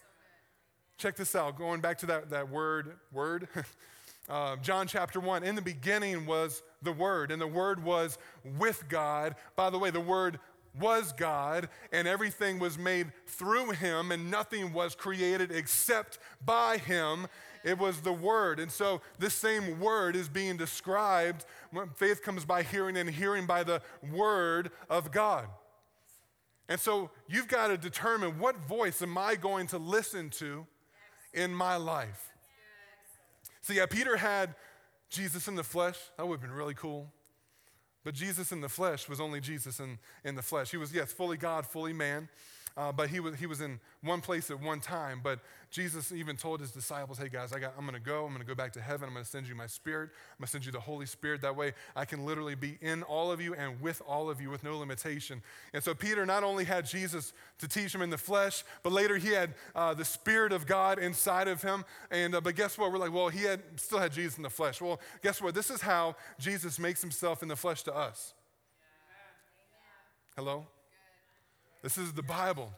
Check 0.99 1.15
this 1.15 1.33
out, 1.33 1.57
going 1.57 1.81
back 1.81 1.97
to 1.97 2.05
that, 2.05 2.29
that 2.29 2.49
word, 2.49 2.91
word. 3.11 3.47
uh, 4.29 4.57
John 4.57 4.85
chapter 4.85 5.19
1, 5.19 5.43
in 5.43 5.55
the 5.55 5.61
beginning 5.63 6.27
was 6.27 6.61
the 6.83 6.91
Word, 6.91 7.31
and 7.31 7.41
the 7.41 7.47
Word 7.47 7.83
was 7.83 8.19
with 8.59 8.87
God. 8.87 9.35
By 9.55 9.71
the 9.71 9.79
way, 9.79 9.89
the 9.89 9.99
Word 9.99 10.39
was 10.79 11.13
God, 11.13 11.67
and 11.91 12.07
everything 12.07 12.59
was 12.59 12.77
made 12.77 13.11
through 13.25 13.71
Him, 13.71 14.11
and 14.11 14.29
nothing 14.29 14.71
was 14.71 14.93
created 14.93 15.51
except 15.51 16.19
by 16.45 16.77
Him. 16.77 17.25
It 17.63 17.77
was 17.77 18.01
the 18.01 18.13
Word. 18.13 18.59
And 18.59 18.71
so 18.71 19.01
this 19.17 19.33
same 19.33 19.79
Word 19.79 20.15
is 20.15 20.29
being 20.29 20.57
described. 20.57 21.45
Faith 21.95 22.21
comes 22.21 22.45
by 22.45 22.63
hearing, 22.63 22.97
and 22.97 23.09
hearing 23.09 23.45
by 23.45 23.63
the 23.63 23.81
Word 24.11 24.71
of 24.89 25.11
God. 25.11 25.47
And 26.67 26.79
so 26.79 27.09
you've 27.27 27.47
got 27.47 27.67
to 27.67 27.77
determine 27.77 28.39
what 28.39 28.57
voice 28.57 29.01
am 29.01 29.17
I 29.17 29.35
going 29.35 29.67
to 29.67 29.77
listen 29.77 30.29
to 30.31 30.67
in 31.33 31.53
my 31.53 31.75
life. 31.75 32.31
So, 33.61 33.73
yeah, 33.73 33.85
Peter 33.85 34.17
had 34.17 34.55
Jesus 35.09 35.47
in 35.47 35.55
the 35.55 35.63
flesh. 35.63 35.97
That 36.17 36.27
would 36.27 36.35
have 36.35 36.41
been 36.41 36.55
really 36.55 36.73
cool. 36.73 37.11
But 38.03 38.13
Jesus 38.13 38.51
in 38.51 38.61
the 38.61 38.69
flesh 38.69 39.09
was 39.09 39.19
only 39.19 39.41
Jesus 39.41 39.79
in, 39.79 39.99
in 40.23 40.35
the 40.35 40.41
flesh. 40.41 40.71
He 40.71 40.77
was, 40.77 40.93
yes, 40.93 41.11
fully 41.11 41.37
God, 41.37 41.65
fully 41.65 41.93
man. 41.93 42.29
Uh, 42.79 42.93
but 42.93 43.09
he 43.09 43.19
was, 43.19 43.35
he 43.35 43.45
was 43.45 43.59
in 43.59 43.77
one 44.03 44.21
place 44.21 44.49
at 44.49 44.61
one 44.61 44.79
time. 44.79 45.19
But 45.21 45.41
Jesus 45.69 46.13
even 46.13 46.37
told 46.37 46.61
his 46.61 46.71
disciples, 46.71 47.17
hey 47.17 47.27
guys, 47.27 47.51
I 47.51 47.59
got, 47.59 47.73
I'm 47.77 47.83
going 47.83 47.93
to 47.93 47.99
go. 47.99 48.23
I'm 48.23 48.29
going 48.29 48.39
to 48.39 48.47
go 48.47 48.55
back 48.55 48.71
to 48.73 48.81
heaven. 48.81 49.09
I'm 49.09 49.13
going 49.13 49.25
to 49.25 49.29
send 49.29 49.49
you 49.49 49.53
my 49.53 49.67
spirit. 49.67 50.11
I'm 50.11 50.37
going 50.39 50.45
to 50.45 50.51
send 50.51 50.65
you 50.65 50.71
the 50.71 50.79
Holy 50.79 51.05
Spirit. 51.05 51.41
That 51.41 51.57
way 51.57 51.73
I 51.93 52.05
can 52.05 52.25
literally 52.25 52.55
be 52.55 52.77
in 52.79 53.03
all 53.03 53.33
of 53.33 53.41
you 53.41 53.53
and 53.53 53.81
with 53.81 54.01
all 54.07 54.29
of 54.29 54.39
you 54.39 54.49
with 54.49 54.63
no 54.63 54.77
limitation. 54.77 55.41
And 55.73 55.83
so 55.83 55.93
Peter 55.93 56.25
not 56.25 56.45
only 56.45 56.63
had 56.63 56.85
Jesus 56.85 57.33
to 57.57 57.67
teach 57.67 57.93
him 57.93 58.01
in 58.01 58.09
the 58.09 58.17
flesh, 58.17 58.63
but 58.81 58.93
later 58.93 59.17
he 59.17 59.33
had 59.33 59.55
uh, 59.75 59.93
the 59.93 60.05
Spirit 60.05 60.53
of 60.53 60.65
God 60.65 60.99
inside 60.99 61.49
of 61.49 61.61
him. 61.61 61.83
And, 62.11 62.33
uh, 62.33 62.39
but 62.39 62.55
guess 62.55 62.77
what? 62.77 62.93
We're 62.93 62.97
like, 62.97 63.11
well, 63.11 63.27
he 63.27 63.43
had, 63.43 63.59
still 63.75 63.99
had 63.99 64.13
Jesus 64.13 64.37
in 64.37 64.43
the 64.43 64.49
flesh. 64.49 64.79
Well, 64.79 65.01
guess 65.21 65.41
what? 65.41 65.53
This 65.53 65.69
is 65.69 65.81
how 65.81 66.15
Jesus 66.39 66.79
makes 66.79 67.01
himself 67.01 67.43
in 67.43 67.49
the 67.49 67.57
flesh 67.57 67.83
to 67.83 67.93
us. 67.93 68.33
Hello? 70.37 70.65
This 71.81 71.97
is 71.97 72.13
the 72.13 72.23
Bible. 72.23 72.71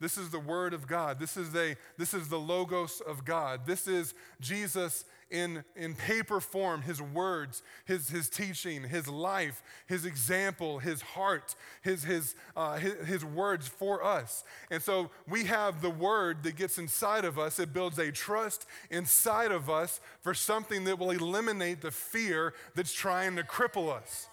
This 0.00 0.18
is 0.18 0.30
the 0.30 0.40
Word 0.40 0.74
of 0.74 0.86
God. 0.86 1.18
This 1.18 1.36
is, 1.36 1.54
a, 1.54 1.76
this 1.96 2.14
is 2.14 2.28
the 2.28 2.38
Logos 2.38 3.00
of 3.00 3.24
God. 3.24 3.64
This 3.64 3.86
is 3.86 4.12
Jesus 4.40 5.04
in, 5.30 5.64
in 5.76 5.94
paper 5.94 6.40
form, 6.40 6.82
His 6.82 7.00
words, 7.00 7.62
His, 7.86 8.08
his 8.08 8.28
teaching, 8.28 8.82
His 8.82 9.08
life, 9.08 9.62
His 9.86 10.04
example, 10.04 10.78
His 10.78 11.00
heart, 11.00 11.54
His, 11.82 12.02
his, 12.02 12.34
uh, 12.56 12.76
his, 12.76 12.94
his 13.06 13.24
words 13.24 13.66
for 13.66 14.04
us. 14.04 14.44
And 14.70 14.82
so 14.82 15.10
we 15.28 15.44
have 15.44 15.80
the 15.80 15.90
Word 15.90 16.42
that 16.42 16.56
gets 16.56 16.76
inside 16.78 17.24
of 17.24 17.38
us. 17.38 17.58
It 17.58 17.72
builds 17.72 17.98
a 17.98 18.12
trust 18.12 18.66
inside 18.90 19.52
of 19.52 19.70
us 19.70 20.00
for 20.20 20.34
something 20.34 20.84
that 20.84 20.98
will 20.98 21.12
eliminate 21.12 21.80
the 21.80 21.90
fear 21.90 22.52
that's 22.74 22.92
trying 22.92 23.36
to 23.36 23.42
cripple 23.42 23.92
us. 23.92 24.28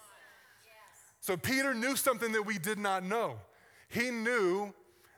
So 1.21 1.37
Peter 1.37 1.73
knew 1.73 1.95
something 1.95 2.31
that 2.31 2.45
we 2.45 2.57
did 2.57 2.79
not 2.79 3.03
know. 3.03 3.37
He 3.91 4.09
knew 4.09 4.73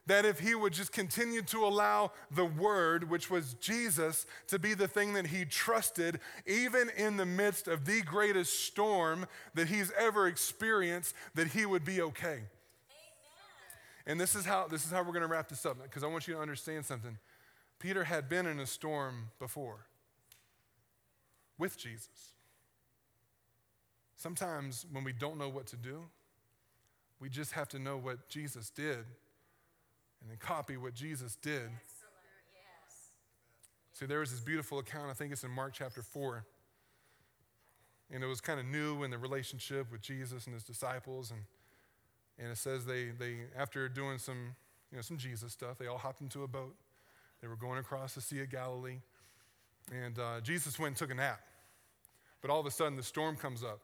that 0.05 0.25
if 0.25 0.39
he 0.39 0.53
would 0.55 0.73
just 0.73 0.91
continue 0.91 1.41
to 1.43 1.65
allow 1.65 2.11
the 2.31 2.43
word, 2.43 3.09
which 3.09 3.29
was 3.29 3.53
Jesus, 3.55 4.25
to 4.47 4.59
be 4.59 4.73
the 4.73 4.87
thing 4.87 5.13
that 5.13 5.27
he 5.27 5.45
trusted, 5.45 6.19
even 6.45 6.89
in 6.97 7.15
the 7.15 7.25
midst 7.25 7.67
of 7.67 7.85
the 7.85 8.01
greatest 8.01 8.65
storm 8.65 9.25
that 9.53 9.67
he's 9.67 9.91
ever 9.97 10.27
experienced, 10.27 11.15
that 11.35 11.47
he 11.47 11.65
would 11.65 11.85
be 11.85 12.01
okay. 12.01 12.27
Amen. 12.27 12.43
And 14.05 14.19
this 14.19 14.35
is 14.35 14.43
how 14.43 14.67
this 14.67 14.85
is 14.85 14.91
how 14.91 15.03
we're 15.03 15.13
going 15.13 15.21
to 15.21 15.27
wrap 15.27 15.47
this 15.47 15.65
up 15.65 15.81
because 15.81 16.03
I 16.03 16.07
want 16.07 16.27
you 16.27 16.33
to 16.33 16.41
understand 16.41 16.85
something. 16.85 17.17
Peter 17.79 18.03
had 18.03 18.27
been 18.27 18.45
in 18.45 18.59
a 18.59 18.65
storm 18.65 19.29
before 19.39 19.85
with 21.57 21.77
Jesus. 21.77 22.33
Sometimes 24.15 24.85
when 24.91 25.03
we 25.03 25.13
don't 25.13 25.37
know 25.37 25.49
what 25.49 25.67
to 25.67 25.75
do, 25.75 26.05
we 27.23 27.29
just 27.29 27.53
have 27.53 27.69
to 27.69 27.79
know 27.79 27.95
what 27.95 28.27
Jesus 28.27 28.69
did 28.69 28.97
and 28.97 30.29
then 30.29 30.35
copy 30.41 30.75
what 30.75 30.93
Jesus 30.93 31.37
did. 31.37 31.69
See, 33.93 34.05
there 34.05 34.19
was 34.19 34.31
this 34.31 34.41
beautiful 34.41 34.79
account, 34.79 35.09
I 35.09 35.13
think 35.13 35.31
it's 35.31 35.45
in 35.45 35.51
Mark 35.51 35.71
chapter 35.73 36.01
4. 36.01 36.43
And 38.11 38.25
it 38.25 38.27
was 38.27 38.41
kind 38.41 38.59
of 38.59 38.65
new 38.65 39.03
in 39.03 39.11
the 39.11 39.17
relationship 39.17 39.89
with 39.89 40.01
Jesus 40.01 40.47
and 40.47 40.53
his 40.53 40.65
disciples. 40.65 41.31
And, 41.31 41.39
and 42.37 42.51
it 42.51 42.57
says 42.57 42.85
they, 42.85 43.11
they, 43.17 43.37
after 43.57 43.87
doing 43.87 44.17
some, 44.17 44.53
you 44.91 44.97
know, 44.97 45.01
some 45.01 45.15
Jesus 45.15 45.53
stuff, 45.53 45.77
they 45.77 45.87
all 45.87 45.97
hopped 45.97 46.19
into 46.19 46.43
a 46.43 46.47
boat. 46.47 46.75
They 47.41 47.47
were 47.47 47.55
going 47.55 47.79
across 47.79 48.15
the 48.15 48.21
Sea 48.21 48.41
of 48.41 48.49
Galilee. 48.49 48.99
And 49.93 50.19
uh, 50.19 50.41
Jesus 50.41 50.77
went 50.77 50.89
and 50.89 50.97
took 50.97 51.11
a 51.11 51.15
nap. 51.15 51.39
But 52.41 52.51
all 52.51 52.59
of 52.59 52.65
a 52.65 52.71
sudden, 52.71 52.97
the 52.97 53.03
storm 53.03 53.37
comes 53.37 53.63
up. 53.63 53.79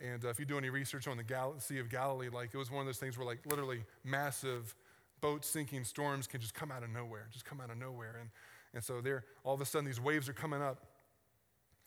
And 0.00 0.24
uh, 0.24 0.28
if 0.28 0.38
you 0.38 0.44
do 0.44 0.58
any 0.58 0.70
research 0.70 1.06
on 1.06 1.16
the 1.16 1.22
Gal- 1.22 1.58
Sea 1.58 1.78
of 1.78 1.88
Galilee, 1.88 2.28
like 2.28 2.50
it 2.52 2.58
was 2.58 2.70
one 2.70 2.80
of 2.80 2.86
those 2.86 2.98
things 2.98 3.16
where, 3.16 3.26
like, 3.26 3.40
literally 3.46 3.84
massive 4.02 4.74
boat 5.20 5.44
sinking 5.44 5.84
storms 5.84 6.26
can 6.26 6.40
just 6.40 6.52
come 6.52 6.70
out 6.70 6.82
of 6.82 6.90
nowhere, 6.90 7.28
just 7.32 7.44
come 7.44 7.60
out 7.60 7.70
of 7.70 7.78
nowhere. 7.78 8.16
And, 8.20 8.30
and 8.74 8.84
so 8.84 9.00
there, 9.00 9.24
all 9.44 9.54
of 9.54 9.60
a 9.60 9.64
sudden, 9.64 9.86
these 9.86 10.00
waves 10.00 10.28
are 10.28 10.34
coming 10.34 10.60
up, 10.60 10.82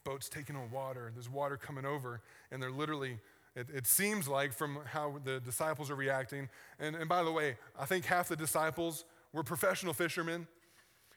boats 0.04 0.30
taking 0.30 0.56
on 0.56 0.72
water, 0.72 1.12
there's 1.14 1.30
water 1.30 1.58
coming 1.58 1.86
over, 1.86 2.22
and 2.50 2.64
they're 2.64 2.72
literally, 2.72 3.20
it, 3.56 3.68
it 3.74 3.86
seems 3.86 4.28
like 4.28 4.54
from 4.54 4.80
how 4.86 5.20
the 5.24 5.40
disciples 5.42 5.92
are 5.92 5.96
reacting. 5.96 6.50
And, 6.80 6.96
and 6.96 7.10
by 7.10 7.24
the 7.24 7.32
way, 7.32 7.58
I 7.78 7.86
think 7.86 8.06
half 8.06 8.30
the 8.30 8.38
disciples 8.38 9.04
were 9.34 9.44
professional 9.44 9.94
fishermen 9.94 10.48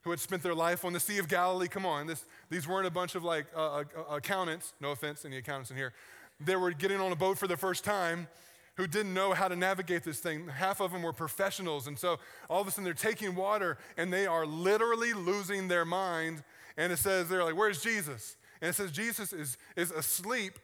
who 0.02 0.10
had 0.10 0.18
spent 0.18 0.42
their 0.42 0.54
life 0.54 0.84
on 0.84 0.92
the 0.92 1.00
Sea 1.00 1.18
of 1.18 1.28
Galilee. 1.28 1.68
Come 1.68 1.86
on, 1.86 2.06
this, 2.06 2.24
these 2.48 2.66
weren't 2.66 2.86
a 2.86 2.90
bunch 2.90 3.14
of 3.14 3.22
like 3.22 3.46
uh, 3.54 3.78
uh, 3.78 3.84
accountants, 4.10 4.72
no 4.80 4.90
offense, 4.90 5.24
any 5.24 5.36
accountants 5.36 5.70
in 5.70 5.76
here. 5.76 5.92
They 6.40 6.56
were 6.56 6.72
getting 6.72 7.00
on 7.00 7.12
a 7.12 7.16
boat 7.16 7.38
for 7.38 7.46
the 7.46 7.56
first 7.56 7.84
time 7.84 8.28
who 8.76 8.86
didn't 8.86 9.12
know 9.12 9.32
how 9.34 9.48
to 9.48 9.56
navigate 9.56 10.04
this 10.04 10.20
thing. 10.20 10.48
Half 10.48 10.80
of 10.80 10.92
them 10.92 11.02
were 11.02 11.12
professionals. 11.12 11.86
And 11.86 11.98
so 11.98 12.18
all 12.48 12.62
of 12.62 12.68
a 12.68 12.70
sudden 12.70 12.84
they're 12.84 12.94
taking 12.94 13.34
water 13.34 13.76
and 13.96 14.12
they 14.12 14.26
are 14.26 14.46
literally 14.46 15.12
losing 15.12 15.68
their 15.68 15.84
mind. 15.84 16.42
And 16.76 16.92
it 16.92 16.98
says, 16.98 17.28
they're 17.28 17.44
like, 17.44 17.56
Where's 17.56 17.82
Jesus? 17.82 18.36
And 18.62 18.70
it 18.70 18.74
says, 18.74 18.90
Jesus 18.90 19.32
is, 19.32 19.58
is 19.76 19.90
asleep 19.90 20.58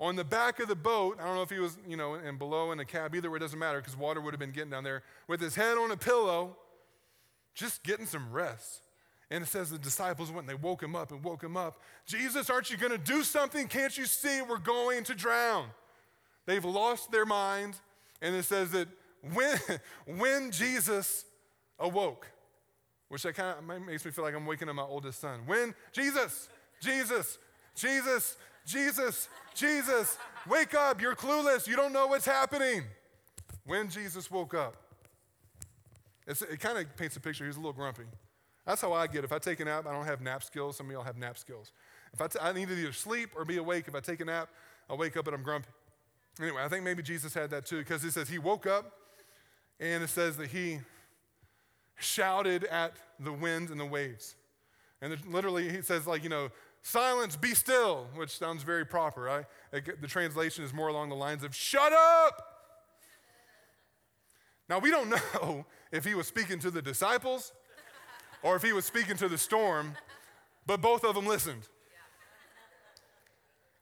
on 0.00 0.16
the 0.16 0.24
back 0.24 0.58
of 0.58 0.68
the 0.68 0.74
boat. 0.74 1.18
I 1.20 1.24
don't 1.24 1.36
know 1.36 1.42
if 1.42 1.50
he 1.50 1.60
was, 1.60 1.78
you 1.88 1.96
know, 1.96 2.14
and 2.14 2.38
below 2.38 2.72
in 2.72 2.80
a 2.80 2.84
cab, 2.84 3.14
either 3.14 3.30
way, 3.30 3.36
it 3.36 3.40
doesn't 3.40 3.58
matter 3.58 3.78
because 3.78 3.96
water 3.96 4.20
would 4.20 4.32
have 4.32 4.40
been 4.40 4.50
getting 4.50 4.70
down 4.70 4.82
there, 4.82 5.04
with 5.28 5.40
his 5.40 5.54
head 5.54 5.78
on 5.78 5.92
a 5.92 5.96
pillow, 5.96 6.56
just 7.54 7.84
getting 7.84 8.06
some 8.06 8.32
rest. 8.32 8.81
And 9.32 9.44
it 9.44 9.46
says 9.46 9.70
the 9.70 9.78
disciples 9.78 10.30
went 10.30 10.46
and 10.46 10.48
they 10.50 10.62
woke 10.62 10.82
him 10.82 10.94
up 10.94 11.10
and 11.10 11.24
woke 11.24 11.42
him 11.42 11.56
up. 11.56 11.80
Jesus, 12.04 12.50
aren't 12.50 12.70
you 12.70 12.76
going 12.76 12.92
to 12.92 12.98
do 12.98 13.22
something? 13.22 13.66
Can't 13.66 13.96
you 13.96 14.04
see 14.04 14.42
we're 14.42 14.58
going 14.58 15.04
to 15.04 15.14
drown? 15.14 15.68
They've 16.44 16.62
lost 16.62 17.10
their 17.10 17.24
mind. 17.24 17.76
And 18.20 18.36
it 18.36 18.42
says 18.44 18.72
that 18.72 18.88
when, 19.34 19.58
when 20.18 20.50
Jesus 20.50 21.24
awoke, 21.78 22.26
which 23.08 23.22
that 23.22 23.34
kind 23.34 23.56
of 23.58 23.86
makes 23.86 24.04
me 24.04 24.10
feel 24.10 24.22
like 24.22 24.34
I'm 24.34 24.44
waking 24.44 24.68
up 24.68 24.74
my 24.74 24.82
oldest 24.82 25.18
son. 25.18 25.40
When 25.46 25.74
Jesus, 25.92 26.50
Jesus, 26.82 27.38
Jesus, 27.74 28.36
Jesus, 28.66 29.30
Jesus, 29.54 30.18
wake 30.46 30.74
up, 30.74 31.00
you're 31.00 31.16
clueless, 31.16 31.66
you 31.66 31.74
don't 31.74 31.94
know 31.94 32.06
what's 32.06 32.26
happening. 32.26 32.82
When 33.64 33.88
Jesus 33.88 34.30
woke 34.30 34.52
up, 34.52 34.76
it's, 36.26 36.42
it 36.42 36.60
kind 36.60 36.76
of 36.76 36.94
paints 36.96 37.16
a 37.16 37.20
picture. 37.20 37.46
He's 37.46 37.56
a 37.56 37.60
little 37.60 37.72
grumpy. 37.72 38.04
That's 38.66 38.80
how 38.80 38.92
I 38.92 39.06
get. 39.06 39.24
If 39.24 39.32
I 39.32 39.38
take 39.38 39.60
a 39.60 39.64
nap, 39.64 39.86
I 39.86 39.92
don't 39.92 40.04
have 40.04 40.20
nap 40.20 40.42
skills. 40.42 40.76
Some 40.76 40.86
of 40.86 40.92
y'all 40.92 41.02
have 41.02 41.16
nap 41.16 41.36
skills. 41.36 41.72
If 42.12 42.20
I, 42.20 42.26
t- 42.28 42.38
I 42.40 42.52
need 42.52 42.68
to 42.68 42.74
either 42.74 42.92
sleep 42.92 43.30
or 43.36 43.44
be 43.44 43.56
awake. 43.56 43.86
If 43.88 43.94
I 43.94 44.00
take 44.00 44.20
a 44.20 44.24
nap, 44.24 44.48
I 44.88 44.94
wake 44.94 45.16
up 45.16 45.26
and 45.26 45.34
I'm 45.34 45.42
grumpy. 45.42 45.68
Anyway, 46.40 46.62
I 46.62 46.68
think 46.68 46.84
maybe 46.84 47.02
Jesus 47.02 47.34
had 47.34 47.50
that 47.50 47.66
too 47.66 47.78
because 47.78 48.04
it 48.04 48.12
says 48.12 48.28
he 48.28 48.38
woke 48.38 48.66
up 48.66 48.92
and 49.80 50.02
it 50.02 50.08
says 50.08 50.36
that 50.36 50.48
he 50.48 50.80
shouted 51.96 52.64
at 52.64 52.92
the 53.18 53.32
wind 53.32 53.70
and 53.70 53.80
the 53.80 53.86
waves. 53.86 54.36
And 55.00 55.16
literally, 55.26 55.68
he 55.68 55.82
says, 55.82 56.06
like, 56.06 56.22
you 56.22 56.28
know, 56.28 56.50
silence, 56.82 57.36
be 57.36 57.54
still, 57.54 58.06
which 58.14 58.38
sounds 58.38 58.62
very 58.62 58.86
proper, 58.86 59.22
right? 59.22 59.44
The 59.72 60.06
translation 60.06 60.64
is 60.64 60.72
more 60.72 60.88
along 60.88 61.08
the 61.08 61.16
lines 61.16 61.42
of, 61.42 61.54
shut 61.54 61.92
up. 61.92 62.40
Now, 64.68 64.78
we 64.78 64.90
don't 64.90 65.10
know 65.34 65.66
if 65.90 66.04
he 66.04 66.14
was 66.14 66.28
speaking 66.28 66.60
to 66.60 66.70
the 66.70 66.80
disciples 66.80 67.52
or 68.42 68.56
if 68.56 68.62
he 68.62 68.72
was 68.72 68.84
speaking 68.84 69.16
to 69.16 69.28
the 69.28 69.38
storm, 69.38 69.94
but 70.66 70.80
both 70.80 71.04
of 71.04 71.14
them 71.14 71.26
listened. 71.26 71.62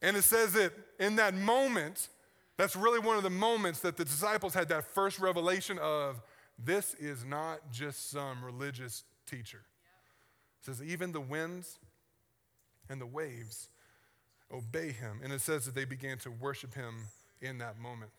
And 0.02 0.16
it 0.16 0.22
says 0.22 0.52
that 0.54 0.72
in 0.98 1.16
that 1.16 1.34
moment, 1.34 2.08
that's 2.56 2.76
really 2.76 2.98
one 2.98 3.16
of 3.16 3.22
the 3.22 3.30
moments 3.30 3.80
that 3.80 3.96
the 3.96 4.04
disciples 4.04 4.54
had 4.54 4.68
that 4.68 4.84
first 4.84 5.18
revelation 5.18 5.78
of 5.78 6.20
this 6.58 6.94
is 6.94 7.24
not 7.24 7.72
just 7.72 8.10
some 8.10 8.44
religious 8.44 9.04
teacher. 9.26 9.62
It 10.60 10.66
says, 10.66 10.82
even 10.82 11.12
the 11.12 11.20
winds 11.20 11.78
and 12.88 13.00
the 13.00 13.06
waves 13.06 13.68
obey 14.52 14.92
him. 14.92 15.20
And 15.22 15.32
it 15.32 15.40
says 15.40 15.64
that 15.64 15.74
they 15.74 15.84
began 15.84 16.18
to 16.18 16.30
worship 16.30 16.74
him 16.74 17.06
in 17.40 17.58
that 17.58 17.78
moment. 17.78 18.10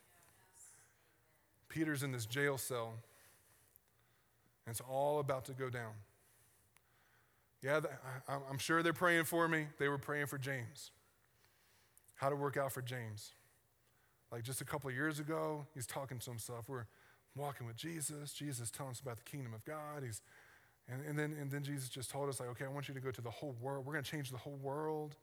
Peter's 1.70 2.04
in 2.04 2.12
this 2.12 2.26
jail 2.26 2.58
cell, 2.58 2.94
and 4.66 4.74
it's 4.74 4.82
all 4.82 5.20
about 5.20 5.46
to 5.46 5.54
go 5.54 5.70
down. 5.70 5.92
Yeah, 7.64 7.82
I'm 8.28 8.58
sure 8.58 8.82
they're 8.82 8.94
praying 8.94 9.26
for 9.26 9.48
me. 9.48 9.68
They 9.78 9.88
were 9.88 10.00
praying 10.00 10.28
for 10.28 10.38
James. 10.38 10.92
How 12.16 12.30
to 12.30 12.36
work 12.36 12.58
out 12.58 12.72
for 12.72 12.82
James. 12.82 13.32
Like 14.32 14.44
just 14.44 14.62
a 14.62 14.66
couple 14.66 14.90
of 14.90 14.96
years 14.96 15.20
ago, 15.20 15.66
he's 15.74 15.86
talking 15.86 16.18
to 16.18 16.30
himself. 16.30 16.66
We're 16.68 16.86
walking 17.36 17.68
with 17.68 17.76
Jesus. 17.76 18.34
Jesus 18.34 18.72
telling 18.72 18.92
us 18.92 19.00
about 19.00 19.18
the 19.18 19.24
kingdom 19.24 19.54
of 19.54 19.64
God. 19.64 20.04
He's, 20.04 20.22
and, 20.88 21.06
and, 21.06 21.20
then, 21.20 21.36
and 21.40 21.52
then 21.52 21.64
Jesus 21.64 21.90
just 21.90 22.10
told 22.10 22.30
us, 22.30 22.40
like, 22.40 22.50
okay, 22.50 22.66
I 22.66 22.70
want 22.70 22.88
you 22.88 22.94
to 22.94 23.00
go 23.00 23.12
to 23.12 23.22
the 23.22 23.30
whole 23.30 23.56
world. 23.62 23.86
We're 23.86 23.94
going 23.94 24.04
to 24.04 24.10
change 24.10 24.32
the 24.32 24.38
whole 24.38 24.58
world. 24.62 25.16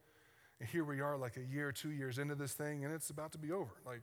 And 0.61 0.69
here 0.69 0.85
we 0.85 1.01
are, 1.01 1.17
like 1.17 1.37
a 1.37 1.45
year, 1.45 1.73
two 1.73 1.91
years 1.91 2.19
into 2.19 2.35
this 2.35 2.53
thing, 2.53 2.85
and 2.85 2.93
it's 2.93 3.11
about 3.11 3.33
to 3.33 3.39
be 3.39 3.53
over. 3.53 3.75
Like, 3.87 4.03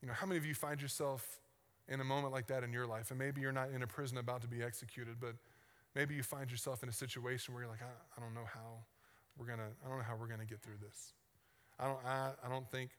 you 0.00 0.08
know, 0.08 0.14
how 0.14 0.26
many 0.26 0.38
of 0.38 0.46
you 0.46 0.54
find 0.54 0.80
yourself 0.80 1.40
in 1.88 2.00
a 2.00 2.04
moment 2.04 2.32
like 2.32 2.46
that 2.48 2.62
in 2.62 2.72
your 2.72 2.86
life? 2.86 3.10
And 3.10 3.18
maybe 3.18 3.40
you're 3.40 3.52
not 3.52 3.70
in 3.70 3.82
a 3.82 3.86
prison 3.86 4.18
about 4.18 4.42
to 4.42 4.48
be 4.48 4.62
executed, 4.62 5.16
but 5.20 5.34
maybe 5.94 6.14
you 6.14 6.22
find 6.22 6.50
yourself 6.50 6.82
in 6.82 6.88
a 6.88 6.92
situation 6.92 7.54
where 7.54 7.62
you're 7.62 7.70
like, 7.70 7.82
I, 7.82 8.18
I 8.18 8.20
don't 8.20 8.34
know 8.34 8.48
how 8.52 8.84
we're 9.38 9.46
gonna, 9.46 9.68
I 9.84 9.88
don't 9.88 9.98
know 9.98 10.04
how 10.04 10.16
we're 10.16 10.28
gonna 10.28 10.44
get 10.44 10.60
through 10.60 10.78
this. 10.80 11.12
I 11.78 11.86
don't, 11.86 11.98
I, 12.06 12.30
I 12.44 12.48
don't 12.48 12.70
think 12.70 12.90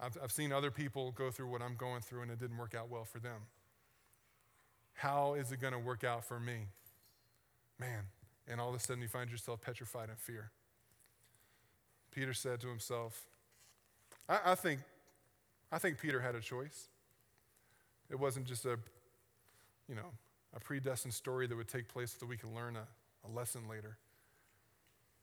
I've, 0.00 0.16
I've 0.22 0.32
seen 0.32 0.52
other 0.52 0.70
people 0.70 1.12
go 1.12 1.30
through 1.30 1.48
what 1.48 1.62
I'm 1.62 1.76
going 1.76 2.00
through 2.00 2.22
and 2.22 2.30
it 2.30 2.38
didn't 2.38 2.58
work 2.58 2.74
out 2.74 2.90
well 2.90 3.04
for 3.04 3.18
them. 3.18 3.42
How 4.94 5.34
is 5.34 5.52
it 5.52 5.60
going 5.60 5.72
to 5.72 5.78
work 5.78 6.04
out 6.04 6.24
for 6.24 6.38
me? 6.38 6.68
Man, 7.78 8.04
and 8.48 8.60
all 8.60 8.68
of 8.68 8.74
a 8.74 8.78
sudden 8.78 9.02
you 9.02 9.08
find 9.08 9.30
yourself 9.30 9.60
petrified 9.60 10.08
in 10.08 10.16
fear. 10.16 10.50
Peter 12.12 12.32
said 12.32 12.60
to 12.60 12.68
himself, 12.68 13.22
I, 14.28 14.38
I, 14.46 14.54
think, 14.54 14.80
I 15.72 15.78
think 15.78 15.98
Peter 15.98 16.20
had 16.20 16.34
a 16.34 16.40
choice. 16.40 16.88
It 18.10 18.18
wasn't 18.18 18.46
just 18.46 18.64
a, 18.64 18.78
you 19.88 19.94
know, 19.94 20.12
a 20.54 20.60
predestined 20.60 21.14
story 21.14 21.46
that 21.46 21.56
would 21.56 21.68
take 21.68 21.88
place 21.88 22.12
so 22.12 22.18
that 22.20 22.26
we 22.26 22.36
could 22.36 22.54
learn 22.54 22.76
a, 22.76 22.86
a 23.26 23.30
lesson 23.30 23.62
later. 23.68 23.96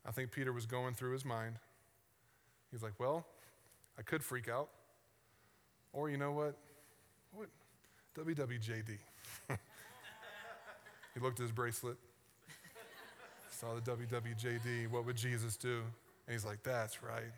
I 0.05 0.11
think 0.11 0.31
Peter 0.31 0.51
was 0.51 0.65
going 0.65 0.93
through 0.93 1.13
his 1.13 1.23
mind. 1.23 1.55
He's 2.71 2.83
like, 2.83 2.93
well, 2.99 3.25
I 3.97 4.01
could 4.01 4.23
freak 4.23 4.49
out. 4.49 4.69
Or 5.93 6.09
you 6.09 6.17
know 6.17 6.31
what? 6.31 6.57
What? 7.33 7.49
WWJD. 8.17 8.97
he 11.13 11.19
looked 11.19 11.39
at 11.39 11.43
his 11.43 11.51
bracelet, 11.51 11.97
saw 13.49 13.75
the 13.75 13.81
WWJD. 13.81 14.89
What 14.89 15.05
would 15.05 15.17
Jesus 15.17 15.55
do? 15.57 15.81
And 16.27 16.33
he's 16.33 16.45
like, 16.45 16.63
That's 16.63 17.03
right. 17.03 17.31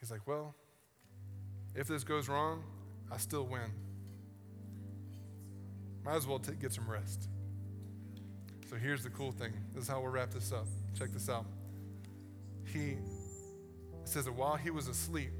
He's 0.00 0.10
like, 0.10 0.26
Well, 0.26 0.54
if 1.74 1.86
this 1.88 2.04
goes 2.04 2.28
wrong, 2.28 2.62
I 3.10 3.16
still 3.18 3.46
win. 3.46 3.72
Might 6.06 6.14
as 6.14 6.26
well 6.26 6.38
t- 6.38 6.52
get 6.52 6.72
some 6.72 6.88
rest. 6.88 7.28
So 8.70 8.76
here's 8.76 9.02
the 9.02 9.10
cool 9.10 9.32
thing. 9.32 9.52
This 9.74 9.84
is 9.84 9.88
how 9.88 10.00
we'll 10.00 10.12
wrap 10.12 10.30
this 10.30 10.52
up. 10.52 10.66
Check 10.96 11.12
this 11.12 11.28
out. 11.28 11.46
He 12.64 12.96
says 14.04 14.26
that 14.26 14.32
while 14.32 14.54
he 14.54 14.70
was 14.70 14.86
asleep, 14.86 15.30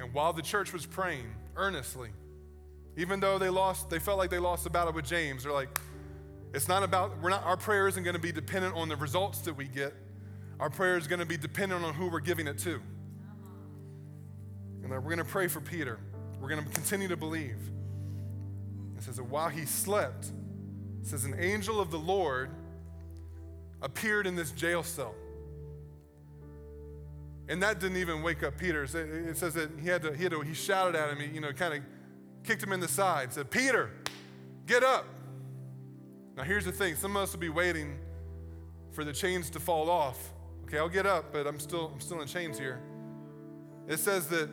and 0.00 0.12
while 0.12 0.32
the 0.32 0.42
church 0.42 0.72
was 0.72 0.84
praying 0.84 1.26
earnestly, 1.54 2.10
even 2.96 3.20
though 3.20 3.38
they 3.38 3.48
lost, 3.48 3.88
they 3.88 4.00
felt 4.00 4.18
like 4.18 4.30
they 4.30 4.40
lost 4.40 4.64
the 4.64 4.70
battle 4.70 4.92
with 4.92 5.04
James, 5.04 5.44
they're 5.44 5.52
like, 5.52 5.78
it's 6.52 6.66
not 6.66 6.82
about, 6.82 7.22
we're 7.22 7.30
not, 7.30 7.44
our 7.44 7.56
prayer 7.56 7.86
isn't 7.86 8.02
going 8.02 8.16
to 8.16 8.22
be 8.22 8.32
dependent 8.32 8.74
on 8.74 8.88
the 8.88 8.96
results 8.96 9.38
that 9.42 9.54
we 9.54 9.68
get. 9.68 9.94
Our 10.58 10.70
prayer 10.70 10.96
is 10.96 11.06
going 11.06 11.20
to 11.20 11.26
be 11.26 11.36
dependent 11.36 11.84
on 11.84 11.94
who 11.94 12.08
we're 12.08 12.18
giving 12.18 12.48
it 12.48 12.58
to. 12.60 12.80
And 14.82 14.90
we're 14.90 15.00
going 15.00 15.18
to 15.18 15.24
pray 15.24 15.46
for 15.46 15.60
Peter. 15.60 16.00
We're 16.40 16.48
going 16.48 16.64
to 16.64 16.70
continue 16.70 17.06
to 17.06 17.16
believe. 17.16 17.58
It 18.98 19.04
says 19.04 19.16
that 19.16 19.24
while 19.24 19.48
he 19.48 19.64
slept, 19.64 20.32
it 21.00 21.06
says 21.06 21.24
an 21.24 21.36
angel 21.38 21.80
of 21.80 21.90
the 21.90 21.98
Lord 21.98 22.50
appeared 23.80 24.26
in 24.26 24.34
this 24.34 24.50
jail 24.50 24.82
cell. 24.82 25.14
And 27.48 27.62
that 27.62 27.78
didn't 27.78 27.96
even 27.96 28.22
wake 28.22 28.42
up 28.42 28.58
Peter. 28.58 28.82
It 28.82 29.36
says 29.36 29.54
that 29.54 29.70
he 29.80 29.88
had 29.88 30.02
to, 30.02 30.14
he, 30.14 30.24
had 30.24 30.32
to, 30.32 30.40
he 30.40 30.52
shouted 30.52 30.96
at 30.96 31.10
him, 31.10 31.18
he, 31.18 31.34
you 31.34 31.40
know, 31.40 31.52
kind 31.52 31.74
of 31.74 31.82
kicked 32.42 32.62
him 32.62 32.72
in 32.72 32.80
the 32.80 32.88
side, 32.88 33.32
said, 33.32 33.50
Peter, 33.50 33.90
get 34.66 34.82
up. 34.82 35.06
Now, 36.36 36.42
here's 36.42 36.64
the 36.64 36.72
thing 36.72 36.96
some 36.96 37.16
of 37.16 37.22
us 37.22 37.32
will 37.32 37.40
be 37.40 37.48
waiting 37.48 37.98
for 38.92 39.04
the 39.04 39.12
chains 39.12 39.48
to 39.50 39.60
fall 39.60 39.88
off. 39.88 40.32
Okay, 40.64 40.78
I'll 40.78 40.88
get 40.88 41.06
up, 41.06 41.32
but 41.32 41.46
I'm 41.46 41.60
still, 41.60 41.92
I'm 41.94 42.00
still 42.00 42.20
in 42.20 42.28
chains 42.28 42.58
here. 42.58 42.80
It 43.86 43.98
says 43.98 44.26
that 44.26 44.50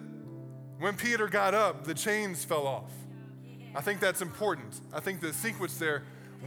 when 0.78 0.96
Peter 0.96 1.28
got 1.28 1.54
up, 1.54 1.84
the 1.84 1.93
chains 1.93 2.46
fell 2.46 2.68
off. 2.68 2.91
I 3.76 3.82
think 3.82 3.99
that's 3.99 4.21
important. 4.21 4.80
I 4.93 4.99
think 4.99 5.19
the 5.19 5.34
sequence 5.34 5.78
there, 5.78 6.03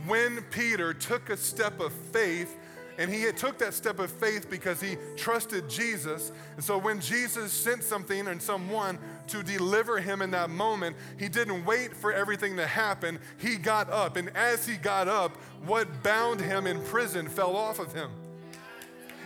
when 0.07 0.43
Peter 0.51 0.95
took 0.95 1.31
a 1.31 1.37
step 1.37 1.81
of 1.81 1.93
faith, 1.93 2.57
and 2.99 3.13
he 3.13 3.31
took 3.31 3.59
that 3.59 3.75
step 3.75 4.01
of 4.01 4.11
faith 4.11 4.51
because 4.51 4.81
he 4.81 4.97
trusted 5.17 5.71
Jesus. 5.71 6.33
And 6.57 6.65
so 6.65 6.77
when 6.77 7.01
Jesus 7.01 7.53
sent 7.53 7.85
something 7.85 8.27
and 8.27 8.43
someone 8.43 8.99
to 9.29 9.45
deliver 9.45 10.01
him 10.01 10.21
in 10.21 10.33
that 10.33 10.51
moment, 10.51 10.97
he 11.17 11.29
didn't 11.29 11.65
wait 11.65 11.97
for 11.97 12.13
everything 12.13 12.57
to 12.57 12.67
happen. 12.67 13.21
He 13.37 13.55
got 13.55 13.89
up. 13.89 14.17
And 14.17 14.31
as 14.37 14.67
he 14.67 14.77
got 14.77 15.07
up, 15.07 15.37
what 15.65 16.03
bound 16.03 16.41
him 16.41 16.67
in 16.67 16.83
prison 16.83 17.29
fell 17.29 17.55
off 17.55 17.79
of 17.79 17.93
him. 17.93 18.11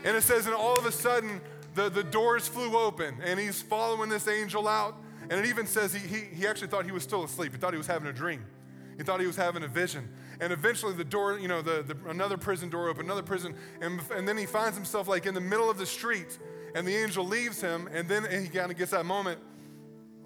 And 0.05 0.19
it 0.19 0.23
says, 0.23 0.45
and 0.45 0.55
all 0.55 0.79
of 0.79 0.85
a 0.85 0.93
sudden, 0.93 1.41
the, 1.75 1.89
the 1.89 2.05
doors 2.05 2.47
flew 2.47 2.77
open 2.77 3.17
and 3.25 3.41
he's 3.41 3.63
following 3.63 4.11
this 4.11 4.29
angel 4.29 4.69
out. 4.69 4.95
And 5.31 5.33
it 5.33 5.47
even 5.47 5.67
says 5.67 5.93
he, 5.93 6.01
he, 6.01 6.21
he 6.35 6.47
actually 6.47 6.69
thought 6.69 6.85
he 6.85 6.93
was 6.93 7.03
still 7.03 7.25
asleep. 7.25 7.53
He 7.53 7.59
thought 7.59 7.73
he 7.73 7.79
was 7.79 7.87
having 7.87 8.09
a 8.09 8.13
dream. 8.13 8.45
He 8.97 9.03
thought 9.03 9.21
he 9.21 9.27
was 9.27 9.37
having 9.37 9.63
a 9.63 9.69
vision. 9.69 10.09
And 10.41 10.53
eventually 10.53 10.95
the 10.95 11.05
door, 11.05 11.39
you 11.39 11.49
know, 11.49 11.63
the, 11.63 11.83
the, 11.83 11.97
another 12.11 12.37
prison 12.37 12.69
door 12.69 12.89
open, 12.89 13.07
another 13.07 13.23
prison. 13.23 13.55
And, 13.81 14.01
and 14.15 14.29
then 14.29 14.37
he 14.37 14.47
finds 14.47 14.77
himself 14.77 15.09
like 15.09 15.27
in 15.27 15.35
the 15.35 15.41
middle 15.41 15.71
of 15.71 15.79
the 15.79 15.87
street. 15.87 16.39
And 16.75 16.87
the 16.87 16.95
angel 16.95 17.27
leaves 17.27 17.61
him. 17.61 17.89
And 17.93 18.09
then 18.09 18.25
he 18.25 18.49
kind 18.49 18.71
of 18.71 18.77
gets 18.77 18.91
that 18.91 19.07
moment. 19.07 19.41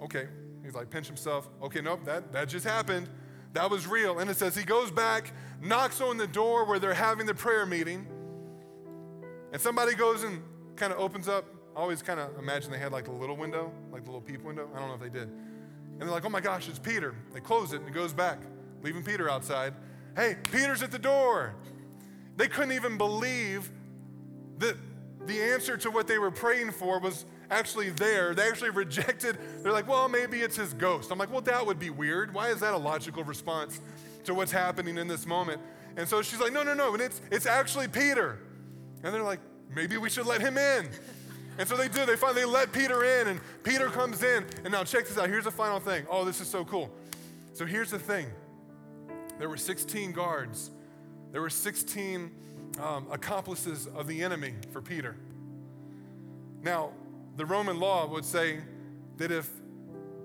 Okay. 0.02 0.26
He's 0.66 0.74
like, 0.74 0.90
pinch 0.90 1.06
himself. 1.06 1.48
Okay, 1.62 1.80
nope, 1.80 2.04
that, 2.04 2.32
that 2.32 2.48
just 2.48 2.66
happened. 2.66 3.08
That 3.52 3.70
was 3.70 3.86
real. 3.86 4.18
And 4.18 4.28
it 4.28 4.36
says 4.36 4.56
he 4.56 4.64
goes 4.64 4.90
back, 4.90 5.32
knocks 5.62 6.00
on 6.00 6.16
the 6.16 6.26
door 6.26 6.64
where 6.64 6.80
they're 6.80 6.92
having 6.92 7.24
the 7.24 7.34
prayer 7.34 7.64
meeting. 7.64 8.06
And 9.52 9.62
somebody 9.62 9.94
goes 9.94 10.24
and 10.24 10.42
kind 10.74 10.92
of 10.92 10.98
opens 10.98 11.28
up. 11.28 11.46
I 11.76 11.80
always 11.80 12.00
kind 12.00 12.18
of 12.18 12.38
imagine 12.38 12.70
they 12.70 12.78
had 12.78 12.92
like 12.92 13.04
the 13.04 13.12
little 13.12 13.36
window, 13.36 13.70
like 13.92 14.02
the 14.04 14.08
little 14.08 14.22
peep 14.22 14.42
window. 14.42 14.66
I 14.74 14.78
don't 14.78 14.88
know 14.88 14.94
if 14.94 15.00
they 15.00 15.10
did. 15.10 15.28
And 15.28 16.00
they're 16.00 16.10
like, 16.10 16.24
oh 16.24 16.30
my 16.30 16.40
gosh, 16.40 16.70
it's 16.70 16.78
Peter. 16.78 17.14
They 17.34 17.40
close 17.40 17.74
it 17.74 17.80
and 17.80 17.88
it 17.88 17.92
goes 17.92 18.14
back, 18.14 18.38
leaving 18.82 19.02
Peter 19.02 19.28
outside. 19.28 19.74
Hey, 20.16 20.36
Peter's 20.50 20.82
at 20.82 20.90
the 20.90 20.98
door. 20.98 21.54
They 22.36 22.48
couldn't 22.48 22.72
even 22.72 22.96
believe 22.96 23.70
that 24.58 24.76
the 25.26 25.42
answer 25.42 25.76
to 25.76 25.90
what 25.90 26.06
they 26.06 26.16
were 26.16 26.30
praying 26.30 26.72
for 26.72 26.98
was 26.98 27.26
actually 27.50 27.90
there. 27.90 28.34
They 28.34 28.48
actually 28.48 28.70
rejected, 28.84 29.36
they're 29.62 29.72
like, 29.72 29.86
well, 29.86 30.08
maybe 30.08 30.40
it's 30.40 30.56
his 30.56 30.72
ghost. 30.72 31.10
I'm 31.10 31.18
like, 31.18 31.30
well, 31.30 31.42
that 31.42 31.66
would 31.66 31.78
be 31.78 31.90
weird. 31.90 32.32
Why 32.32 32.48
is 32.48 32.60
that 32.60 32.72
a 32.72 32.78
logical 32.78 33.22
response 33.22 33.82
to 34.24 34.32
what's 34.32 34.52
happening 34.52 34.96
in 34.96 35.08
this 35.08 35.26
moment? 35.26 35.60
And 35.98 36.08
so 36.08 36.22
she's 36.22 36.40
like, 36.40 36.54
no, 36.54 36.62
no, 36.62 36.72
no, 36.72 36.94
and 36.94 37.02
it's, 37.02 37.20
it's 37.30 37.44
actually 37.44 37.88
Peter. 37.88 38.38
And 39.02 39.14
they're 39.14 39.22
like, 39.22 39.40
maybe 39.74 39.98
we 39.98 40.08
should 40.08 40.26
let 40.26 40.40
him 40.40 40.56
in. 40.56 40.88
And 41.58 41.68
so 41.68 41.76
they 41.76 41.88
do. 41.88 42.04
They 42.04 42.16
finally 42.16 42.44
let 42.44 42.72
Peter 42.72 43.02
in, 43.04 43.28
and 43.28 43.40
Peter 43.62 43.88
comes 43.88 44.22
in. 44.22 44.44
And 44.64 44.72
now 44.72 44.84
check 44.84 45.06
this 45.06 45.16
out. 45.16 45.28
Here's 45.28 45.44
the 45.44 45.50
final 45.50 45.80
thing. 45.80 46.06
Oh, 46.10 46.24
this 46.24 46.40
is 46.40 46.48
so 46.48 46.64
cool. 46.64 46.90
So 47.54 47.64
here's 47.64 47.90
the 47.90 47.98
thing. 47.98 48.26
There 49.38 49.48
were 49.48 49.56
16 49.56 50.12
guards. 50.12 50.70
There 51.32 51.40
were 51.40 51.50
16 51.50 52.30
um, 52.80 53.06
accomplices 53.10 53.86
of 53.86 54.06
the 54.06 54.22
enemy 54.22 54.54
for 54.72 54.82
Peter. 54.82 55.16
Now, 56.62 56.92
the 57.36 57.46
Roman 57.46 57.78
law 57.78 58.06
would 58.06 58.24
say 58.24 58.60
that 59.18 59.30
if 59.30 59.48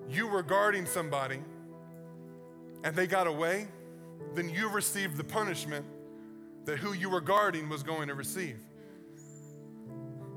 you 0.10 0.28
were 0.28 0.44
guarding 0.44 0.86
somebody 0.86 1.42
and 2.84 2.96
they 2.96 3.08
got 3.08 3.28
away, 3.28 3.68
then 4.36 4.50
you 4.50 4.70
received 4.70 5.18
the 5.18 5.24
punishment 5.24 5.86
that 6.66 6.78
who 6.78 6.94
you 6.94 7.10
were 7.10 7.22
guarding 7.22 7.70
was 7.70 7.84
going 7.84 8.08
to 8.08 8.16
receive. 8.16 8.58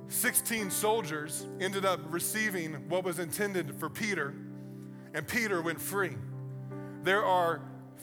16 0.09 0.71
soldiers 0.71 1.47
ended 1.61 1.85
up 1.85 2.01
receiving 2.11 2.75
what 2.89 3.05
was 3.05 3.19
intended 3.19 3.75
for 3.79 3.89
Peter, 3.89 4.35
and 5.15 5.27
Peter 5.27 5.63
went 5.63 5.81
free. 5.81 6.17
There 7.03 7.25
are 7.25 7.61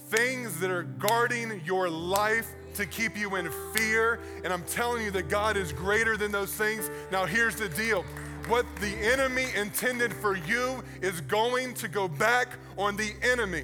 things 0.09 0.59
that 0.59 0.69
are 0.69 0.83
guarding 0.83 1.61
your 1.65 1.89
life 1.89 2.47
to 2.75 2.85
keep 2.85 3.17
you 3.17 3.35
in 3.35 3.49
fear, 3.73 4.19
and 4.43 4.51
I'm 4.51 4.63
telling 4.63 5.03
you 5.03 5.11
that 5.11 5.29
God 5.29 5.57
is 5.57 5.73
greater 5.73 6.17
than 6.17 6.31
those 6.31 6.53
things. 6.53 6.89
Now, 7.11 7.25
here's 7.25 7.55
the 7.55 7.69
deal 7.69 8.03
what 8.47 8.65
the 8.77 8.95
enemy 8.97 9.45
intended 9.55 10.11
for 10.13 10.35
you 10.35 10.83
is 11.01 11.21
going 11.21 11.73
to 11.75 11.87
go 11.87 12.07
back 12.07 12.49
on 12.77 12.95
the 12.97 13.13
enemy. 13.21 13.63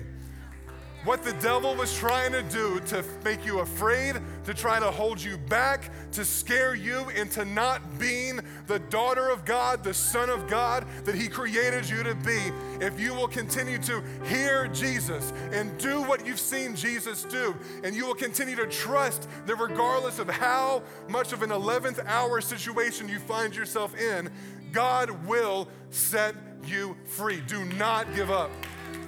What 1.04 1.24
the 1.24 1.34
devil 1.34 1.74
was 1.76 1.96
trying 1.98 2.32
to 2.34 2.44
do 2.44 2.80
to 2.88 3.04
make 3.24 3.46
you 3.46 3.60
afraid, 3.60 4.18
to 4.48 4.54
try 4.54 4.80
to 4.80 4.90
hold 4.90 5.22
you 5.22 5.38
back, 5.38 5.92
to 6.14 6.24
scare 6.24 6.74
you 6.74 7.10
into 7.10 7.44
not 7.44 8.00
being 8.00 8.40
the 8.68 8.80
daughter 8.80 9.30
of 9.30 9.44
God, 9.44 9.84
the 9.84 9.94
son 9.94 10.30
of 10.30 10.48
God 10.48 10.86
that 11.04 11.16
he 11.16 11.28
created 11.28 11.90
you 11.90 12.02
to 12.02 12.16
be. 12.16 12.40
If 12.80 12.98
you 12.98 13.14
will 13.14 13.28
continue 13.28 13.78
to 13.80 14.02
hear 14.24 14.70
Jesus 14.70 15.34
and 15.52 15.78
do 15.78 16.02
what 16.02 16.26
you've 16.26 16.40
seen 16.40 16.78
Jesus 16.78 17.26
do, 17.26 17.58
and 17.84 17.94
you 17.94 18.06
will 18.06 18.16
continue 18.16 18.56
to 18.56 18.68
trust 18.68 19.28
that 19.48 19.58
regardless 19.58 20.18
of 20.18 20.30
how 20.30 20.82
much 21.10 21.34
of 21.34 21.42
an 21.42 21.50
11th 21.50 22.06
hour 22.06 22.40
situation 22.40 23.10
you 23.10 23.20
find 23.20 23.54
yourself 23.54 24.00
in, 24.00 24.30
God 24.72 25.10
will 25.28 25.68
set 25.90 26.36
you 26.66 26.96
free. 27.04 27.42
Do 27.48 27.66
not 27.78 28.16
give 28.16 28.32
up. 28.32 28.52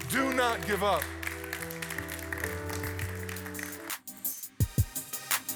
Do 0.09 0.33
not 0.33 0.67
give 0.67 0.83
up. 0.83 1.01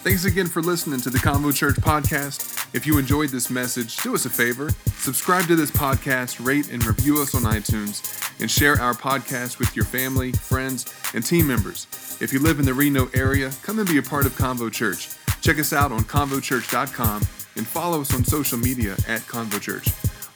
Thanks 0.03 0.25
again 0.25 0.47
for 0.47 0.61
listening 0.61 0.99
to 0.99 1.09
the 1.09 1.17
Convo 1.17 1.55
Church 1.55 1.75
podcast. 1.75 2.67
If 2.75 2.85
you 2.85 2.97
enjoyed 2.97 3.29
this 3.29 3.49
message, 3.49 3.95
do 3.97 4.13
us 4.13 4.25
a 4.25 4.29
favor 4.29 4.69
subscribe 5.03 5.45
to 5.47 5.55
this 5.55 5.71
podcast, 5.71 6.45
rate 6.45 6.69
and 6.71 6.85
review 6.85 7.21
us 7.21 7.33
on 7.33 7.43
iTunes, 7.43 8.01
and 8.41 8.51
share 8.51 8.79
our 8.81 8.93
podcast 8.93 9.59
with 9.59 9.75
your 9.77 9.85
family, 9.85 10.33
friends, 10.33 10.93
and 11.13 11.25
team 11.25 11.47
members. 11.47 11.87
If 12.21 12.33
you 12.33 12.39
live 12.39 12.59
in 12.59 12.65
the 12.65 12.73
Reno 12.73 13.07
area, 13.13 13.51
come 13.61 13.79
and 13.79 13.87
be 13.87 13.97
a 13.97 14.01
part 14.01 14.25
of 14.25 14.33
Convo 14.33 14.71
Church. 14.71 15.09
Check 15.41 15.57
us 15.57 15.71
out 15.71 15.93
on 15.93 16.01
convochurch.com 16.01 17.21
and 17.55 17.67
follow 17.67 18.01
us 18.01 18.13
on 18.13 18.25
social 18.25 18.57
media 18.57 18.93
at 19.07 19.21
Convo 19.21 19.61
Church. 19.61 19.87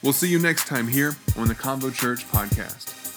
We'll 0.02 0.14
see 0.14 0.28
you 0.28 0.38
next 0.38 0.66
time 0.66 0.88
here 0.88 1.14
on 1.36 1.48
the 1.48 1.54
Convo 1.54 1.92
Church 1.92 2.26
podcast. 2.28 3.07